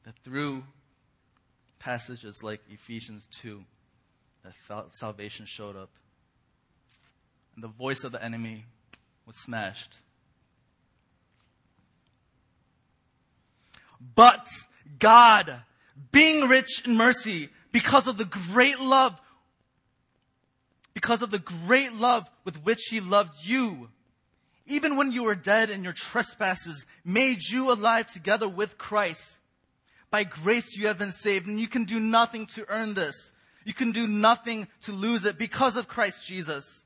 That 0.05 0.17
through 0.25 0.65
passages 1.79 2.43
like 2.43 2.61
Ephesians 2.69 3.29
2, 3.31 3.65
that 4.43 4.55
salvation 4.95 5.47
showed 5.47 5.77
up. 5.77 5.91
And 7.55 7.63
the 7.63 7.69
voice 7.69 8.03
of 8.03 8.11
the 8.11 8.23
enemy 8.23 8.65
was 9.27 9.37
smashed. 9.37 9.99
But 14.15 14.47
God, 14.99 15.63
being 16.11 16.49
rich 16.49 16.83
in 16.85 16.97
mercy, 16.97 17.51
because 17.71 18.07
of 18.07 18.19
the 18.19 18.25
great 18.25 18.81
love, 18.81 19.21
because 20.95 21.23
of 21.23 21.31
the 21.31 21.39
great 21.39 21.93
love 21.93 22.29
with 22.45 22.65
which 22.65 22.83
He 22.91 23.01
loved 23.01 23.45
you, 23.45 23.89
even 24.67 24.97
when 24.97 25.13
you 25.13 25.25
were 25.25 25.35
dead 25.35 25.71
in 25.71 25.83
your 25.85 25.93
trespasses, 25.93 26.87
made 27.05 27.43
you 27.49 27.73
alive 27.73 28.07
together 28.07 28.49
with 28.49 28.79
Christ. 28.79 29.41
By 30.11 30.25
grace 30.25 30.77
you 30.77 30.89
have 30.89 30.99
been 30.99 31.11
saved, 31.11 31.47
and 31.47 31.59
you 31.59 31.69
can 31.69 31.85
do 31.85 31.99
nothing 31.99 32.47
to 32.55 32.69
earn 32.69 32.95
this. 32.95 33.33
You 33.65 33.73
can 33.73 33.93
do 33.93 34.07
nothing 34.07 34.69
to 34.83 34.93
lose 34.93 35.25
it 35.25 35.39
because 35.39 35.77
of 35.77 35.89
Christ 35.89 36.27
Jesus. 36.27 36.85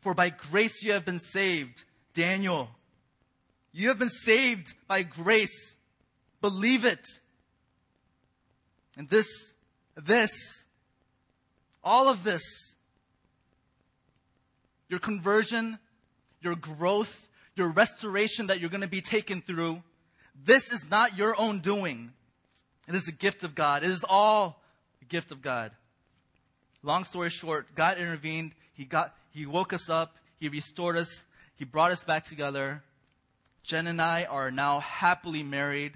For 0.00 0.14
by 0.14 0.30
grace 0.30 0.82
you 0.82 0.92
have 0.92 1.04
been 1.04 1.18
saved. 1.18 1.84
Daniel, 2.14 2.70
you 3.72 3.88
have 3.88 3.98
been 3.98 4.08
saved 4.08 4.74
by 4.88 5.02
grace. 5.02 5.76
Believe 6.40 6.84
it. 6.84 7.06
And 8.96 9.08
this, 9.08 9.26
this, 9.96 10.64
all 11.84 12.08
of 12.08 12.24
this, 12.24 12.42
your 14.88 14.98
conversion, 14.98 15.78
your 16.40 16.56
growth, 16.56 17.28
your 17.54 17.70
restoration 17.70 18.48
that 18.48 18.60
you're 18.60 18.70
going 18.70 18.80
to 18.80 18.88
be 18.88 19.00
taken 19.00 19.40
through, 19.40 19.82
this 20.44 20.72
is 20.72 20.90
not 20.90 21.16
your 21.16 21.38
own 21.38 21.60
doing. 21.60 22.12
It 22.88 22.94
is 22.94 23.06
a 23.06 23.12
gift 23.12 23.44
of 23.44 23.54
God. 23.54 23.84
It 23.84 23.90
is 23.90 24.04
all 24.08 24.60
a 25.00 25.04
gift 25.04 25.30
of 25.30 25.42
God. 25.42 25.70
Long 26.82 27.04
story 27.04 27.30
short, 27.30 27.74
God 27.74 27.98
intervened. 27.98 28.52
He 28.80 28.86
got, 28.86 29.14
he 29.30 29.44
woke 29.44 29.74
us 29.74 29.90
up. 29.90 30.16
He 30.38 30.48
restored 30.48 30.96
us. 30.96 31.26
He 31.54 31.66
brought 31.66 31.92
us 31.92 32.02
back 32.02 32.24
together. 32.24 32.82
Jen 33.62 33.86
and 33.86 34.00
I 34.00 34.24
are 34.24 34.50
now 34.50 34.80
happily 34.80 35.42
married. 35.42 35.92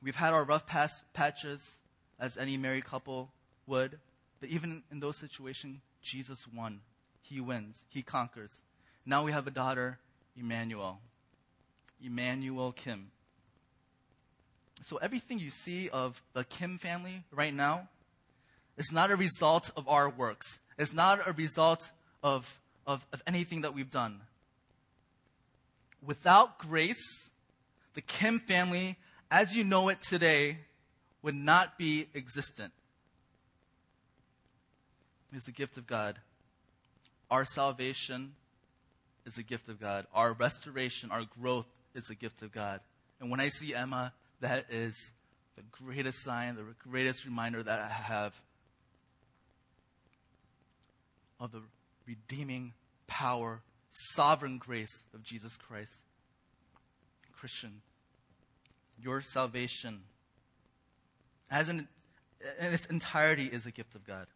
We've 0.00 0.14
had 0.14 0.32
our 0.32 0.44
rough 0.44 0.68
past 0.68 1.02
patches, 1.12 1.78
as 2.20 2.36
any 2.36 2.56
married 2.56 2.84
couple 2.84 3.32
would. 3.66 3.98
But 4.38 4.50
even 4.50 4.84
in 4.92 5.00
those 5.00 5.16
situations, 5.16 5.80
Jesus 6.00 6.46
won. 6.46 6.78
He 7.22 7.40
wins. 7.40 7.84
He 7.88 8.02
conquers. 8.02 8.60
Now 9.04 9.24
we 9.24 9.32
have 9.32 9.48
a 9.48 9.50
daughter, 9.50 9.98
Emmanuel. 10.36 11.00
Emmanuel 12.00 12.70
Kim. 12.70 13.10
So 14.84 14.98
everything 14.98 15.40
you 15.40 15.50
see 15.50 15.88
of 15.88 16.22
the 16.34 16.44
Kim 16.44 16.78
family 16.78 17.24
right 17.32 17.52
now 17.52 17.88
is 18.76 18.92
not 18.92 19.10
a 19.10 19.16
result 19.16 19.72
of 19.76 19.88
our 19.88 20.08
works. 20.08 20.60
It's 20.78 20.92
not 20.92 21.26
a 21.26 21.32
result 21.32 21.90
of, 22.22 22.60
of, 22.86 23.06
of 23.12 23.22
anything 23.26 23.62
that 23.62 23.74
we've 23.74 23.90
done. 23.90 24.20
Without 26.04 26.58
grace, 26.58 27.30
the 27.94 28.00
Kim 28.00 28.38
family, 28.38 28.98
as 29.30 29.56
you 29.56 29.64
know 29.64 29.88
it 29.88 30.00
today, 30.00 30.58
would 31.22 31.34
not 31.34 31.78
be 31.78 32.08
existent. 32.14 32.72
It 35.32 35.36
is 35.36 35.48
a 35.48 35.52
gift 35.52 35.76
of 35.76 35.86
God. 35.86 36.18
Our 37.30 37.44
salvation 37.44 38.34
is 39.24 39.38
a 39.38 39.42
gift 39.42 39.68
of 39.68 39.80
God. 39.80 40.06
Our 40.12 40.32
restoration, 40.32 41.10
our 41.10 41.24
growth 41.40 41.66
is 41.94 42.08
a 42.10 42.14
gift 42.14 42.42
of 42.42 42.52
God. 42.52 42.80
And 43.20 43.30
when 43.30 43.40
I 43.40 43.48
see 43.48 43.74
Emma, 43.74 44.12
that 44.40 44.66
is 44.70 45.12
the 45.56 45.62
greatest 45.70 46.22
sign, 46.22 46.56
the 46.56 46.64
greatest 46.88 47.24
reminder 47.24 47.62
that 47.62 47.78
I 47.78 47.88
have 47.88 48.40
of 51.44 51.52
the 51.52 51.62
redeeming 52.06 52.72
power, 53.06 53.62
sovereign 53.90 54.58
grace 54.58 55.04
of 55.14 55.22
Jesus 55.22 55.56
Christ. 55.56 56.02
Christian, 57.32 57.82
your 58.98 59.20
salvation, 59.20 60.00
as 61.50 61.68
in, 61.68 61.88
in 62.58 62.72
its 62.72 62.86
entirety 62.86 63.44
is 63.46 63.66
a 63.66 63.70
gift 63.70 63.94
of 63.94 64.06
God. 64.06 64.26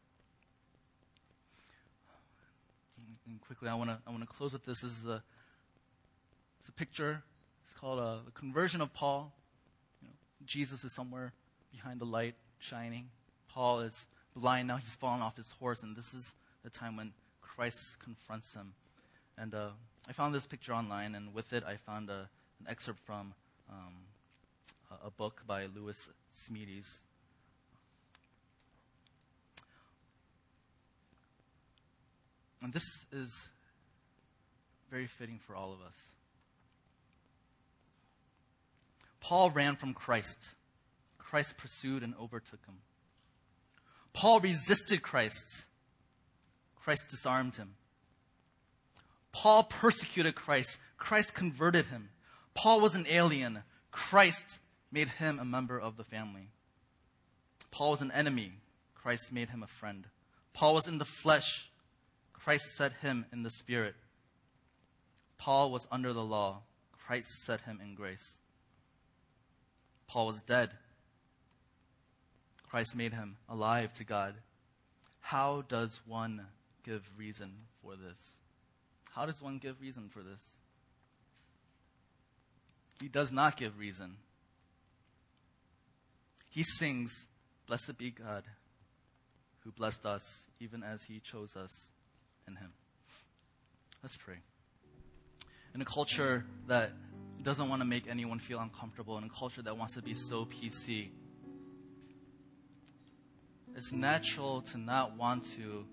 And 3.27 3.41
quickly, 3.41 3.69
I 3.69 3.75
want 3.75 3.91
to 3.91 3.99
I 4.07 4.11
want 4.11 4.23
to 4.23 4.27
close 4.27 4.53
with 4.53 4.65
this. 4.65 4.81
This 4.81 4.99
is 4.99 5.07
a 5.07 5.23
it's 6.61 6.69
a 6.69 6.73
picture. 6.73 7.23
It's 7.65 7.75
called 7.75 7.99
a, 7.99 8.21
conversion 8.33 8.81
of 8.81 8.93
Paul. 8.95 9.33
You 10.01 10.09
know, 10.09 10.15
Jesus 10.47 10.85
is 10.85 10.95
somewhere 10.95 11.33
behind 11.71 12.01
the 12.01 12.07
light, 12.07 12.35
shining. 12.59 13.11
Paul 13.49 13.81
is 13.81 14.07
blind 14.35 14.69
now. 14.69 14.77
He's 14.77 14.95
fallen 14.95 15.21
off 15.21 15.37
his 15.37 15.51
horse, 15.53 15.83
and 15.83 15.97
this 15.97 16.15
is 16.15 16.35
the 16.63 16.71
time 16.71 16.97
when 16.97 17.13
Christ 17.41 17.99
confronts 17.99 18.55
him. 18.55 18.75
And 19.37 19.55
uh, 19.55 19.71
I 20.09 20.13
found 20.13 20.35
this 20.35 20.47
picture 20.47 20.73
online, 20.73 21.15
and 21.15 21.35
with 21.35 21.53
it, 21.53 21.65
I 21.67 21.77
found 21.77 22.11
a, 22.11 22.29
an 22.61 22.67
excerpt 22.69 23.01
from 23.01 23.35
um, 23.71 23.95
a, 24.91 25.07
a 25.07 25.11
book 25.11 25.43
by 25.47 25.67
Lewis 25.67 26.09
Smedes. 26.35 27.03
And 32.63 32.73
this 32.73 33.05
is 33.13 33.49
very 34.91 35.07
fitting 35.07 35.39
for 35.39 35.55
all 35.55 35.73
of 35.73 35.81
us. 35.81 35.97
Paul 39.21 39.51
ran 39.51 39.77
from 39.77 39.95
Christ. 39.95 40.55
Christ 41.19 41.57
pursued 41.59 42.03
and 42.03 42.15
overtook 42.21 42.65
him. 42.67 42.77
Paul 44.13 44.41
resisted 44.41 45.03
Christ. 45.03 45.67
Christ 46.89 47.09
disarmed 47.09 47.57
him. 47.57 47.75
Paul 49.31 49.65
persecuted 49.65 50.35
Christ. 50.35 50.79
Christ 50.97 51.35
converted 51.35 51.85
him. 51.89 52.09
Paul 52.55 52.81
was 52.81 52.95
an 52.95 53.05
alien. 53.11 53.63
Christ 53.91 54.59
made 54.91 55.11
him 55.11 55.39
a 55.39 55.45
member 55.45 55.79
of 55.79 55.99
the 55.99 56.03
family. 56.03 56.49
Paul 57.71 57.91
was 57.91 58.01
an 58.01 58.11
enemy. 58.13 58.53
Christ 58.95 59.35
made 59.35 59.51
him 59.51 59.63
a 59.63 59.67
friend. 59.67 60.07
Paul 60.55 60.77
was 60.77 60.89
in 60.89 60.97
the 60.97 61.05
flesh. 61.05 61.69
Christ 62.33 62.75
set 62.75 62.93
him 63.03 63.27
in 63.35 63.43
the 63.43 63.51
spirit. 63.51 63.95
Paul 65.37 65.71
was 65.71 65.87
under 65.93 66.15
the 66.15 66.25
law. 66.25 66.63
Christ 67.07 67.45
set 67.45 67.61
him 67.61 67.81
in 67.85 67.97
grace. 67.97 68.39
Paul 70.07 70.29
was 70.29 70.41
dead. 70.41 70.71
Christ 72.67 72.97
made 72.97 73.13
him 73.13 73.37
alive 73.47 73.93
to 73.93 74.05
God. 74.05 74.37
How 75.21 75.65
does 75.69 76.01
one 76.07 76.47
give 76.89 77.11
reason 77.19 77.53
for 77.83 77.97
this? 77.97 78.37
How 79.11 79.27
does 79.27 79.43
one 79.43 79.59
give 79.59 79.81
reason 79.81 80.09
for 80.09 80.23
this? 80.23 80.57
He 83.01 83.09
does 83.09 83.31
not 83.31 83.57
give 83.57 83.79
reason. 83.79 84.17
He 86.51 86.63
sings, 86.63 87.27
Blessed 87.67 87.99
be 87.99 88.11
God, 88.11 88.45
who 89.61 89.71
blessed 89.71 90.07
us 90.07 90.47
even 90.61 90.83
as 90.83 91.03
he 91.05 91.21
chose 91.21 91.55
us 91.57 91.91
in 92.47 92.57
him. 92.57 92.73
Let's 94.03 94.17
pray. 94.17 94.39
In 95.75 95.83
a 95.83 95.85
culture 95.85 96.47
that 96.69 96.93
doesn't 97.43 97.69
want 97.69 97.83
to 97.83 97.87
make 97.87 98.09
anyone 98.09 98.39
feel 98.39 98.61
uncomfortable, 98.61 99.19
in 99.19 99.25
a 99.25 99.29
culture 99.29 99.61
that 99.61 99.77
wants 99.77 99.95
to 99.95 100.03
be 100.03 100.15
so 100.15 100.47
PC, 100.47 101.11
it's 103.77 103.93
natural 103.93 104.63
to 104.63 104.79
not 104.79 105.19
want 105.19 105.45
to 105.57 105.87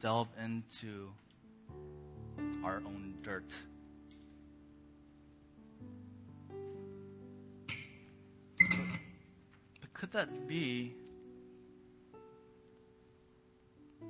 delve 0.00 0.28
into 0.42 1.10
our 2.64 2.82
own 2.84 3.14
dirt. 3.22 3.54
But 9.80 9.92
could 9.94 10.10
that 10.12 10.46
be 10.48 10.94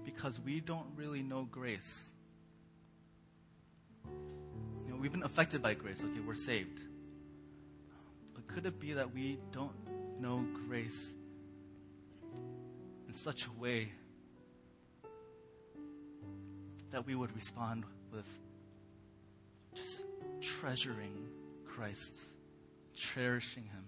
because 0.04 0.40
we 0.40 0.60
don't 0.60 0.86
really 0.96 1.22
know 1.22 1.46
grace? 1.50 2.10
You 4.06 4.92
know, 4.92 4.96
we've 4.96 5.12
been 5.12 5.22
affected 5.22 5.62
by 5.62 5.74
grace. 5.74 6.02
Okay, 6.02 6.20
we're 6.20 6.34
saved. 6.34 6.80
But 8.34 8.46
could 8.48 8.66
it 8.66 8.80
be 8.80 8.94
that 8.94 9.14
we 9.14 9.38
don't 9.52 9.76
know 10.20 10.44
grace 10.66 11.12
in 13.06 13.14
such 13.14 13.46
a 13.46 13.52
way 13.60 13.92
that 16.90 17.06
we 17.06 17.14
would 17.14 17.34
respond 17.36 17.84
with 18.12 18.26
just 19.74 20.02
treasuring 20.40 21.28
Christ, 21.66 22.22
cherishing 22.94 23.64
Him. 23.64 23.84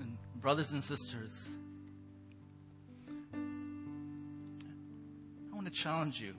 And, 0.00 0.16
brothers 0.40 0.72
and 0.72 0.84
sisters, 0.84 1.48
I 3.32 3.38
want 5.54 5.66
to 5.66 5.72
challenge 5.72 6.20
you. 6.20 6.34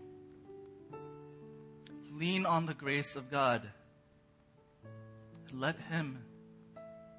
Lean 2.13 2.45
on 2.45 2.65
the 2.65 2.73
grace 2.73 3.15
of 3.15 3.29
God. 3.29 3.61
Let 5.53 5.77
Him 5.89 6.19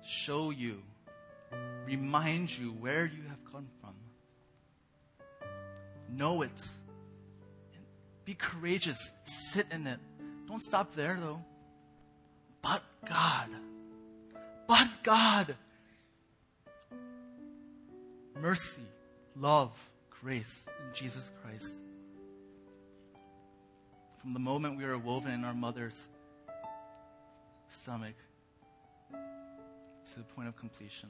show 0.07 0.51
you, 0.51 0.82
remind 1.84 2.57
you 2.57 2.70
where 2.70 3.05
you 3.05 3.22
have 3.28 3.44
come 3.51 3.66
from. 3.80 3.94
Know 6.14 6.42
it. 6.42 6.66
Be 8.24 8.34
courageous. 8.34 9.12
Sit 9.24 9.66
in 9.70 9.86
it. 9.86 9.98
Don't 10.46 10.62
stop 10.62 10.94
there, 10.94 11.16
though. 11.20 11.42
But 12.62 12.82
God. 13.09 13.48
But 14.66 14.88
God. 15.02 15.54
Mercy, 18.40 18.82
love, 19.34 19.90
grace 20.11 20.66
in 20.66 20.94
Jesus 20.94 21.30
Christ. 21.42 21.80
From 24.20 24.34
the 24.34 24.40
moment 24.40 24.76
we 24.76 24.84
were 24.84 24.98
woven 24.98 25.32
in 25.32 25.44
our 25.44 25.54
mother's 25.54 26.09
stomach 27.70 28.14
to 29.12 30.18
the 30.18 30.24
point 30.34 30.48
of 30.48 30.57
completion. 30.57 31.09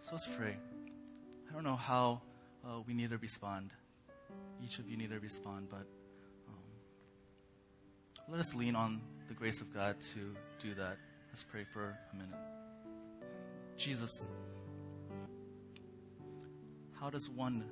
So 0.00 0.10
let's 0.12 0.26
pray. 0.26 0.56
I 1.50 1.52
don't 1.52 1.64
know 1.64 1.76
how 1.76 2.22
uh, 2.64 2.80
we 2.86 2.94
need 2.94 3.10
to 3.10 3.18
respond. 3.18 3.70
Each 4.64 4.78
of 4.78 4.88
you 4.88 4.96
need 4.96 5.10
to 5.10 5.20
respond, 5.20 5.68
but 5.70 5.86
um, 6.48 6.54
let 8.28 8.40
us 8.40 8.54
lean 8.54 8.76
on 8.76 9.00
the 9.28 9.34
grace 9.34 9.60
of 9.60 9.72
God 9.74 9.96
to 10.14 10.34
do 10.60 10.74
that. 10.74 10.96
Let's 11.28 11.44
pray 11.44 11.64
for 11.64 11.96
a 12.12 12.16
minute. 12.16 12.38
Jesus, 13.76 14.26
how 17.00 17.10
does 17.10 17.28
one, 17.28 17.64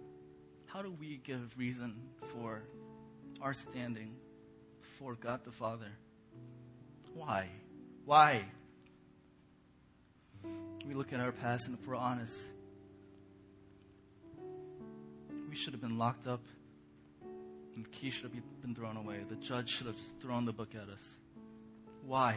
how 0.67 0.83
do 0.83 0.91
we 0.99 1.21
give 1.23 1.57
reason 1.57 1.95
for 2.29 2.63
our 3.41 3.55
standing 3.55 4.17
for 4.99 5.15
God 5.15 5.45
the 5.45 5.53
Father? 5.53 5.93
Why? 7.15 7.47
Why? 8.05 8.45
We 10.87 10.95
look 10.95 11.13
at 11.13 11.21
our 11.21 11.33
past, 11.33 11.69
and 11.69 11.79
if 11.79 11.87
we're 11.87 11.95
honest, 11.95 12.47
we 15.51 15.57
should 15.57 15.73
have 15.73 15.81
been 15.83 15.99
locked 15.99 16.29
up, 16.29 16.41
and 17.75 17.85
the 17.85 17.89
key 17.89 18.11
should 18.11 18.31
have 18.31 18.63
been 18.63 18.75
thrown 18.75 18.97
away. 18.97 19.17
The 19.29 19.35
judge 19.35 19.69
should 19.69 19.89
have 19.89 19.97
just 19.97 20.17
thrown 20.21 20.45
the 20.45 20.53
book 20.53 20.77
at 20.77 20.89
us. 20.89 21.17
Why? 22.07 22.37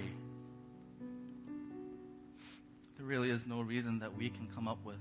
There 2.98 3.06
really 3.06 3.30
is 3.30 3.46
no 3.46 3.62
reason 3.62 4.00
that 4.00 4.18
we 4.18 4.32
can 4.32 4.48
come 4.48 4.68
up 4.68 4.84
with. 4.84 4.98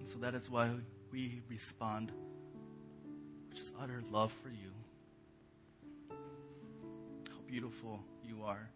And 0.00 0.08
so 0.08 0.18
that 0.18 0.34
is 0.34 0.50
why 0.50 0.70
we 1.12 1.40
respond 1.48 2.10
with 3.48 3.58
just 3.58 3.72
utter 3.80 4.02
love 4.10 4.32
for 4.42 4.48
you. 4.48 4.72
How 6.10 7.38
beautiful 7.46 8.00
you 8.26 8.42
are. 8.44 8.68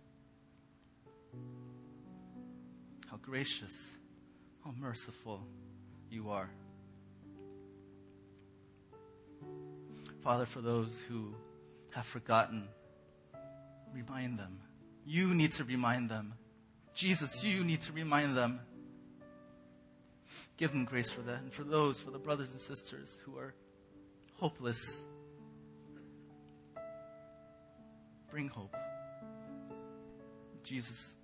How 3.11 3.17
gracious, 3.17 3.91
how 4.65 4.73
merciful 4.79 5.41
you 6.09 6.31
are. 6.31 6.51
Father, 10.23 10.47
for 10.47 10.61
those 10.61 11.01
who 11.09 11.35
have 11.95 12.07
forgotten, 12.07 12.69
remind 13.95 14.39
them. 14.39 14.61
You 15.07 15.35
need 15.35 15.53
to 15.53 15.65
remind 15.65 16.11
them. 16.11 16.35
Jesus, 16.95 17.43
you 17.45 17.65
need 17.65 17.81
to 17.83 17.93
remind 17.93 18.37
them. 18.37 18.61
Give 20.57 20.71
them 20.71 20.85
grace 20.85 21.11
for 21.11 21.23
that. 21.23 21.41
And 21.41 21.53
for 21.53 21.63
those, 21.63 22.01
for 22.01 22.11
the 22.11 22.19
brothers 22.19 22.51
and 22.51 22.61
sisters 22.61 23.17
who 23.25 23.39
are 23.39 23.55
hopeless, 24.35 25.03
bring 28.31 28.49
hope. 28.49 28.77
Jesus, 30.65 31.15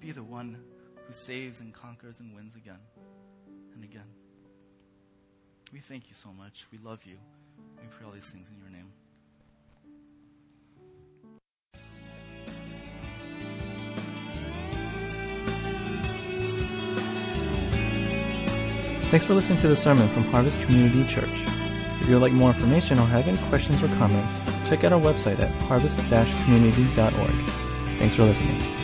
be 0.00 0.10
the 0.10 0.22
one 0.22 0.56
who 1.06 1.12
saves 1.12 1.60
and 1.60 1.72
conquers 1.72 2.18
and 2.18 2.34
wins 2.34 2.56
again 2.56 2.80
and 3.74 3.84
again. 3.84 4.19
We 5.72 5.78
thank 5.78 6.08
you 6.08 6.14
so 6.14 6.30
much. 6.32 6.66
We 6.72 6.78
love 6.78 7.00
you. 7.04 7.16
We 7.80 7.86
pray 7.90 8.06
all 8.06 8.12
these 8.12 8.28
things 8.28 8.48
in 8.48 8.58
your 8.60 8.70
name. 8.70 8.92
Thanks 19.10 19.24
for 19.24 19.34
listening 19.34 19.58
to 19.58 19.68
the 19.68 19.74
sermon 19.74 20.08
from 20.10 20.24
Harvest 20.24 20.60
Community 20.62 21.04
Church. 21.12 21.28
If 22.00 22.08
you 22.08 22.14
would 22.14 22.22
like 22.22 22.32
more 22.32 22.50
information 22.50 22.98
or 22.98 23.06
have 23.06 23.26
any 23.26 23.38
questions 23.48 23.82
or 23.82 23.88
comments, 23.88 24.40
check 24.68 24.84
out 24.84 24.92
our 24.92 25.00
website 25.00 25.40
at 25.40 25.50
harvest-community.org. 25.62 27.30
Thanks 27.98 28.14
for 28.14 28.22
listening. 28.22 28.79